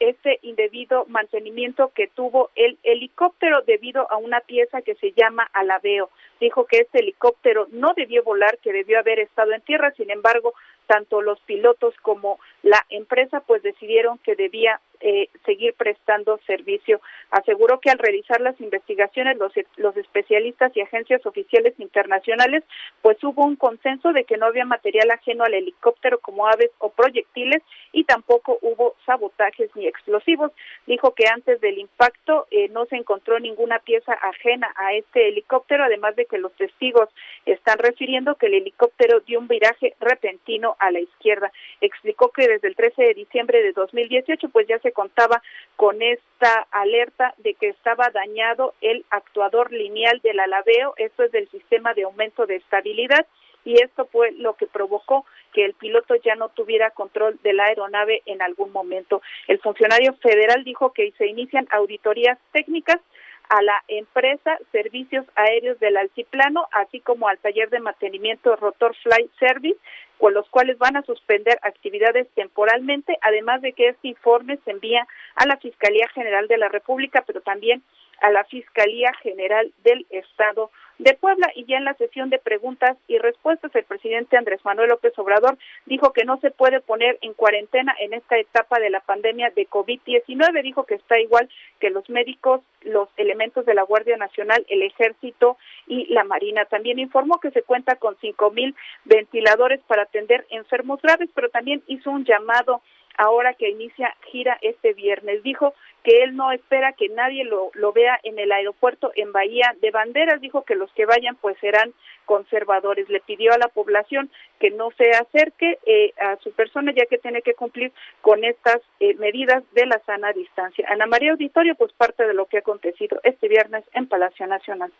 este 0.00 0.38
indebido 0.42 1.06
mantenimiento 1.08 1.90
que 1.94 2.06
tuvo 2.08 2.50
el 2.54 2.78
helicóptero 2.82 3.62
debido 3.62 4.10
a 4.10 4.16
una 4.16 4.40
pieza 4.40 4.82
que 4.82 4.94
se 4.96 5.12
llama 5.12 5.48
alabeo. 5.52 6.10
Dijo 6.40 6.66
que 6.66 6.78
este 6.78 7.00
helicóptero 7.00 7.66
no 7.70 7.94
debió 7.94 8.22
volar, 8.22 8.58
que 8.58 8.72
debió 8.72 8.98
haber 8.98 9.20
estado 9.20 9.52
en 9.52 9.62
tierra, 9.62 9.92
sin 9.96 10.10
embargo, 10.10 10.54
tanto 10.86 11.22
los 11.22 11.40
pilotos 11.40 11.94
como 12.02 12.38
la 12.66 12.84
empresa 12.88 13.40
pues 13.46 13.62
decidieron 13.62 14.18
que 14.18 14.34
debía 14.34 14.80
eh, 15.00 15.28
seguir 15.44 15.74
prestando 15.74 16.40
servicio. 16.46 17.00
Aseguró 17.30 17.78
que 17.78 17.90
al 17.90 17.98
realizar 17.98 18.40
las 18.40 18.60
investigaciones 18.60 19.36
los, 19.36 19.96
especialistas 19.96 20.72
y 20.74 20.80
agencias 20.80 21.24
oficiales 21.26 21.74
internacionales 21.78 22.64
pues 23.02 23.22
hubo 23.22 23.44
un 23.44 23.54
consenso 23.54 24.12
de 24.12 24.24
que 24.24 24.36
no 24.36 24.46
había 24.46 24.64
material 24.64 25.10
ajeno 25.12 25.44
al 25.44 25.54
helicóptero 25.54 26.18
como 26.18 26.48
aves 26.48 26.70
o 26.78 26.90
proyectiles 26.90 27.62
y 27.92 28.02
tampoco 28.02 28.58
hubo 28.62 28.96
sabotajes 29.06 29.70
ni 29.76 29.86
explosivos. 29.86 30.50
Dijo 30.86 31.12
que 31.14 31.28
antes 31.28 31.60
del 31.60 31.78
impacto 31.78 32.48
eh, 32.50 32.68
no 32.70 32.86
se 32.86 32.96
encontró 32.96 33.38
ninguna 33.38 33.78
pieza 33.78 34.12
ajena 34.12 34.72
a 34.74 34.94
este 34.94 35.28
helicóptero, 35.28 35.84
además 35.84 36.16
de 36.16 36.26
que 36.26 36.38
los 36.38 36.52
testigos 36.54 37.10
están 37.44 37.78
refiriendo 37.78 38.34
que 38.34 38.46
el 38.46 38.54
helicóptero 38.54 39.20
dio 39.20 39.38
un 39.38 39.46
viraje 39.46 39.94
repentino 40.00 40.74
a 40.80 40.90
la 40.90 40.98
izquierda. 40.98 41.52
Explicó 41.80 42.30
que 42.30 42.55
desde 42.56 42.68
el 42.68 42.74
13 42.74 43.02
de 43.02 43.14
diciembre 43.14 43.62
de 43.62 43.72
2018 43.72 44.48
pues 44.48 44.66
ya 44.66 44.78
se 44.78 44.92
contaba 44.92 45.42
con 45.76 46.00
esta 46.00 46.66
alerta 46.70 47.34
de 47.38 47.54
que 47.54 47.68
estaba 47.68 48.10
dañado 48.10 48.74
el 48.80 49.04
actuador 49.10 49.72
lineal 49.72 50.20
del 50.22 50.40
alabeo, 50.40 50.94
esto 50.96 51.24
es 51.24 51.32
del 51.32 51.48
sistema 51.50 51.92
de 51.94 52.04
aumento 52.04 52.46
de 52.46 52.56
estabilidad 52.56 53.26
y 53.64 53.82
esto 53.82 54.06
fue 54.06 54.32
lo 54.32 54.54
que 54.54 54.66
provocó 54.66 55.26
que 55.52 55.64
el 55.64 55.74
piloto 55.74 56.14
ya 56.24 56.36
no 56.36 56.48
tuviera 56.50 56.90
control 56.92 57.38
de 57.42 57.52
la 57.52 57.64
aeronave 57.64 58.22
en 58.24 58.40
algún 58.40 58.72
momento. 58.72 59.20
El 59.48 59.58
funcionario 59.58 60.14
federal 60.22 60.64
dijo 60.64 60.92
que 60.92 61.12
se 61.18 61.26
inician 61.26 61.66
auditorías 61.70 62.38
técnicas 62.52 63.00
a 63.48 63.62
la 63.62 63.82
empresa 63.88 64.58
Servicios 64.72 65.24
Aéreos 65.34 65.78
del 65.80 65.96
Altiplano, 65.96 66.66
así 66.72 67.00
como 67.00 67.28
al 67.28 67.38
taller 67.38 67.70
de 67.70 67.80
mantenimiento 67.80 68.56
Rotor 68.56 68.94
Flight 68.96 69.30
Service, 69.38 69.78
con 70.18 70.34
los 70.34 70.48
cuales 70.48 70.78
van 70.78 70.96
a 70.96 71.02
suspender 71.02 71.58
actividades 71.62 72.28
temporalmente, 72.34 73.18
además 73.22 73.60
de 73.62 73.72
que 73.72 73.88
este 73.88 74.08
informe 74.08 74.58
se 74.64 74.70
envía 74.70 75.06
a 75.34 75.46
la 75.46 75.56
Fiscalía 75.58 76.08
General 76.14 76.48
de 76.48 76.58
la 76.58 76.68
República, 76.68 77.22
pero 77.26 77.40
también 77.40 77.82
a 78.20 78.30
la 78.30 78.44
Fiscalía 78.44 79.12
General 79.22 79.70
del 79.84 80.06
Estado 80.10 80.70
de 80.98 81.14
Puebla 81.14 81.50
y 81.54 81.64
ya 81.66 81.76
en 81.76 81.84
la 81.84 81.94
sesión 81.94 82.30
de 82.30 82.38
preguntas 82.38 82.96
y 83.06 83.18
respuestas 83.18 83.74
el 83.74 83.84
presidente 83.84 84.36
Andrés 84.36 84.64
Manuel 84.64 84.88
López 84.88 85.12
Obrador 85.18 85.58
dijo 85.84 86.12
que 86.12 86.24
no 86.24 86.38
se 86.40 86.50
puede 86.50 86.80
poner 86.80 87.18
en 87.20 87.34
cuarentena 87.34 87.94
en 88.00 88.14
esta 88.14 88.38
etapa 88.38 88.78
de 88.78 88.90
la 88.90 89.00
pandemia 89.00 89.50
de 89.50 89.68
COVID-19. 89.68 90.62
Dijo 90.62 90.84
que 90.84 90.94
está 90.94 91.20
igual 91.20 91.48
que 91.80 91.90
los 91.90 92.08
médicos, 92.08 92.62
los 92.82 93.08
elementos 93.16 93.66
de 93.66 93.74
la 93.74 93.82
Guardia 93.82 94.16
Nacional, 94.16 94.64
el 94.68 94.82
Ejército 94.82 95.58
y 95.86 96.12
la 96.12 96.24
Marina. 96.24 96.64
También 96.64 96.98
informó 96.98 97.40
que 97.40 97.50
se 97.50 97.62
cuenta 97.62 97.96
con 97.96 98.16
cinco 98.20 98.50
mil 98.50 98.74
ventiladores 99.04 99.80
para 99.86 100.02
atender 100.02 100.46
enfermos 100.50 101.00
graves, 101.02 101.28
pero 101.34 101.50
también 101.50 101.82
hizo 101.86 102.10
un 102.10 102.24
llamado 102.24 102.80
ahora 103.18 103.54
que 103.54 103.70
inicia 103.70 104.14
gira 104.30 104.58
este 104.60 104.92
viernes. 104.92 105.42
Dijo 105.42 105.74
que 106.02 106.22
él 106.22 106.36
no 106.36 106.52
espera 106.52 106.92
que 106.92 107.08
nadie 107.08 107.44
lo, 107.44 107.70
lo 107.74 107.92
vea 107.92 108.18
en 108.22 108.38
el 108.38 108.52
aeropuerto 108.52 109.12
en 109.16 109.32
Bahía 109.32 109.74
de 109.80 109.90
Banderas. 109.90 110.40
Dijo 110.40 110.62
que 110.62 110.74
los 110.74 110.92
que 110.92 111.06
vayan 111.06 111.36
pues 111.36 111.56
serán 111.58 111.92
conservadores. 112.24 113.08
Le 113.08 113.20
pidió 113.20 113.52
a 113.52 113.58
la 113.58 113.68
población 113.68 114.30
que 114.60 114.70
no 114.70 114.90
se 114.92 115.10
acerque 115.10 115.78
eh, 115.86 116.12
a 116.20 116.36
su 116.36 116.52
persona 116.52 116.92
ya 116.94 117.06
que 117.06 117.18
tiene 117.18 117.42
que 117.42 117.54
cumplir 117.54 117.92
con 118.20 118.44
estas 118.44 118.80
eh, 119.00 119.14
medidas 119.14 119.64
de 119.72 119.86
la 119.86 119.98
sana 120.06 120.32
distancia. 120.32 120.86
Ana 120.88 121.06
María 121.06 121.32
Auditorio, 121.32 121.74
pues 121.74 121.92
parte 121.92 122.26
de 122.26 122.34
lo 122.34 122.46
que 122.46 122.58
ha 122.58 122.60
acontecido 122.60 123.20
este 123.22 123.48
viernes 123.48 123.84
en 123.92 124.06
Palacio 124.06 124.46
Nacional. 124.46 124.92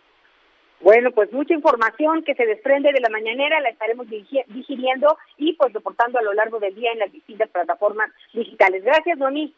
Bueno, 0.80 1.10
pues 1.10 1.32
mucha 1.32 1.54
información 1.54 2.22
que 2.22 2.34
se 2.34 2.46
desprende 2.46 2.92
de 2.92 3.00
la 3.00 3.08
mañanera 3.08 3.60
la 3.60 3.70
estaremos 3.70 4.06
digiriendo 4.08 5.16
y 5.38 5.54
pues 5.54 5.72
reportando 5.72 6.18
a 6.18 6.22
lo 6.22 6.34
largo 6.34 6.60
del 6.60 6.74
día 6.74 6.92
en 6.92 6.98
las 6.98 7.10
distintas 7.10 7.48
plataformas 7.48 8.10
digitales. 8.32 8.84
Gracias, 8.84 9.18
Doni. 9.18 9.54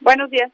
Buenos 0.00 0.30
días. 0.30 0.50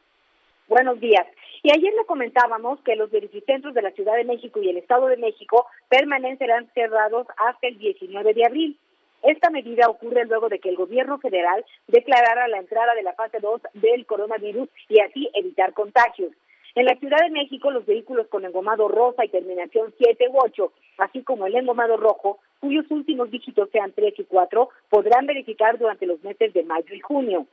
Buenos 0.67 0.99
días. 0.99 1.25
Y 1.63 1.71
ayer 1.71 1.93
le 1.93 2.05
comentábamos 2.05 2.79
que 2.81 2.95
los 2.95 3.09
verificentros 3.09 3.73
de 3.73 3.81
la 3.81 3.91
Ciudad 3.91 4.15
de 4.15 4.25
México 4.25 4.61
y 4.61 4.69
el 4.69 4.77
Estado 4.77 5.07
de 5.07 5.17
México 5.17 5.65
permanecerán 5.89 6.69
cerrados 6.73 7.27
hasta 7.37 7.67
el 7.67 7.77
19 7.77 8.33
de 8.33 8.45
abril. 8.45 8.77
Esta 9.23 9.49
medida 9.49 9.89
ocurre 9.89 10.25
luego 10.25 10.49
de 10.49 10.59
que 10.59 10.69
el 10.69 10.75
gobierno 10.75 11.17
federal 11.19 11.65
declarara 11.87 12.47
la 12.47 12.59
entrada 12.59 12.93
de 12.95 13.03
la 13.03 13.13
fase 13.13 13.39
2 13.39 13.61
del 13.73 14.05
coronavirus 14.05 14.69
y 14.89 14.99
así 14.99 15.29
evitar 15.33 15.73
contagios. 15.73 16.31
En 16.77 16.85
la 16.85 16.95
Ciudad 16.97 17.17
de 17.23 17.31
México, 17.31 17.71
los 17.71 17.87
vehículos 17.87 18.27
con 18.27 18.45
engomado 18.45 18.87
rosa 18.87 19.25
y 19.25 19.29
terminación 19.29 19.95
7 19.97 20.27
u 20.29 20.37
8, 20.45 20.71
así 20.99 21.23
como 21.23 21.47
el 21.47 21.55
engomado 21.55 21.97
rojo, 21.97 22.37
cuyos 22.59 22.85
últimos 22.91 23.31
dígitos 23.31 23.67
sean 23.71 23.93
3 23.93 24.13
y 24.15 24.23
4, 24.25 24.69
podrán 24.87 25.25
verificar 25.25 25.79
durante 25.79 26.05
los 26.05 26.23
meses 26.23 26.53
de 26.53 26.61
mayo 26.61 26.93
y 26.93 26.99
junio. 26.99 27.47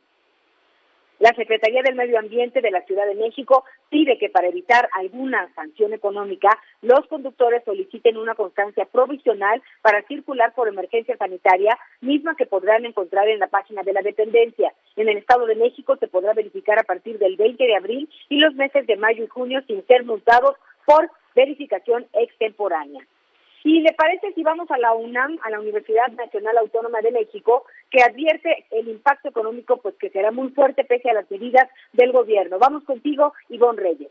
La 1.21 1.33
Secretaría 1.35 1.83
del 1.83 1.95
Medio 1.95 2.19
Ambiente 2.19 2.61
de 2.61 2.73
la 2.73 2.83
Ciudad 2.83 3.07
de 3.07 3.15
México 3.15 3.65
pide 3.89 4.19
que 4.19 4.31
para 4.31 4.49
evitar 4.49 4.89
alguna 4.93 5.49
sanción 5.55 5.93
económica, 5.93 6.51
los 6.83 7.07
conductores 7.07 7.62
soliciten 7.65 8.17
una 8.17 8.35
constancia 8.35 8.85
provisional 8.87 9.62
para 9.81 10.03
circular 10.03 10.53
por 10.55 10.67
emergencia 10.67 11.17
sanitaria, 11.17 11.79
misma 12.01 12.35
que 12.35 12.47
podrán 12.47 12.85
encontrar 12.85 13.29
en 13.29 13.39
la 13.39 13.47
página 13.47 13.85
de 13.85 13.93
la 13.93 14.03
dependencia. 14.03 14.75
En 14.97 15.09
el 15.09 15.19
Estado 15.19 15.47
de 15.47 15.55
México 15.55 15.97
se 15.97 16.09
podrá 16.09 16.35
verificar 16.35 16.81
a 16.81 16.85
partir 16.85 17.19
del 17.19 17.37
20 17.37 17.65
de 17.65 17.77
abril 17.77 18.09
y 18.29 18.39
los 18.39 18.55
meses 18.55 18.85
de 18.87 18.97
mayo 18.97 19.23
y 19.23 19.29
junio 19.29 19.62
sin 19.69 19.87
ser 19.87 20.05
multados 20.05 20.57
por 20.85 21.11
verificación 21.35 22.07
extemporánea. 22.12 23.07
Y 23.65 23.81
le 23.81 23.93
parece 23.95 24.33
si 24.35 24.43
vamos 24.43 24.71
a 24.71 24.77
la 24.77 24.93
UNAM, 24.93 25.39
a 25.43 25.49
la 25.49 25.59
Universidad 25.59 26.09
Nacional 26.12 26.59
Autónoma 26.59 27.01
de 27.01 27.11
México, 27.11 27.65
que 27.91 28.03
advierte 28.03 28.67
el 28.71 28.89
impacto 28.89 29.31
económico, 29.31 29.79
pues 29.79 29.95
que 29.97 30.11
será 30.11 30.31
muy 30.31 30.51
fuerte 30.51 30.85
pese 30.85 31.11
a 31.11 31.15
las 31.15 31.31
medidas 31.31 31.69
del 31.95 32.12
gobierno. 32.12 32.59
Vamos 32.59 32.85
contigo, 32.85 33.33
Ivonne 33.49 33.81
Reyes. 33.81 34.11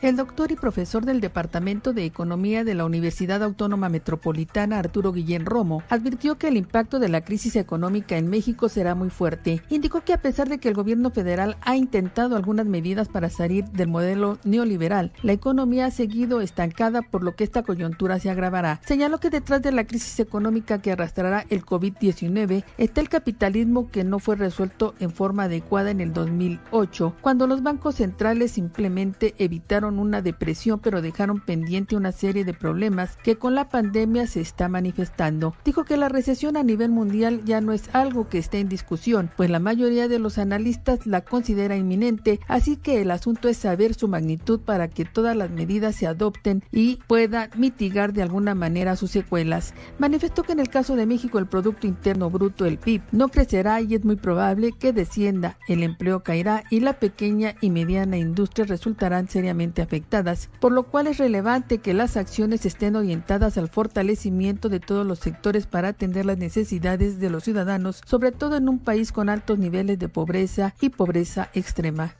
El 0.00 0.14
doctor 0.14 0.52
y 0.52 0.54
profesor 0.54 1.04
del 1.04 1.20
Departamento 1.20 1.92
de 1.92 2.04
Economía 2.04 2.62
de 2.62 2.76
la 2.76 2.84
Universidad 2.84 3.42
Autónoma 3.42 3.88
Metropolitana, 3.88 4.78
Arturo 4.78 5.10
Guillén 5.10 5.44
Romo, 5.44 5.82
advirtió 5.88 6.38
que 6.38 6.46
el 6.46 6.56
impacto 6.56 7.00
de 7.00 7.08
la 7.08 7.22
crisis 7.22 7.56
económica 7.56 8.16
en 8.16 8.28
México 8.28 8.68
será 8.68 8.94
muy 8.94 9.10
fuerte. 9.10 9.60
Indicó 9.70 10.02
que 10.02 10.12
a 10.12 10.22
pesar 10.22 10.48
de 10.48 10.58
que 10.58 10.68
el 10.68 10.74
gobierno 10.74 11.10
federal 11.10 11.56
ha 11.62 11.74
intentado 11.74 12.36
algunas 12.36 12.66
medidas 12.66 13.08
para 13.08 13.28
salir 13.28 13.64
del 13.70 13.88
modelo 13.88 14.38
neoliberal, 14.44 15.10
la 15.24 15.32
economía 15.32 15.86
ha 15.86 15.90
seguido 15.90 16.42
estancada 16.42 17.02
por 17.02 17.24
lo 17.24 17.34
que 17.34 17.42
esta 17.42 17.64
coyuntura 17.64 18.20
se 18.20 18.30
agravará. 18.30 18.80
Señaló 18.86 19.18
que 19.18 19.30
detrás 19.30 19.62
de 19.62 19.72
la 19.72 19.84
crisis 19.84 20.20
económica 20.20 20.78
que 20.80 20.92
arrastrará 20.92 21.44
el 21.50 21.66
COVID-19 21.66 22.62
está 22.78 23.00
el 23.00 23.08
capitalismo 23.08 23.90
que 23.90 24.04
no 24.04 24.20
fue 24.20 24.36
resuelto 24.36 24.94
en 25.00 25.10
forma 25.10 25.44
adecuada 25.44 25.90
en 25.90 26.00
el 26.00 26.12
2008, 26.12 27.16
cuando 27.20 27.48
los 27.48 27.64
bancos 27.64 27.96
centrales 27.96 28.52
simplemente 28.52 29.34
evitaron 29.38 29.87
una 29.96 30.22
depresión, 30.22 30.80
pero 30.80 31.00
dejaron 31.00 31.40
pendiente 31.40 31.94
una 31.94 32.10
serie 32.10 32.44
de 32.44 32.52
problemas 32.52 33.16
que 33.22 33.36
con 33.36 33.54
la 33.54 33.68
pandemia 33.68 34.26
se 34.26 34.40
está 34.40 34.68
manifestando. 34.68 35.54
Dijo 35.64 35.84
que 35.84 35.96
la 35.96 36.08
recesión 36.08 36.56
a 36.56 36.64
nivel 36.64 36.90
mundial 36.90 37.42
ya 37.44 37.60
no 37.60 37.72
es 37.72 37.88
algo 37.92 38.28
que 38.28 38.38
esté 38.38 38.58
en 38.58 38.68
discusión, 38.68 39.30
pues 39.36 39.50
la 39.50 39.60
mayoría 39.60 40.08
de 40.08 40.18
los 40.18 40.38
analistas 40.38 41.06
la 41.06 41.20
considera 41.20 41.76
inminente, 41.76 42.40
así 42.48 42.76
que 42.76 43.00
el 43.00 43.10
asunto 43.10 43.48
es 43.48 43.56
saber 43.56 43.94
su 43.94 44.08
magnitud 44.08 44.60
para 44.60 44.88
que 44.88 45.04
todas 45.04 45.36
las 45.36 45.50
medidas 45.50 45.94
se 45.94 46.06
adopten 46.06 46.64
y 46.72 46.98
puedan 47.06 47.50
mitigar 47.56 48.12
de 48.12 48.22
alguna 48.22 48.54
manera 48.54 48.96
sus 48.96 49.10
secuelas. 49.10 49.74
Manifestó 49.98 50.42
que 50.42 50.52
en 50.52 50.60
el 50.60 50.68
caso 50.68 50.96
de 50.96 51.06
México 51.06 51.38
el 51.38 51.46
Producto 51.46 51.86
Interno 51.86 52.30
Bruto, 52.30 52.66
el 52.66 52.78
PIB, 52.78 53.02
no 53.12 53.28
crecerá 53.28 53.80
y 53.80 53.94
es 53.94 54.04
muy 54.04 54.16
probable 54.16 54.72
que 54.72 54.92
descienda, 54.92 55.58
el 55.68 55.82
empleo 55.82 56.22
caerá 56.22 56.64
y 56.70 56.80
la 56.80 56.94
pequeña 56.94 57.54
y 57.60 57.70
mediana 57.70 58.16
industria 58.16 58.66
resultarán 58.66 59.28
seriamente 59.28 59.77
afectadas, 59.82 60.48
por 60.60 60.72
lo 60.72 60.84
cual 60.84 61.06
es 61.06 61.18
relevante 61.18 61.78
que 61.78 61.94
las 61.94 62.16
acciones 62.16 62.66
estén 62.66 62.96
orientadas 62.96 63.58
al 63.58 63.68
fortalecimiento 63.68 64.68
de 64.68 64.80
todos 64.80 65.06
los 65.06 65.18
sectores 65.18 65.66
para 65.66 65.88
atender 65.88 66.26
las 66.26 66.38
necesidades 66.38 67.20
de 67.20 67.30
los 67.30 67.44
ciudadanos, 67.44 68.02
sobre 68.06 68.32
todo 68.32 68.56
en 68.56 68.68
un 68.68 68.78
país 68.78 69.12
con 69.12 69.28
altos 69.28 69.58
niveles 69.58 69.98
de 69.98 70.08
pobreza 70.08 70.74
y 70.80 70.90
pobreza 70.90 71.50
extrema. 71.54 72.14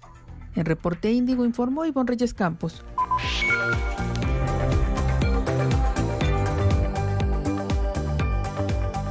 En 0.55 0.65
Reporte 0.65 1.13
Índigo 1.13 1.45
informó 1.45 1.85
Ivonne 1.85 2.09
Reyes 2.09 2.35
Campos. 2.35 2.83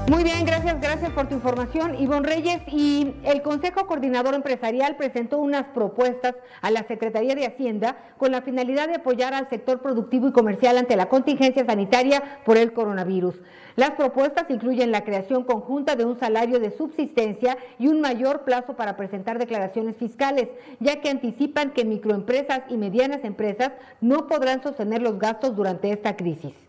Muy 0.10 0.24
bien, 0.24 0.46
gracias, 0.46 0.80
gracias 0.80 1.12
por 1.12 1.28
tu 1.28 1.36
información, 1.36 2.00
Ivonne 2.00 2.26
Reyes. 2.26 2.62
Y 2.68 3.14
el 3.26 3.42
Consejo 3.42 3.86
Coordinador 3.88 4.36
Empresarial 4.36 4.96
presentó 4.96 5.38
unas 5.38 5.66
propuestas 5.66 6.34
a 6.62 6.72
la 6.72 6.88
Secretaría 6.88 7.36
de 7.36 7.46
Hacienda 7.46 7.98
con 8.18 8.32
la 8.32 8.42
finalidad 8.42 8.88
de 8.88 8.96
apoyar 8.96 9.34
al 9.34 9.50
sector 9.50 9.82
productivo 9.82 10.30
y 10.30 10.32
comercial 10.32 10.78
ante 10.78 10.96
la 10.96 11.10
contingencia 11.10 11.66
sanitaria 11.66 12.24
por 12.46 12.56
el 12.56 12.72
coronavirus. 12.72 13.36
Las 13.76 13.92
propuestas 13.92 14.46
incluyen 14.50 14.94
la 14.94 15.04
creación 15.04 15.44
conjunta 15.44 15.98
de 15.98 16.06
un 16.06 16.18
salario 16.18 16.62
de 16.62 16.72
subsistencia 16.72 17.58
y 17.78 17.90
un 17.90 18.00
mayor 18.00 18.46
plazo 18.46 18.78
para 18.78 18.96
presentar 18.96 19.40
declaraciones 19.40 19.98
fiscales, 19.98 20.48
ya 20.80 21.02
que 21.02 21.10
anticipan 21.10 21.72
que 21.72 21.84
microempresas 21.84 22.62
y 22.70 22.78
medianas 22.78 23.26
empresas 23.26 23.74
no 24.00 24.28
podrán 24.28 24.64
sostener 24.64 25.02
los 25.02 25.20
gastos 25.20 25.54
durante 25.54 25.92
esta 25.92 26.16
crisis. 26.16 26.67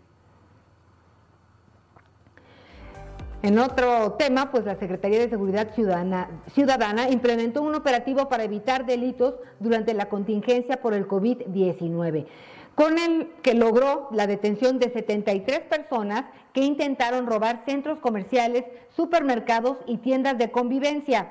En 3.41 3.57
otro 3.61 4.15
tema, 4.15 4.51
pues 4.51 4.65
la 4.65 4.75
Secretaría 4.75 5.21
de 5.21 5.31
Seguridad 5.31 5.73
Ciudadana, 5.73 6.29
Ciudadana, 6.55 7.09
implementó 7.09 7.63
un 7.63 7.77
operativo 7.77 8.29
para 8.29 8.43
evitar 8.43 8.85
delitos 8.85 9.35
durante 9.61 9.95
la 9.95 10.09
contingencia 10.09 10.83
por 10.83 10.93
el 10.93 11.07
COVID-19, 11.07 12.27
con 12.75 12.99
el 12.99 13.31
que 13.43 13.55
logró 13.55 14.09
la 14.11 14.27
detención 14.27 14.81
de 14.81 14.91
73 14.91 15.61
personas 15.61 16.25
que 16.53 16.65
intentaron 16.65 17.29
robar 17.29 17.63
centros 17.65 18.01
comerciales, 18.01 18.65
supermercados 18.97 19.77
y 19.87 19.99
tiendas 19.99 20.37
de 20.37 20.51
convivencia. 20.51 21.31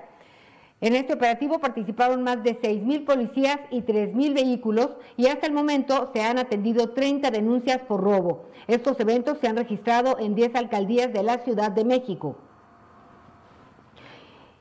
En 0.80 0.96
este 0.96 1.14
operativo 1.14 1.58
participaron 1.60 2.24
más 2.24 2.44
de 2.44 2.60
6.000 2.62 3.06
policías 3.06 3.60
y 3.72 3.82
3.000 3.82 4.36
vehículos 4.36 4.90
y 5.16 5.26
hasta 5.26 5.48
el 5.48 5.54
momento 5.54 6.12
se 6.14 6.22
han 6.22 6.38
atendido 6.38 6.92
30 6.92 7.32
denuncias 7.32 7.80
por 7.80 8.02
robo. 8.02 8.46
Estos 8.68 9.00
eventos 9.00 9.40
se 9.40 9.48
han 9.48 9.58
registrado 9.58 10.20
en 10.20 10.36
10 10.36 10.54
alcaldías 10.56 11.12
de 11.12 11.24
la 11.24 11.40
Ciudad 11.40 11.72
de 11.72 11.84
México. 11.84 12.36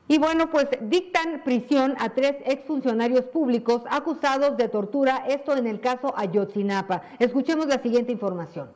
Y 0.07 0.17
bueno, 0.17 0.49
pues 0.49 0.67
dictan 0.81 1.43
prisión 1.43 1.93
a 1.99 2.09
tres 2.09 2.37
exfuncionarios 2.45 3.25
públicos 3.25 3.81
acusados 3.89 4.55
de 4.55 4.69
tortura, 4.69 5.25
esto 5.27 5.55
en 5.55 5.67
el 5.67 5.81
caso 5.81 6.13
Ayotzinapa. 6.15 7.03
Escuchemos 7.19 7.67
la 7.67 7.81
siguiente 7.83 8.13
información. 8.13 8.69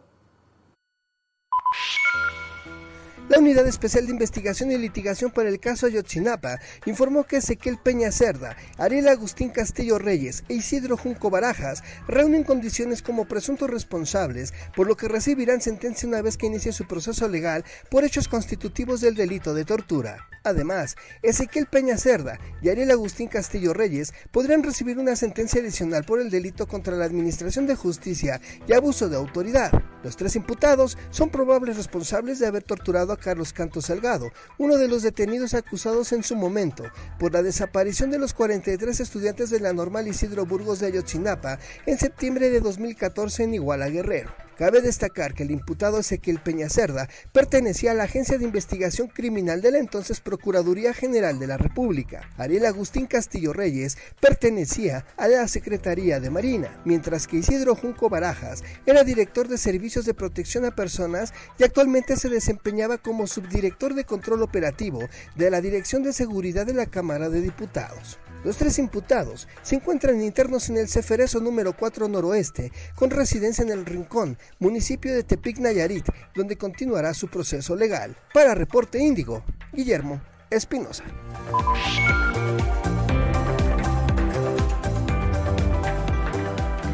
La 3.32 3.40
Unidad 3.40 3.66
Especial 3.66 4.06
de 4.06 4.12
Investigación 4.12 4.74
y 4.74 4.78
Litigación 4.78 5.32
para 5.32 5.48
el 5.48 5.62
caso 5.62 5.86
Ayotzinapa 5.86 6.60
informó 6.86 7.24
que 7.24 7.38
Ezequiel 7.38 7.78
Peña 7.78 8.12
Cerda, 8.12 8.58
Ariel 8.78 9.08
Agustín 9.08 9.52
Castillo 9.52 10.00
Reyes 10.00 10.44
e 10.50 10.56
Isidro 10.56 10.98
Junco 10.98 11.30
Barajas 11.30 11.82
reúnen 12.10 12.44
condiciones 12.44 13.02
como 13.02 13.30
presuntos 13.30 13.70
responsables, 13.70 14.54
por 14.76 14.86
lo 14.86 14.98
que 14.98 15.08
recibirán 15.08 15.62
sentencia 15.62 16.10
una 16.10 16.22
vez 16.22 16.36
que 16.36 16.48
inicie 16.48 16.74
su 16.74 16.86
proceso 16.88 17.30
legal 17.30 17.64
por 17.90 18.04
hechos 18.04 18.28
constitutivos 18.28 19.00
del 19.00 19.16
delito 19.16 19.54
de 19.54 19.64
tortura. 19.64 20.28
Además, 20.44 20.96
Ezequiel 21.22 21.68
Peña 21.68 21.98
Cerda 21.98 22.40
y 22.62 22.70
Ariel 22.70 22.92
Agustín 22.92 23.28
Castillo 23.28 23.74
Reyes 23.74 24.14
podrían 24.32 24.64
recibir 24.64 24.98
una 24.98 25.16
sentencia 25.16 25.62
adicional 25.62 26.04
por 26.04 26.20
el 26.20 26.32
delito 26.32 26.68
contra 26.68 26.96
la 26.96 27.06
Administración 27.06 27.68
de 27.68 27.76
Justicia 27.76 28.42
y 28.68 28.74
abuso 28.74 29.08
de 29.08 29.18
autoridad. 29.18 29.72
Los 30.04 30.18
tres 30.18 30.36
imputados 30.36 30.98
son 31.12 31.30
probables 31.30 31.78
responsables 31.78 32.40
de 32.40 32.48
haber 32.48 32.64
torturado 32.64 33.14
a 33.14 33.18
Carlos 33.22 33.54
Canto 33.54 33.82
Salgado, 33.82 34.32
uno 34.58 34.78
de 34.78 34.90
los 34.90 35.04
detenidos 35.04 35.54
acusados 35.54 36.12
en 36.12 36.24
su 36.24 36.36
momento 36.36 36.84
por 37.18 37.32
la 37.32 37.42
desaparición 37.42 38.12
de 38.12 38.20
los 38.20 38.34
43 38.34 39.00
estudiantes 39.00 39.50
de 39.50 39.62
la 39.62 39.72
normal 39.72 40.08
Isidro 40.08 40.46
Burgos 40.46 40.80
de 40.80 40.88
Ayotzinapa 40.88 41.60
en 41.86 41.98
septiembre 41.98 42.50
de 42.50 42.60
2014 42.60 43.44
en 43.44 43.54
Iguala 43.54 43.88
Guerrero. 43.88 44.51
Cabe 44.62 44.84
destacar 44.84 45.34
que 45.34 45.42
el 45.42 45.50
imputado 45.50 45.98
Ezequiel 45.98 46.40
Peña 46.40 46.70
Cerda 46.70 47.10
pertenecía 47.32 47.94
a 47.94 47.94
la 47.96 48.04
Agencia 48.04 48.38
de 48.38 48.46
Investigación 48.46 49.08
Criminal 49.08 49.60
de 49.60 49.72
la 49.72 49.80
entonces 49.80 50.20
Procuraduría 50.20 50.94
General 50.94 51.40
de 51.40 51.48
la 51.48 51.58
República. 51.58 52.30
Ariel 52.38 52.68
Agustín 52.68 53.08
Castillo 53.08 53.54
Reyes 53.54 53.98
pertenecía 54.20 55.04
a 55.18 55.28
la 55.28 55.48
Secretaría 55.48 56.20
de 56.20 56.30
Marina, 56.30 56.80
mientras 56.86 57.26
que 57.26 57.38
Isidro 57.38 57.74
Junco 57.74 58.08
Barajas 58.08 58.64
era 58.86 59.04
director 59.04 59.48
de 59.48 59.58
Servicios 59.58 60.06
de 60.06 60.14
Protección 60.14 60.64
a 60.66 60.76
Personas 60.76 61.34
y 61.58 61.64
actualmente 61.64 62.16
se 62.16 62.30
desempeñaba 62.30 63.00
como 63.00 63.26
subdirector 63.26 63.96
de 63.96 64.06
control 64.06 64.44
operativo 64.44 65.00
de 65.36 65.50
la 65.50 65.60
Dirección 65.60 66.04
de 66.04 66.14
Seguridad 66.14 66.68
de 66.68 66.76
la 66.76 66.86
Cámara 66.86 67.30
de 67.30 67.42
Diputados. 67.42 68.20
Los 68.44 68.58
tres 68.58 68.80
imputados 68.80 69.48
se 69.62 69.76
encuentran 69.76 70.22
internos 70.22 70.70
en 70.70 70.78
el 70.78 70.88
Ceferezo 70.88 71.40
número 71.40 71.76
4 71.78 72.08
noroeste, 72.08 72.72
con 72.96 73.10
residencia 73.12 73.64
en 73.64 73.70
el 73.70 73.86
Rincón, 73.86 74.38
municipio 74.60 75.14
de 75.14 75.24
Tepic 75.24 75.60
Nayarit, 75.60 76.08
donde 76.36 76.58
continuará 76.58 77.14
su 77.14 77.28
proceso 77.28 77.76
legal. 77.76 78.16
Para 78.34 78.56
Reporte 78.56 79.00
Índigo, 79.00 79.44
Guillermo 79.74 80.22
Espinosa. 80.50 81.04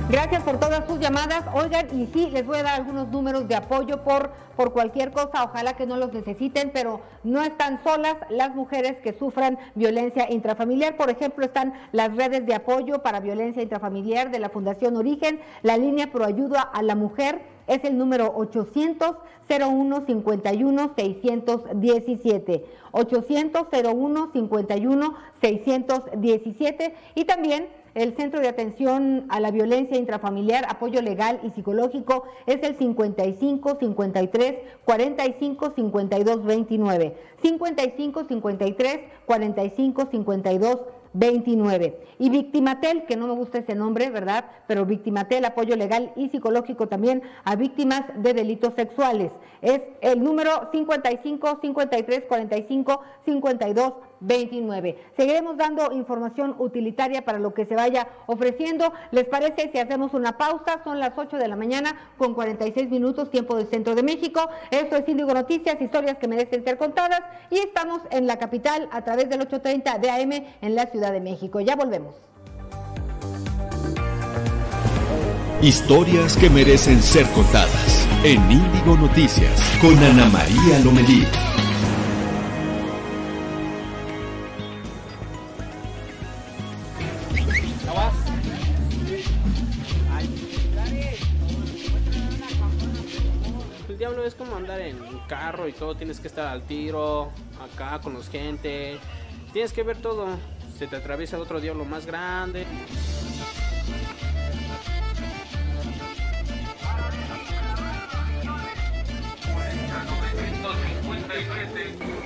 Gracias 0.09 0.41
por 0.43 0.57
todas 0.57 0.87
sus 0.87 1.01
llamadas. 1.01 1.43
Oigan, 1.53 1.87
y 1.91 2.07
sí, 2.07 2.29
les 2.31 2.45
voy 2.45 2.59
a 2.59 2.63
dar 2.63 2.75
algunos 2.75 3.09
números 3.09 3.45
de 3.49 3.55
apoyo 3.55 4.05
por, 4.05 4.31
por 4.55 4.71
cualquier 4.71 5.11
cosa. 5.11 5.43
Ojalá 5.43 5.73
que 5.73 5.85
no 5.85 5.97
los 5.97 6.13
necesiten, 6.13 6.71
pero 6.73 7.01
no 7.25 7.41
están 7.41 7.83
solas 7.83 8.15
las 8.29 8.55
mujeres 8.55 8.99
que 9.03 9.11
sufran 9.11 9.59
violencia 9.75 10.31
intrafamiliar. 10.31 10.95
Por 10.95 11.09
ejemplo, 11.09 11.43
están 11.43 11.73
las 11.91 12.15
redes 12.15 12.45
de 12.45 12.55
apoyo 12.55 13.03
para 13.03 13.19
violencia 13.19 13.61
intrafamiliar 13.61 14.31
de 14.31 14.39
la 14.39 14.47
Fundación 14.47 14.95
Origen, 14.95 15.41
la 15.61 15.75
línea 15.75 16.09
Pro 16.09 16.23
Ayuda 16.23 16.61
a 16.61 16.81
la 16.83 16.95
Mujer 16.95 17.41
es 17.67 17.83
el 17.83 17.97
número 17.97 18.31
800 18.35 19.17
01 19.49 20.05
51 20.05 20.93
617 20.95 22.65
800 22.91 23.67
01 23.71 24.29
51 24.33 25.15
617 25.41 26.95
y 27.15 27.25
también 27.25 27.67
el 27.97 28.15
Centro 28.15 28.39
de 28.39 28.47
Atención 28.47 29.25
a 29.29 29.39
la 29.39 29.49
Violencia 29.49 29.97
Intrafamiliar, 29.97 30.65
Apoyo 30.69 31.01
Legal 31.01 31.39
y 31.43 31.49
Psicológico 31.49 32.25
es 32.45 32.61
el 32.61 32.77
55 32.77 33.77
53 33.79 34.55
45 34.85 35.73
52 35.75 36.45
29. 36.45 37.17
55 37.41 38.23
53 38.25 38.99
45 39.25 40.07
52 40.11 40.77
29. 41.13 41.99
Y 42.19 42.29
Victimatel, 42.29 43.05
que 43.05 43.15
no 43.15 43.27
me 43.27 43.33
gusta 43.33 43.59
ese 43.59 43.73
nombre, 43.73 44.11
¿verdad? 44.11 44.45
Pero 44.67 44.85
Victimatel, 44.85 45.45
apoyo 45.45 45.75
legal 45.75 46.13
y 46.15 46.29
psicológico 46.29 46.87
también 46.87 47.23
a 47.43 47.55
víctimas 47.55 48.03
de 48.17 48.33
delitos 48.33 48.73
sexuales. 48.75 49.31
Es 49.63 49.81
el 50.01 50.23
número 50.23 50.69
55 50.71 51.59
53 51.61 52.23
45 52.27 53.01
52 53.25 53.93
29. 54.19 54.97
Seguiremos 55.15 55.57
dando 55.57 55.91
información 55.93 56.55
utilitaria 56.59 57.23
para 57.23 57.39
lo 57.39 57.53
que 57.53 57.65
se 57.65 57.75
vaya 57.75 58.07
ofreciendo. 58.25 58.93
¿Les 59.11 59.25
parece 59.25 59.69
si 59.71 59.79
hacemos 59.79 60.13
una 60.13 60.37
pausa? 60.37 60.81
Son 60.83 60.99
las 60.99 61.17
8 61.17 61.37
de 61.37 61.47
la 61.47 61.55
mañana 61.55 61.95
con 62.17 62.33
46 62.33 62.89
minutos, 62.89 63.29
tiempo 63.29 63.55
del 63.55 63.67
centro 63.67 63.95
de 63.95 64.03
México. 64.03 64.49
Esto 64.71 64.95
es 64.95 65.07
Índigo 65.07 65.33
Noticias, 65.33 65.81
historias 65.81 66.17
que 66.17 66.27
merecen 66.27 66.63
ser 66.63 66.77
contadas. 66.77 67.21
Y 67.49 67.59
estamos 67.59 68.01
en 68.11 68.27
la 68.27 68.37
capital 68.37 68.89
a 68.91 69.03
través 69.03 69.29
del 69.29 69.41
830 69.41 69.99
de 69.99 70.09
AM 70.11 70.31
en 70.61 70.75
la 70.75 70.85
Ciudad 70.87 71.11
de 71.11 71.21
México. 71.21 71.59
Ya 71.59 71.75
volvemos. 71.75 72.15
Historias 75.61 76.37
que 76.37 76.51
merecen 76.51 77.01
ser 77.01 77.25
contadas 77.31 78.07
en 78.23 78.39
Índigo 78.51 78.95
Noticias 78.95 79.59
con 79.81 79.97
Ana 79.97 80.27
María 80.29 80.79
Lomelí. 80.83 81.25
Es 94.27 94.35
como 94.35 94.57
andar 94.57 94.81
en 94.81 95.01
un 95.01 95.19
carro 95.27 95.67
y 95.69 95.73
todo, 95.73 95.95
tienes 95.95 96.19
que 96.19 96.27
estar 96.27 96.47
al 96.47 96.63
tiro, 96.63 97.31
acá 97.61 97.99
con 97.99 98.13
los 98.13 98.29
gente, 98.29 98.97
tienes 99.53 99.71
que 99.71 99.83
ver 99.83 99.97
todo, 99.97 100.27
se 100.77 100.87
te 100.87 100.97
atraviesa 100.97 101.39
otro 101.39 101.61
diablo 101.61 101.85
más 101.85 102.05
grande. 102.05 102.65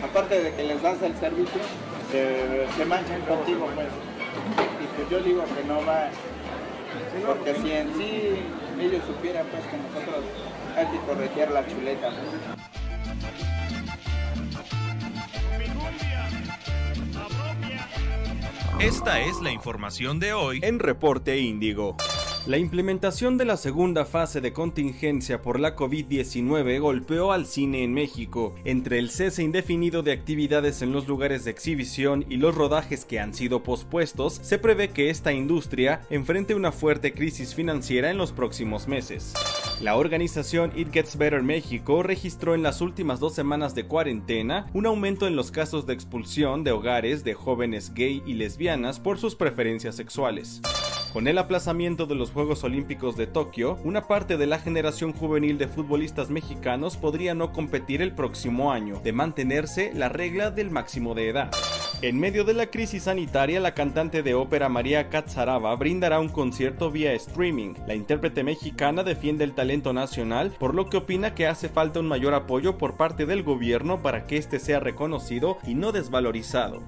Aparte 0.04 0.44
de 0.44 0.56
que 0.56 0.64
les 0.64 0.82
das 0.82 1.02
el 1.04 1.16
servicio, 1.18 1.62
se, 2.12 2.68
se 2.76 2.86
manchan 2.86 3.22
contigo, 3.22 3.70
pues. 3.76 3.88
Y 4.84 4.88
pues 4.96 5.10
yo 5.10 5.20
digo 5.20 5.44
que 5.56 5.64
no 5.68 5.86
va, 5.86 6.10
porque 7.28 7.56
si 7.56 7.72
en 7.72 7.94
sí 7.96 8.44
ellos 8.80 9.04
supieran 9.06 9.46
pues 9.48 9.64
que 9.68 9.78
nosotros 9.78 10.51
hay 10.76 10.88
que 10.88 11.00
corregir 11.06 11.50
la 11.52 11.66
chuleta. 11.68 12.10
Esta 18.80 19.20
es 19.20 19.40
la 19.42 19.52
información 19.52 20.20
de 20.20 20.34
hoy 20.34 20.60
en 20.64 20.80
Reporte 20.80 21.38
Índigo. 21.38 21.98
La 22.48 22.58
implementación 22.58 23.38
de 23.38 23.46
la 23.46 23.56
segunda 23.56 24.04
fase 24.04 24.42
de 24.42 24.52
contingencia 24.52 25.44
por 25.44 25.60
la 25.60 25.76
COVID-19 25.76 26.80
golpeó 26.80 27.32
al 27.34 27.46
cine 27.46 27.84
en 27.84 27.94
México. 27.94 28.56
Entre 28.66 28.98
el 28.98 29.12
cese 29.12 29.44
indefinido 29.44 30.02
de 30.02 30.12
actividades 30.12 30.82
en 30.82 30.92
los 30.92 31.08
lugares 31.08 31.46
de 31.46 31.52
exhibición 31.52 32.26
y 32.30 32.38
los 32.38 32.56
rodajes 32.56 33.06
que 33.06 33.20
han 33.20 33.36
sido 33.36 33.62
pospuestos, 33.62 34.40
se 34.42 34.58
prevé 34.58 34.90
que 34.90 35.12
esta 35.12 35.32
industria 35.34 36.02
enfrente 36.10 36.56
una 36.56 36.72
fuerte 36.72 37.14
crisis 37.14 37.54
financiera 37.54 38.10
en 38.10 38.18
los 38.18 38.32
próximos 38.32 38.88
meses. 38.88 39.36
La 39.80 39.96
organización 39.96 40.72
It 40.76 40.92
Gets 40.92 41.18
Better 41.18 41.44
México 41.44 42.02
registró 42.02 42.56
en 42.56 42.64
las 42.64 42.82
últimas 42.82 43.20
dos 43.20 43.36
semanas 43.36 43.76
de 43.76 43.86
cuarentena 43.86 44.66
un 44.74 44.88
aumento 44.88 45.28
en 45.28 45.36
los 45.36 45.52
casos 45.52 45.86
de 45.86 45.94
expulsión 45.94 46.64
de 46.64 46.72
hogares 46.72 47.24
de 47.24 47.36
jóvenes 47.36 47.94
gay 47.94 48.24
y 48.26 48.34
lesbianas 48.34 49.00
por 49.00 49.20
sus 49.20 49.36
preferencias 49.36 49.96
sexuales. 49.96 50.60
Con 51.14 51.28
el 51.28 51.38
aplazamiento 51.40 52.06
de 52.06 52.16
los 52.16 52.32
Juegos 52.32 52.64
Olímpicos 52.64 53.18
de 53.18 53.28
Tokio, 53.28 53.78
una 53.84 54.08
parte 54.08 54.38
de 54.38 54.48
la 54.48 54.60
generación 54.60 55.12
juvenil 55.12 55.58
de 55.58 55.68
futbolistas 55.68 56.30
mexicanos 56.30 56.96
podría 56.96 57.34
no 57.34 57.52
competir 57.52 58.02
el 58.02 58.14
próximo 58.14 58.72
año, 58.72 59.02
de 59.04 59.12
mantenerse 59.12 59.92
la 59.94 60.08
regla 60.08 60.52
del 60.52 60.72
máximo 60.72 61.14
de 61.14 61.28
edad. 61.28 61.52
En 62.02 62.20
medio 62.20 62.44
de 62.44 62.56
la 62.56 62.66
crisis 62.66 63.04
sanitaria, 63.04 63.60
la 63.60 63.76
cantante 63.76 64.24
de 64.24 64.34
ópera 64.34 64.70
María 64.70 65.10
Katsaraba 65.10 65.76
brindará 65.76 66.20
un 66.20 66.30
concierto 66.30 66.90
vía 66.90 67.14
streaming. 67.14 67.76
La 67.86 67.94
intérprete 67.94 68.44
mexicana 68.44 69.04
defiende 69.04 69.44
el 69.44 69.54
talento 69.54 69.94
nacional, 69.94 70.52
por 70.58 70.74
lo 70.74 70.90
que 70.90 70.98
opina 70.98 71.36
que 71.36 71.46
hace 71.46 71.70
falta 71.70 72.00
un 72.00 72.08
mayor 72.08 72.34
apoyo 72.34 72.80
por 72.80 72.98
parte 72.98 73.28
del 73.28 73.44
gobierno 73.44 74.02
para 74.02 74.26
que 74.26 74.38
este 74.38 74.58
sea 74.58 74.80
reconocido 74.80 75.60
y 75.68 75.76
no 75.76 75.92
desvalorizado. 75.92 76.82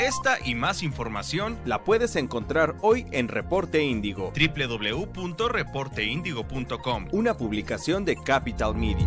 Esta 0.00 0.38
y 0.44 0.56
más 0.56 0.82
información 0.82 1.56
la 1.64 1.84
puedes 1.84 2.16
encontrar 2.16 2.74
hoy 2.80 3.06
en 3.12 3.28
Reporte 3.28 3.84
Índigo, 3.84 4.32
www.reporteindigo.com, 4.34 7.06
una 7.12 7.36
publicación 7.36 8.04
de 8.04 8.16
Capital 8.16 8.74
Media. 8.74 9.06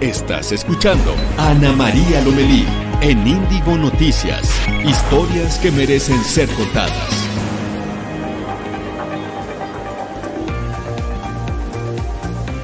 Estás 0.00 0.50
escuchando 0.50 1.14
Ana 1.38 1.70
María 1.72 2.20
Lomelí 2.22 2.66
en 3.00 3.24
Índigo 3.26 3.76
Noticias. 3.78 4.60
Historias 4.84 5.56
que 5.60 5.70
merecen 5.70 6.18
ser 6.24 6.48
contadas. 6.50 7.28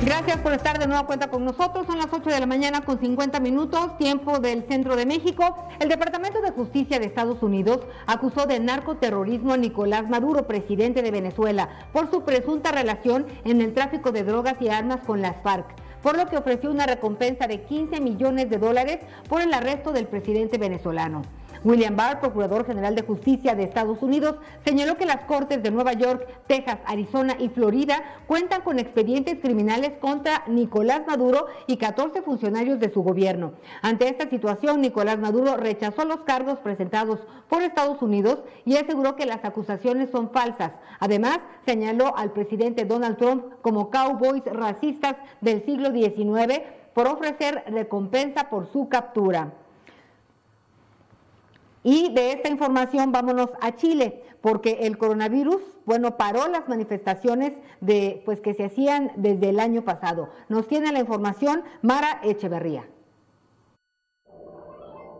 Gracias 0.05 0.39
por 0.39 0.53
estar 0.55 0.81
de 0.81 0.89
nueva 0.89 1.07
cuenta 1.07 1.31
con 1.31 1.45
nosotros. 1.45 1.87
Son 1.87 1.99
las 1.99 2.09
8 2.11 2.29
de 2.29 2.41
la 2.41 2.47
mañana 2.47 2.81
con 2.81 2.99
50 2.99 3.39
minutos, 3.39 3.97
tiempo 3.97 4.41
del 4.41 4.67
centro 4.67 4.97
de 4.97 5.07
México. 5.07 5.57
El 5.79 5.89
Departamento 5.89 6.43
de 6.43 6.51
Justicia 6.51 6.99
de 6.99 7.07
Estados 7.07 7.45
Unidos 7.45 7.79
acusó 8.07 8.47
de 8.47 8.59
narcoterrorismo 8.59 9.53
a 9.53 9.57
Nicolás 9.57 10.09
Maduro, 10.09 10.49
presidente 10.49 11.01
de 11.01 11.13
Venezuela, 11.13 11.69
por 11.93 12.11
su 12.11 12.25
presunta 12.25 12.73
relación 12.73 13.27
en 13.45 13.61
el 13.61 13.73
tráfico 13.73 14.11
de 14.11 14.25
drogas 14.25 14.57
y 14.61 14.69
armas 14.69 15.01
con 15.07 15.23
las 15.23 15.41
FARC 15.45 15.90
por 16.03 16.17
lo 16.17 16.27
que 16.27 16.37
ofreció 16.37 16.71
una 16.71 16.87
recompensa 16.87 17.47
de 17.47 17.63
15 17.63 18.01
millones 18.01 18.51
de 18.51 18.59
dólares 18.59 18.99
por 19.29 19.43
el 19.43 19.53
arresto 19.53 19.93
del 19.93 20.07
presidente 20.07 20.59
venezolano. 20.59 21.23
William 21.63 21.95
Barr, 21.95 22.21
Procurador 22.21 22.65
General 22.65 22.95
de 22.95 23.03
Justicia 23.03 23.55
de 23.55 23.65
Estados 23.65 24.03
Unidos, 24.03 24.37
señaló 24.65 24.97
que 24.97 25.05
las 25.05 25.25
Cortes 25.25 25.63
de 25.63 25.71
Nueva 25.71 25.93
York, 25.93 26.27
Texas, 26.47 26.79
Arizona 26.87 27.37
y 27.39 27.51
Florida 27.51 28.03
cuentan 28.27 28.63
con 28.63 28.79
expedientes 28.79 29.39
criminales 29.41 29.93
contra 30.01 30.43
Nicolás 30.47 31.03
Maduro 31.07 31.47
y 31.67 31.77
14 31.77 32.23
funcionarios 32.23 32.81
de 32.81 32.91
su 32.91 33.03
gobierno. 33.03 33.53
Ante 33.83 34.09
esta 34.09 34.31
situación, 34.31 34.81
Nicolás 34.81 35.19
Maduro 35.19 35.57
rechazó 35.57 36.05
los 36.05 36.21
cargos 36.21 36.59
presentados 36.61 37.21
por 37.49 37.63
Estados 37.63 38.01
Unidos 38.01 38.39
y 38.65 38.77
aseguró 38.77 39.17
que 39.17 39.27
las 39.27 39.45
acusaciones 39.45 40.11
son 40.11 40.31
falsas. 40.31 40.73
Además, 40.99 41.41
señaló 41.67 42.17
al 42.17 42.33
presidente 42.33 42.87
Donald 42.87 43.19
Trump 43.19 43.45
como 43.61 43.91
cowboys 43.91 44.45
racistas 44.47 45.17
del 45.43 45.65
siglo 45.67 45.93
XIX 45.93 46.63
por 46.95 47.07
ofrecer 47.07 47.65
recompensa 47.69 48.49
por 48.49 48.71
su 48.73 48.89
captura. 48.89 49.53
Y 51.83 52.13
de 52.13 52.33
esta 52.33 52.49
información 52.49 53.11
vámonos 53.11 53.51
a 53.61 53.75
Chile, 53.75 54.23
porque 54.41 54.81
el 54.83 54.99
coronavirus, 54.99 55.63
bueno, 55.87 56.17
paró 56.17 56.47
las 56.49 56.69
manifestaciones 56.69 57.53
de 57.81 58.23
pues 58.25 58.41
que 58.41 58.55
se 58.55 58.65
hacían 58.65 59.13
desde 59.17 59.49
el 59.49 59.61
año 59.61 59.83
pasado. 59.83 60.29
Nos 60.49 60.67
tiene 60.69 60.93
la 60.93 61.01
información 61.01 61.63
Mara 61.83 62.21
Echeverría. 62.23 62.85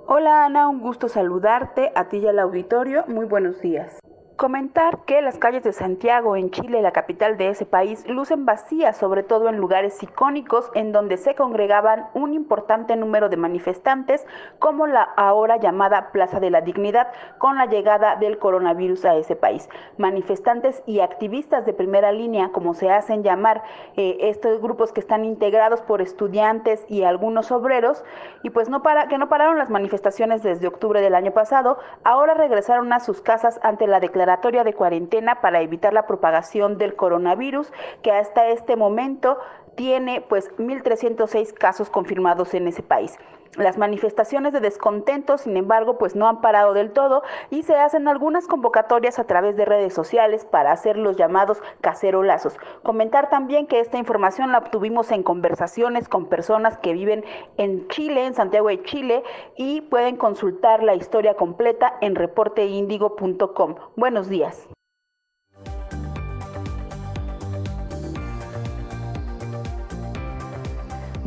Hola 0.07 0.45
Ana, 0.45 0.69
un 0.69 0.81
gusto 0.81 1.09
saludarte 1.09 1.93
a 1.95 2.09
ti 2.09 2.19
y 2.19 2.27
al 2.27 2.41
auditorio. 2.41 3.05
Muy 3.07 3.27
buenos 3.27 3.61
días. 3.61 4.01
Comentar 4.41 5.05
que 5.05 5.21
las 5.21 5.37
calles 5.37 5.65
de 5.65 5.75
Santiago, 5.75 6.35
en 6.35 6.51
Chile, 6.51 6.81
la 6.81 6.93
capital 6.93 7.37
de 7.37 7.51
ese 7.51 7.67
país, 7.67 8.09
lucen 8.09 8.47
vacías, 8.47 8.97
sobre 8.97 9.23
todo 9.23 9.51
en 9.51 9.59
lugares 9.59 10.03
icónicos 10.03 10.71
en 10.75 10.93
donde 10.93 11.19
se 11.19 11.35
congregaban 11.35 12.07
un 12.15 12.33
importante 12.33 12.97
número 12.97 13.29
de 13.29 13.37
manifestantes, 13.37 14.27
como 14.59 14.87
la 14.87 15.03
ahora 15.03 15.59
llamada 15.59 16.11
Plaza 16.11 16.41
de 16.41 16.49
la 16.49 16.63
Dignidad, 16.63 17.09
con 17.37 17.59
la 17.59 17.67
llegada 17.67 18.17
del 18.17 18.39
coronavirus 18.39 19.05
a 19.05 19.17
ese 19.17 19.37
país. 19.37 19.69
Manifestantes 19.99 20.83
y 20.87 21.01
activistas 21.01 21.67
de 21.67 21.75
primera 21.75 22.11
línea, 22.11 22.49
como 22.51 22.73
se 22.73 22.91
hacen 22.91 23.23
llamar 23.23 23.63
eh, 23.99 24.17
estos 24.21 24.63
grupos 24.63 24.95
que 24.95 25.01
están 25.01 25.27
integrados 25.27 25.83
por 25.83 26.01
estudiantes 26.01 26.83
y 26.89 27.03
algunos 27.03 27.53
obreros, 27.53 28.03
y 28.43 28.49
pues 28.49 28.71
no 28.71 28.83
para, 28.83 29.07
que 29.09 29.19
no 29.19 29.29
pararon 29.29 29.59
las 29.59 29.69
manifestaciones 29.69 30.43
desde 30.43 30.67
octubre 30.67 31.03
del 31.03 31.15
año 31.15 31.33
pasado, 31.33 31.79
ahora 32.05 32.33
regresaron 32.33 32.91
a 32.95 33.01
sus 33.01 33.21
casas 33.21 33.61
ante 33.63 33.87
la 33.87 34.01
declaración 34.01 34.30
de 34.65 34.75
cuarentena 34.75 35.41
para 35.41 35.61
evitar 35.61 35.93
la 35.93 36.07
propagación 36.07 36.79
del 36.79 36.97
coronavirus, 36.97 37.73
que 38.03 38.13
hasta 38.13 38.49
este 38.49 38.77
momento 38.77 39.39
tiene 39.77 40.21
pues 40.21 40.51
1.306 40.59 41.53
casos 41.55 41.91
confirmados 41.91 42.55
en 42.55 42.69
ese 42.69 42.83
país. 42.83 43.19
Las 43.57 43.79
manifestaciones 43.79 44.53
de 44.53 44.61
descontento, 44.61 45.37
sin 45.37 45.57
embargo, 45.57 45.99
pues 45.99 46.15
no 46.15 46.29
han 46.29 46.41
parado 46.41 46.73
del 46.73 46.93
todo 46.93 47.25
y 47.51 47.65
se 47.65 47.75
hacen 47.75 48.07
algunas 48.07 48.47
convocatorias 48.47 49.19
a 49.19 49.25
través 49.25 49.57
de 49.57 49.65
redes 49.65 49.93
sociales 49.93 50.45
para 50.45 50.71
hacer 50.71 50.97
los 50.97 51.17
llamados 51.17 51.61
cacerolazos. 51.81 52.57
Comentar 52.85 53.29
también 53.29 53.67
que 53.67 53.81
esta 53.81 53.99
información 53.99 54.53
la 54.53 54.59
obtuvimos 54.59 55.11
en 55.11 55.25
conversaciones 55.25 56.09
con 56.09 56.27
personas 56.27 56.79
que 56.79 56.93
viven 56.93 57.25
en 57.57 57.89
Chile, 57.89 58.27
en 58.27 58.35
Santiago 58.35 58.69
de 58.69 58.85
Chile, 58.85 59.25
y 59.57 59.81
pueden 59.81 60.17
consultar 60.17 60.85
la 60.85 60.95
historia 60.95 61.35
completa 61.35 61.95
en 62.01 62.15
reporteindigo.com. 62.15 63.75
Buenos 63.97 64.29
días. 64.29 64.69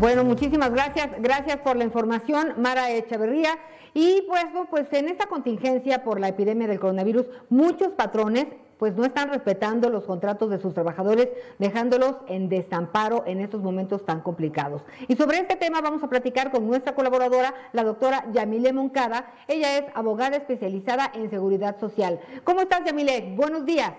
Bueno, 0.03 0.25
muchísimas 0.25 0.69
gracias. 0.71 1.11
Gracias 1.19 1.59
por 1.59 1.77
la 1.77 1.85
información, 1.85 2.55
Mara 2.57 2.91
Echeverría. 2.91 3.57
Y 3.93 4.23
pues, 4.27 4.43
pues 4.69 4.91
en 4.91 5.07
esta 5.07 5.27
contingencia 5.27 6.03
por 6.03 6.19
la 6.19 6.27
epidemia 6.27 6.67
del 6.67 6.81
coronavirus, 6.81 7.27
muchos 7.47 7.93
patrones 7.93 8.47
pues 8.77 8.97
no 8.97 9.05
están 9.05 9.29
respetando 9.29 9.89
los 9.89 10.03
contratos 10.03 10.49
de 10.49 10.59
sus 10.59 10.73
trabajadores, 10.73 11.29
dejándolos 11.57 12.17
en 12.27 12.49
desamparo 12.49 13.23
en 13.25 13.39
estos 13.39 13.61
momentos 13.61 14.05
tan 14.05 14.19
complicados. 14.19 14.81
Y 15.07 15.15
sobre 15.15 15.37
este 15.37 15.55
tema 15.55 15.79
vamos 15.79 16.03
a 16.03 16.09
platicar 16.09 16.51
con 16.51 16.67
nuestra 16.67 16.95
colaboradora, 16.95 17.53
la 17.71 17.85
doctora 17.85 18.25
Yamile 18.33 18.73
Moncada. 18.73 19.31
Ella 19.47 19.77
es 19.77 19.85
abogada 19.95 20.35
especializada 20.35 21.11
en 21.13 21.29
seguridad 21.29 21.79
social. 21.79 22.19
¿Cómo 22.43 22.59
estás, 22.59 22.83
Yamile? 22.83 23.35
Buenos 23.37 23.65
días. 23.65 23.93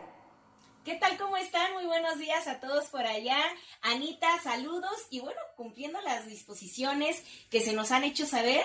¿Qué 0.85 0.97
tal? 0.97 1.17
¿Cómo 1.17 1.39
están? 1.39 1.73
Muy 1.73 1.87
buenos 1.87 2.19
días 2.19 2.47
a 2.47 2.61
todos 2.61 2.89
por 2.89 3.07
allá. 3.07 3.39
Anita, 3.81 4.29
saludos 4.43 4.93
y 5.09 5.21
bueno, 5.21 5.41
cumpliendo 5.57 5.99
las 6.03 6.27
disposiciones 6.27 7.23
que 7.49 7.63
se 7.63 7.73
nos 7.73 7.91
han 7.91 8.05
hecho 8.05 8.27
saber 8.27 8.63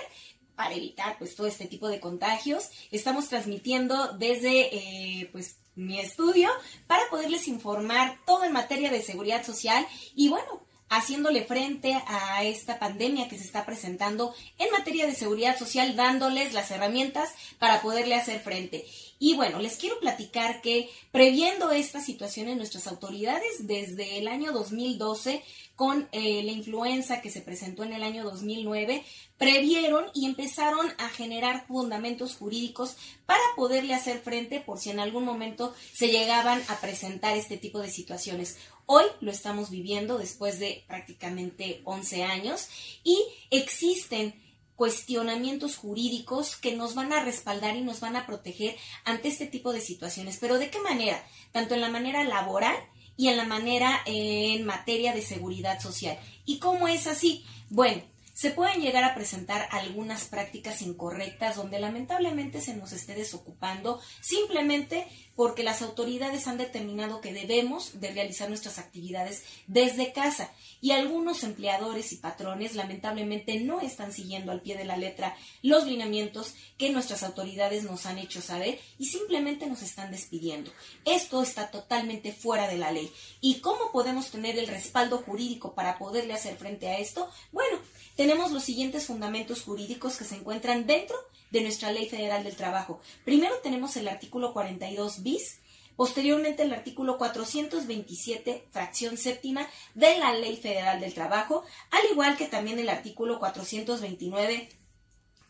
para 0.54 0.74
evitar 0.74 1.16
pues 1.16 1.34
todo 1.34 1.46
este 1.46 1.64
tipo 1.64 1.88
de 1.88 1.98
contagios, 1.98 2.68
estamos 2.90 3.30
transmitiendo 3.30 4.18
desde 4.18 4.68
eh, 4.76 5.30
pues 5.32 5.60
mi 5.74 5.98
estudio 5.98 6.50
para 6.86 7.08
poderles 7.08 7.48
informar 7.48 8.18
todo 8.26 8.44
en 8.44 8.52
materia 8.52 8.90
de 8.90 9.00
seguridad 9.00 9.42
social 9.42 9.86
y 10.14 10.28
bueno, 10.28 10.60
haciéndole 10.90 11.44
frente 11.44 11.96
a 12.06 12.44
esta 12.44 12.78
pandemia 12.78 13.28
que 13.28 13.38
se 13.38 13.44
está 13.44 13.64
presentando 13.64 14.34
en 14.58 14.70
materia 14.72 15.06
de 15.06 15.14
seguridad 15.14 15.56
social, 15.56 15.94
dándoles 15.96 16.52
las 16.52 16.70
herramientas 16.72 17.30
para 17.58 17.80
poderle 17.80 18.16
hacer 18.16 18.40
frente. 18.40 18.84
Y 19.20 19.36
bueno, 19.36 19.60
les 19.60 19.76
quiero 19.76 20.00
platicar 20.00 20.60
que 20.60 20.90
previendo 21.12 21.70
esta 21.70 22.00
situación 22.00 22.48
en 22.48 22.58
nuestras 22.58 22.88
autoridades 22.88 23.66
desde 23.66 24.18
el 24.18 24.26
año 24.26 24.50
2012 24.50 25.42
con 25.80 26.10
eh, 26.12 26.42
la 26.42 26.52
influenza 26.52 27.22
que 27.22 27.30
se 27.30 27.40
presentó 27.40 27.84
en 27.84 27.94
el 27.94 28.02
año 28.02 28.22
2009, 28.22 29.02
previeron 29.38 30.04
y 30.12 30.26
empezaron 30.26 30.92
a 30.98 31.08
generar 31.08 31.66
fundamentos 31.66 32.36
jurídicos 32.36 32.98
para 33.24 33.40
poderle 33.56 33.94
hacer 33.94 34.20
frente 34.20 34.60
por 34.60 34.78
si 34.78 34.90
en 34.90 35.00
algún 35.00 35.24
momento 35.24 35.74
se 35.94 36.08
llegaban 36.08 36.62
a 36.68 36.78
presentar 36.80 37.34
este 37.34 37.56
tipo 37.56 37.80
de 37.80 37.90
situaciones. 37.90 38.58
Hoy 38.84 39.04
lo 39.22 39.30
estamos 39.30 39.70
viviendo 39.70 40.18
después 40.18 40.58
de 40.58 40.84
prácticamente 40.86 41.80
11 41.84 42.24
años 42.24 42.68
y 43.02 43.18
existen 43.50 44.34
cuestionamientos 44.76 45.78
jurídicos 45.78 46.56
que 46.56 46.76
nos 46.76 46.94
van 46.94 47.14
a 47.14 47.24
respaldar 47.24 47.74
y 47.76 47.80
nos 47.80 48.00
van 48.00 48.16
a 48.16 48.26
proteger 48.26 48.76
ante 49.04 49.28
este 49.28 49.46
tipo 49.46 49.72
de 49.72 49.80
situaciones. 49.80 50.36
Pero 50.38 50.58
¿de 50.58 50.68
qué 50.68 50.78
manera? 50.80 51.26
Tanto 51.52 51.74
en 51.74 51.80
la 51.80 51.88
manera 51.88 52.22
laboral 52.24 52.76
y 53.20 53.28
en 53.28 53.36
la 53.36 53.44
manera 53.44 54.00
en 54.06 54.64
materia 54.64 55.12
de 55.12 55.20
seguridad 55.20 55.78
social. 55.78 56.18
¿Y 56.46 56.58
cómo 56.58 56.88
es 56.88 57.06
así? 57.06 57.44
Bueno, 57.68 58.00
se 58.40 58.52
pueden 58.52 58.80
llegar 58.80 59.04
a 59.04 59.14
presentar 59.14 59.68
algunas 59.70 60.24
prácticas 60.24 60.80
incorrectas 60.80 61.56
donde 61.56 61.78
lamentablemente 61.78 62.62
se 62.62 62.74
nos 62.74 62.90
esté 62.92 63.14
desocupando 63.14 64.00
simplemente 64.22 65.06
porque 65.36 65.62
las 65.62 65.82
autoridades 65.82 66.46
han 66.46 66.56
determinado 66.56 67.20
que 67.20 67.34
debemos 67.34 68.00
de 68.00 68.10
realizar 68.12 68.48
nuestras 68.48 68.78
actividades 68.78 69.42
desde 69.66 70.14
casa 70.14 70.54
y 70.80 70.92
algunos 70.92 71.44
empleadores 71.44 72.12
y 72.12 72.16
patrones 72.16 72.74
lamentablemente 72.74 73.60
no 73.60 73.82
están 73.82 74.10
siguiendo 74.10 74.52
al 74.52 74.62
pie 74.62 74.74
de 74.74 74.86
la 74.86 74.96
letra 74.96 75.36
los 75.60 75.84
lineamientos 75.84 76.54
que 76.78 76.88
nuestras 76.88 77.22
autoridades 77.22 77.84
nos 77.84 78.06
han 78.06 78.16
hecho 78.16 78.40
saber 78.40 78.80
y 78.98 79.08
simplemente 79.08 79.66
nos 79.66 79.82
están 79.82 80.12
despidiendo. 80.12 80.72
Esto 81.04 81.42
está 81.42 81.70
totalmente 81.70 82.32
fuera 82.32 82.68
de 82.68 82.78
la 82.78 82.90
ley. 82.90 83.12
¿Y 83.42 83.60
cómo 83.60 83.92
podemos 83.92 84.30
tener 84.30 84.58
el 84.58 84.66
respaldo 84.66 85.18
jurídico 85.18 85.74
para 85.74 85.98
poderle 85.98 86.32
hacer 86.32 86.56
frente 86.56 86.88
a 86.88 86.98
esto? 86.98 87.30
Bueno, 87.52 87.78
tenemos 88.20 88.52
los 88.52 88.64
siguientes 88.64 89.06
fundamentos 89.06 89.62
jurídicos 89.62 90.18
que 90.18 90.24
se 90.24 90.36
encuentran 90.36 90.86
dentro 90.86 91.16
de 91.50 91.62
nuestra 91.62 91.90
Ley 91.90 92.06
Federal 92.06 92.44
del 92.44 92.54
Trabajo. 92.54 93.00
Primero 93.24 93.54
tenemos 93.62 93.96
el 93.96 94.06
artículo 94.08 94.52
42 94.52 95.22
bis, 95.22 95.62
posteriormente 95.96 96.64
el 96.64 96.74
artículo 96.74 97.16
427, 97.16 98.68
fracción 98.72 99.16
séptima 99.16 99.66
de 99.94 100.18
la 100.18 100.34
Ley 100.34 100.58
Federal 100.58 101.00
del 101.00 101.14
Trabajo, 101.14 101.64
al 101.90 102.02
igual 102.12 102.36
que 102.36 102.44
también 102.44 102.78
el 102.78 102.90
artículo 102.90 103.38
429 103.38 104.68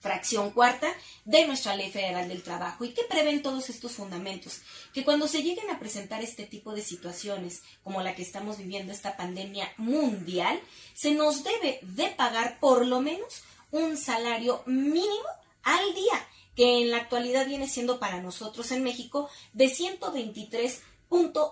fracción 0.00 0.50
cuarta 0.50 0.92
de 1.24 1.46
nuestra 1.46 1.76
Ley 1.76 1.90
Federal 1.90 2.28
del 2.28 2.42
Trabajo. 2.42 2.84
¿Y 2.84 2.90
qué 2.90 3.02
prevén 3.08 3.42
todos 3.42 3.70
estos 3.70 3.92
fundamentos? 3.92 4.62
Que 4.92 5.04
cuando 5.04 5.28
se 5.28 5.42
lleguen 5.42 5.70
a 5.70 5.78
presentar 5.78 6.22
este 6.22 6.44
tipo 6.44 6.74
de 6.74 6.82
situaciones, 6.82 7.62
como 7.84 8.02
la 8.02 8.14
que 8.14 8.22
estamos 8.22 8.58
viviendo, 8.58 8.92
esta 8.92 9.16
pandemia 9.16 9.70
mundial, 9.76 10.60
se 10.94 11.12
nos 11.12 11.44
debe 11.44 11.78
de 11.82 12.08
pagar 12.08 12.58
por 12.58 12.86
lo 12.86 13.00
menos 13.00 13.42
un 13.70 13.96
salario 13.96 14.62
mínimo 14.66 15.28
al 15.62 15.94
día, 15.94 16.26
que 16.56 16.82
en 16.82 16.90
la 16.90 16.96
actualidad 16.96 17.46
viene 17.46 17.68
siendo 17.68 18.00
para 18.00 18.20
nosotros 18.20 18.72
en 18.72 18.82
México 18.82 19.28
de 19.52 19.68
123 19.68 20.82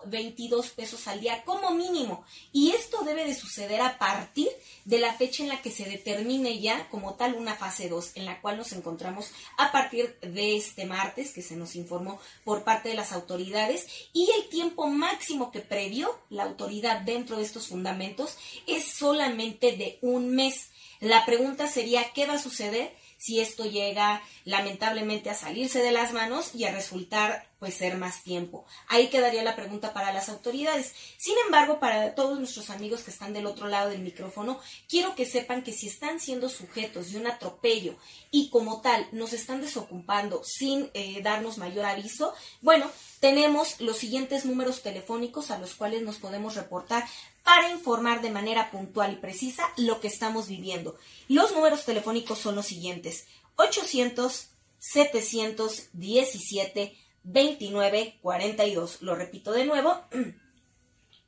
veintidós 0.06 0.70
pesos 0.70 1.08
al 1.08 1.20
día 1.20 1.42
como 1.44 1.70
mínimo. 1.72 2.24
Y 2.52 2.70
esto 2.70 3.02
debe 3.04 3.24
de 3.24 3.34
suceder 3.34 3.80
a 3.80 3.98
partir 3.98 4.48
de 4.84 4.98
la 4.98 5.12
fecha 5.14 5.42
en 5.42 5.48
la 5.48 5.60
que 5.60 5.70
se 5.70 5.84
determine 5.84 6.60
ya 6.60 6.88
como 6.88 7.14
tal 7.14 7.34
una 7.34 7.54
fase 7.54 7.88
2, 7.88 8.12
en 8.14 8.24
la 8.24 8.40
cual 8.40 8.56
nos 8.56 8.72
encontramos 8.72 9.30
a 9.56 9.72
partir 9.72 10.18
de 10.20 10.56
este 10.56 10.86
martes, 10.86 11.32
que 11.32 11.42
se 11.42 11.56
nos 11.56 11.76
informó 11.76 12.20
por 12.44 12.64
parte 12.64 12.88
de 12.88 12.94
las 12.94 13.12
autoridades, 13.12 13.86
y 14.12 14.30
el 14.30 14.48
tiempo 14.48 14.86
máximo 14.86 15.50
que 15.50 15.60
previó 15.60 16.18
la 16.30 16.44
autoridad 16.44 17.00
dentro 17.00 17.36
de 17.36 17.44
estos 17.44 17.66
fundamentos 17.66 18.36
es 18.66 18.84
solamente 18.84 19.76
de 19.76 19.98
un 20.02 20.34
mes. 20.34 20.70
La 21.00 21.24
pregunta 21.24 21.68
sería, 21.68 22.12
¿qué 22.12 22.26
va 22.26 22.34
a 22.34 22.42
suceder 22.42 22.92
si 23.18 23.40
esto 23.40 23.66
llega 23.66 24.22
lamentablemente 24.44 25.28
a 25.28 25.34
salirse 25.34 25.82
de 25.82 25.92
las 25.92 26.12
manos 26.12 26.54
y 26.54 26.64
a 26.64 26.72
resultar 26.72 27.46
pues 27.58 27.74
ser 27.74 27.96
más 27.96 28.22
tiempo. 28.22 28.64
Ahí 28.86 29.08
quedaría 29.08 29.42
la 29.42 29.56
pregunta 29.56 29.92
para 29.92 30.12
las 30.12 30.28
autoridades. 30.28 30.94
Sin 31.16 31.34
embargo, 31.44 31.80
para 31.80 32.14
todos 32.14 32.38
nuestros 32.38 32.70
amigos 32.70 33.02
que 33.02 33.10
están 33.10 33.32
del 33.32 33.46
otro 33.46 33.66
lado 33.66 33.90
del 33.90 34.00
micrófono, 34.00 34.60
quiero 34.88 35.16
que 35.16 35.26
sepan 35.26 35.62
que 35.62 35.72
si 35.72 35.88
están 35.88 36.20
siendo 36.20 36.48
sujetos 36.48 37.10
de 37.10 37.18
un 37.18 37.26
atropello 37.26 37.96
y 38.30 38.48
como 38.50 38.80
tal 38.80 39.08
nos 39.10 39.32
están 39.32 39.60
desocupando 39.60 40.42
sin 40.44 40.88
eh, 40.94 41.20
darnos 41.22 41.58
mayor 41.58 41.84
aviso, 41.84 42.32
bueno, 42.60 42.88
tenemos 43.18 43.80
los 43.80 43.96
siguientes 43.96 44.44
números 44.44 44.82
telefónicos 44.82 45.50
a 45.50 45.58
los 45.58 45.74
cuales 45.74 46.02
nos 46.02 46.18
podemos 46.18 46.54
reportar 46.54 47.04
para 47.48 47.70
informar 47.70 48.20
de 48.20 48.28
manera 48.28 48.70
puntual 48.70 49.14
y 49.14 49.16
precisa 49.16 49.64
lo 49.78 50.00
que 50.00 50.08
estamos 50.08 50.48
viviendo. 50.48 50.98
Los 51.28 51.52
números 51.52 51.86
telefónicos 51.86 52.38
son 52.38 52.56
los 52.56 52.66
siguientes. 52.66 53.26
800 53.56 54.50
717 54.78 56.94
2942. 57.22 59.00
Lo 59.00 59.14
repito 59.14 59.52
de 59.52 59.64
nuevo. 59.64 59.98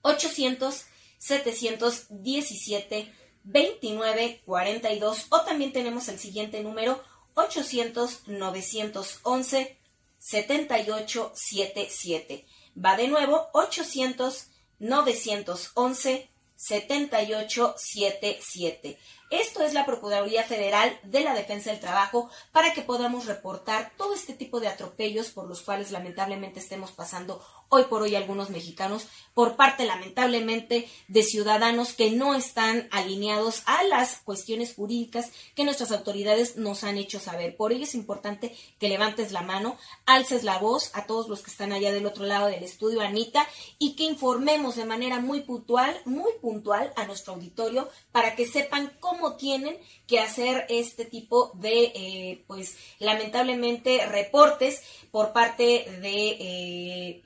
800 0.03 0.85
717 1.17 3.15
2942 3.45 5.27
o 5.31 5.41
también 5.41 5.73
tenemos 5.73 6.09
el 6.09 6.19
siguiente 6.19 6.63
número 6.63 7.03
800 7.33 8.25
911 8.27 9.79
7877. 10.19 12.45
Va 12.77 12.99
de 12.99 13.09
nuevo 13.09 13.49
800 13.55 14.50
911 14.81 16.31
7877. 16.61 18.99
Esto 19.31 19.63
es 19.63 19.73
la 19.73 19.87
Procuraduría 19.87 20.43
Federal 20.43 21.01
de 21.05 21.21
la 21.21 21.33
Defensa 21.33 21.71
del 21.71 21.81
Trabajo 21.81 22.29
para 22.53 22.75
que 22.75 22.83
podamos 22.83 23.25
reportar 23.25 23.93
todo 23.97 24.13
este 24.15 24.35
tipo 24.35 24.61
de 24.61 24.69
atropellos 24.69 25.31
por 25.31 25.49
los 25.49 25.63
cuales 25.63 25.91
lamentablemente 25.91 26.61
estemos 26.61 26.93
pasando 26.93 27.43
hoy 27.71 27.85
por 27.85 28.03
hoy 28.03 28.15
algunos 28.15 28.51
mexicanos 28.51 29.07
por 29.33 29.57
parte 29.57 29.87
lamentablemente 29.87 30.89
de 31.09 31.23
ciudadanos 31.23 31.95
que 31.95 32.11
no 32.11 32.35
están 32.35 32.89
alineados 32.91 33.63
a 33.65 33.83
las 33.85 34.19
cuestiones 34.19 34.75
jurídicas 34.75 35.31
que 35.55 35.65
nuestras 35.65 35.93
autoridades 35.93 36.57
nos 36.57 36.85
han 36.85 36.99
hecho 36.99 37.21
saber. 37.21 37.57
Por 37.57 37.73
ello 37.73 37.85
es 37.85 37.95
importante 37.95 38.55
que 38.79 38.89
levantes 38.89 39.33
la 39.33 39.43
mano, 39.43 39.79
alces 40.05 40.45
la 40.45 40.59
voz 40.59 40.91
a 40.95 41.07
todos 41.07 41.29
los 41.29 41.43
que 41.43 41.51
están 41.51 41.73
allá 41.73 41.93
del 41.93 42.07
otro 42.07 42.27
lado 42.27 42.49
del 42.49 42.65
estudio, 42.65 43.01
Anita, 43.01 43.47
y 43.79 43.95
que 43.95 44.05
informemos 44.05 44.77
de 44.77 44.85
manera 44.85 45.21
muy 45.21 45.43
puntual, 45.43 45.97
muy 46.05 46.33
puntual 46.43 46.93
a 46.97 47.07
nuestro 47.07 47.35
auditorio 47.35 47.89
para 48.13 48.35
que 48.35 48.47
sepan 48.47 48.93
cómo 49.01 49.37
tienen 49.37 49.79
que 50.07 50.19
hacer 50.19 50.67
este 50.69 51.05
tipo 51.05 51.53
de, 51.55 51.85
eh, 51.95 52.45
pues, 52.47 52.77
lamentablemente 52.99 54.05
reportes 54.07 54.83
por 55.13 55.33
parte 55.33 55.87
de 56.01 56.37
eh, 56.41 57.23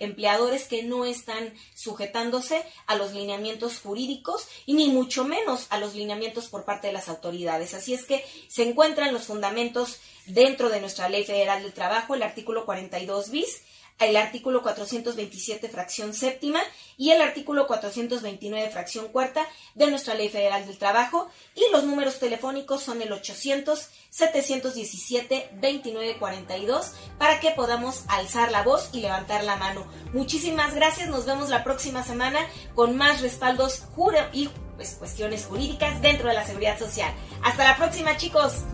que 0.68 0.82
no 0.82 1.04
están 1.04 1.52
sujetándose 1.74 2.62
a 2.86 2.96
los 2.96 3.12
lineamientos 3.12 3.80
jurídicos 3.80 4.46
y 4.66 4.74
ni 4.74 4.88
mucho 4.88 5.24
menos 5.24 5.66
a 5.70 5.78
los 5.78 5.94
lineamientos 5.94 6.48
por 6.48 6.64
parte 6.64 6.88
de 6.88 6.92
las 6.92 7.08
autoridades. 7.08 7.74
Así 7.74 7.94
es 7.94 8.04
que 8.04 8.24
se 8.48 8.68
encuentran 8.68 9.12
los 9.12 9.24
fundamentos 9.24 9.98
dentro 10.26 10.68
de 10.68 10.80
nuestra 10.80 11.08
Ley 11.08 11.24
Federal 11.24 11.62
del 11.62 11.72
Trabajo, 11.72 12.14
el 12.14 12.22
artículo 12.22 12.64
42 12.64 13.30
bis, 13.30 13.62
el 13.98 14.16
artículo 14.16 14.62
427 14.62 15.68
fracción 15.68 16.14
séptima 16.14 16.60
y 16.96 17.12
el 17.12 17.22
artículo 17.22 17.66
429 17.66 18.70
fracción 18.70 19.08
cuarta 19.08 19.46
de 19.74 19.86
nuestra 19.86 20.14
Ley 20.14 20.28
Federal 20.28 20.66
del 20.66 20.78
Trabajo 20.78 21.30
y 21.54 21.62
los 21.72 21.84
números 21.84 22.18
telefónicos 22.18 22.82
son 22.82 23.02
el 23.02 23.12
800 23.12 23.88
717 24.10 25.50
2942 25.52 26.92
para 27.18 27.40
que 27.40 27.50
podamos 27.52 28.04
alzar 28.08 28.50
la 28.50 28.62
voz 28.62 28.90
y 28.92 29.00
levantar 29.00 29.44
la 29.44 29.56
mano. 29.56 29.86
Muchísimas 30.12 30.74
gracias, 30.74 31.08
nos 31.08 31.26
vemos 31.26 31.48
la 31.48 31.64
próxima 31.64 32.02
semana 32.02 32.40
con 32.74 32.96
más 32.96 33.20
respaldos 33.22 33.84
y 34.32 34.48
pues, 34.76 34.96
cuestiones 34.96 35.46
jurídicas 35.46 36.00
dentro 36.02 36.28
de 36.28 36.34
la 36.34 36.44
seguridad 36.44 36.78
social. 36.78 37.12
Hasta 37.42 37.64
la 37.64 37.76
próxima, 37.76 38.16
chicos. 38.16 38.64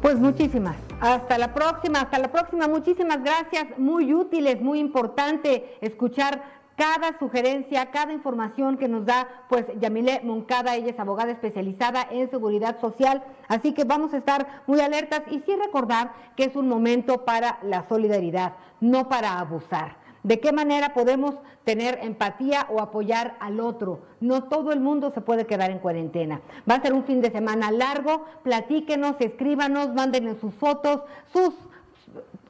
Pues 0.00 0.18
muchísimas. 0.18 0.76
Hasta 1.00 1.36
la 1.36 1.52
próxima, 1.52 2.00
hasta 2.00 2.18
la 2.18 2.32
próxima. 2.32 2.66
Muchísimas 2.68 3.22
gracias. 3.22 3.78
Muy 3.78 4.14
útiles, 4.14 4.60
muy 4.62 4.78
importante 4.78 5.76
escuchar 5.82 6.42
cada 6.74 7.18
sugerencia, 7.18 7.90
cada 7.90 8.14
información 8.14 8.78
que 8.78 8.88
nos 8.88 9.04
da, 9.04 9.28
pues 9.50 9.66
Yamile 9.78 10.22
Moncada, 10.24 10.76
ella 10.76 10.90
es 10.90 10.98
abogada 10.98 11.32
especializada 11.32 12.06
en 12.10 12.30
seguridad 12.30 12.80
social, 12.80 13.22
así 13.48 13.74
que 13.74 13.84
vamos 13.84 14.14
a 14.14 14.16
estar 14.16 14.62
muy 14.66 14.80
alertas 14.80 15.20
y 15.30 15.40
sí 15.40 15.54
recordar 15.62 16.12
que 16.36 16.44
es 16.44 16.56
un 16.56 16.68
momento 16.68 17.26
para 17.26 17.58
la 17.62 17.86
solidaridad, 17.86 18.54
no 18.80 19.10
para 19.10 19.38
abusar 19.38 19.96
de 20.22 20.40
qué 20.40 20.52
manera 20.52 20.92
podemos 20.94 21.34
tener 21.64 21.98
empatía 22.02 22.66
o 22.70 22.80
apoyar 22.80 23.36
al 23.40 23.60
otro. 23.60 24.00
No 24.20 24.44
todo 24.44 24.72
el 24.72 24.80
mundo 24.80 25.12
se 25.14 25.20
puede 25.20 25.46
quedar 25.46 25.70
en 25.70 25.78
cuarentena. 25.78 26.40
Va 26.68 26.76
a 26.76 26.82
ser 26.82 26.92
un 26.92 27.04
fin 27.04 27.20
de 27.20 27.30
semana 27.30 27.70
largo, 27.70 28.24
platíquenos, 28.42 29.16
escríbanos, 29.20 29.94
mándenle 29.94 30.34
sus 30.40 30.54
fotos, 30.54 31.02
sus, 31.32 31.54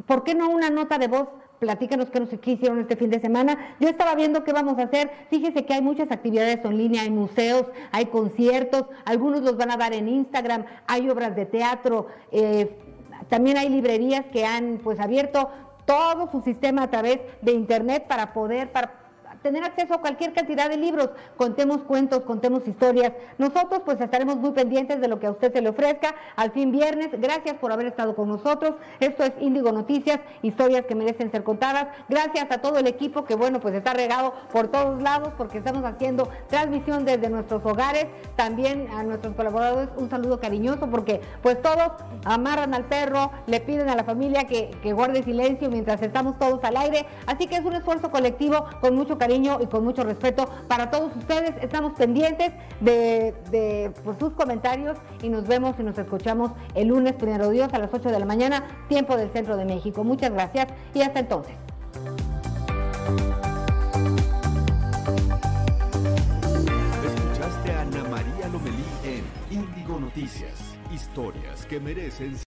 ¿por 0.07 0.25
qué 0.25 0.35
no 0.35 0.51
una 0.51 0.71
nota 0.71 0.99
de 0.99 1.09
voz? 1.09 1.29
Platíquenos 1.59 2.09
qué, 2.09 2.21
nos, 2.21 2.33
hicieron 2.33 2.81
este 2.81 2.97
fin 2.97 3.11
de 3.11 3.21
semana. 3.21 3.75
Yo 3.81 3.89
estaba 3.89 4.15
viendo 4.15 4.45
qué 4.45 4.53
vamos 4.53 4.79
a 4.79 4.85
hacer. 4.85 5.11
Fíjese 5.29 5.67
que 5.67 5.75
hay 5.75 5.83
muchas 5.83 6.11
actividades 6.11 6.65
en 6.65 6.79
línea, 6.79 7.03
hay 7.03 7.11
museos, 7.11 7.67
hay 7.93 8.07
conciertos, 8.07 8.87
algunos 9.05 9.43
los 9.43 9.59
van 9.59 9.71
a 9.71 9.77
dar 9.77 9.93
en 9.93 10.09
Instagram, 10.09 10.65
hay 10.87 11.11
obras 11.11 11.37
de 11.37 11.45
teatro, 11.45 12.07
eh, 12.33 12.79
también 13.29 13.59
hay 13.59 13.69
librerías 13.69 14.25
que 14.33 14.47
han 14.47 14.81
pues 14.83 14.99
abierto 14.99 15.51
todo 15.85 16.31
su 16.31 16.43
sistema 16.43 16.85
a 16.85 16.91
través 16.91 17.21
de 17.41 17.53
Internet 17.53 18.07
para 18.07 18.33
poder, 18.33 18.71
tener 19.43 19.65
acceso 19.65 19.95
a 19.95 20.01
cualquier 20.01 20.33
cantidad 20.33 20.69
de 20.69 20.77
libros. 20.77 21.11
Contemos 21.37 21.79
cuentos, 21.83 22.21
contemos 22.21 22.67
historias. 22.67 23.13
Nosotros 23.39 23.83
pues 23.85 24.01
estaremos 24.01 24.37
muy 24.37 24.53
pendientes 24.53 25.01
de 25.01 25.09
lo 25.09 25.19
que 25.19 25.27
a 25.27 25.31
usted 25.31 25.53
se 25.53 25.61
le 25.61 25.71
ofrezca 25.71 26.15
al 26.37 26.53
fin 26.53 26.73
viernes. 26.73 27.09
Gracias 27.13 27.55
por 27.57 27.73
haber 27.73 27.87
estado 27.87 28.15
con 28.15 28.29
nosotros. 28.29 28.75
Esto 29.01 29.25
es 29.25 29.33
Índigo 29.41 29.73
Noticias, 29.73 30.21
historias 30.43 30.85
que 30.87 30.95
merecen 30.95 31.31
ser 31.31 31.45
contadas. 31.45 31.89
Gracias 32.09 32.51
a 32.51 32.59
todo 32.59 32.79
el 32.79 32.87
equipo 32.87 33.25
que 33.25 33.35
bueno 33.35 33.61
pues 33.61 33.75
está 33.75 33.95
regado 33.95 34.35
por 34.53 34.69
todos 34.69 35.03
lados 35.03 35.33
porque 35.37 35.59
estamos 35.59 35.85
haciendo 35.85 36.29
transmisión 36.49 37.05
desde 37.05 37.31
nuestros 37.31 37.65
hogares. 37.65 38.07
También 38.37 38.89
a 38.93 39.03
nuestros 39.03 39.35
colaboradores 39.35 39.89
un 39.97 40.11
saludo 40.11 40.41
cariñoso 40.41 40.89
porque 40.91 41.21
pues 41.43 41.61
todos 41.63 41.93
amarran 42.25 42.75
al 42.75 42.85
perro, 42.85 43.31
le 43.47 43.61
piden 43.61 43.89
a 43.89 43.95
la 43.95 44.05
familia 44.05 44.45
que, 44.45 44.71
que 44.83 44.93
guarde 44.93 45.23
silencio 45.23 45.71
mientras 45.71 46.03
estamos 46.03 46.39
todos 46.39 46.63
al 46.65 46.77
aire. 46.77 47.07
Así 47.27 47.47
que 47.47 47.57
es 47.57 47.65
un 47.65 47.75
esfuerzo 47.75 48.11
colectivo 48.11 48.67
con 48.81 48.95
mucho 48.95 49.17
cariño 49.19 49.30
y 49.31 49.67
con 49.67 49.85
mucho 49.85 50.03
respeto 50.03 50.49
para 50.67 50.91
todos 50.91 51.15
ustedes. 51.17 51.53
Estamos 51.63 51.93
pendientes 51.93 52.53
de, 52.81 53.93
pues, 54.03 54.19
sus 54.19 54.33
comentarios 54.33 54.99
y 55.23 55.29
nos 55.29 55.47
vemos 55.47 55.77
y 55.79 55.85
nos 55.85 55.97
escuchamos 55.97 56.51
el 56.75 56.89
lunes, 56.89 57.13
primero 57.13 57.49
Dios, 57.49 57.73
a 57.73 57.79
las 57.79 57.91
8 57.93 58.11
de 58.11 58.19
la 58.19 58.27
mañana, 58.27 58.65
tiempo 58.89 59.17
del 59.17 59.31
centro 59.31 59.57
de 59.57 59.65
México. 59.65 60.03
Muchas 60.03 60.33
gracias 60.33 60.67
y 60.95 61.03
hasta 61.03 61.21
entonces. 61.21 61.55
Escuchaste 67.05 67.73
a 67.73 67.83
Ana 67.83 68.05
María 68.11 68.49
Lomelí 68.53 68.85
Índigo 69.51 70.01
Noticias, 70.01 70.77
historias 70.93 71.67
que 71.67 71.79
merecen 71.79 72.37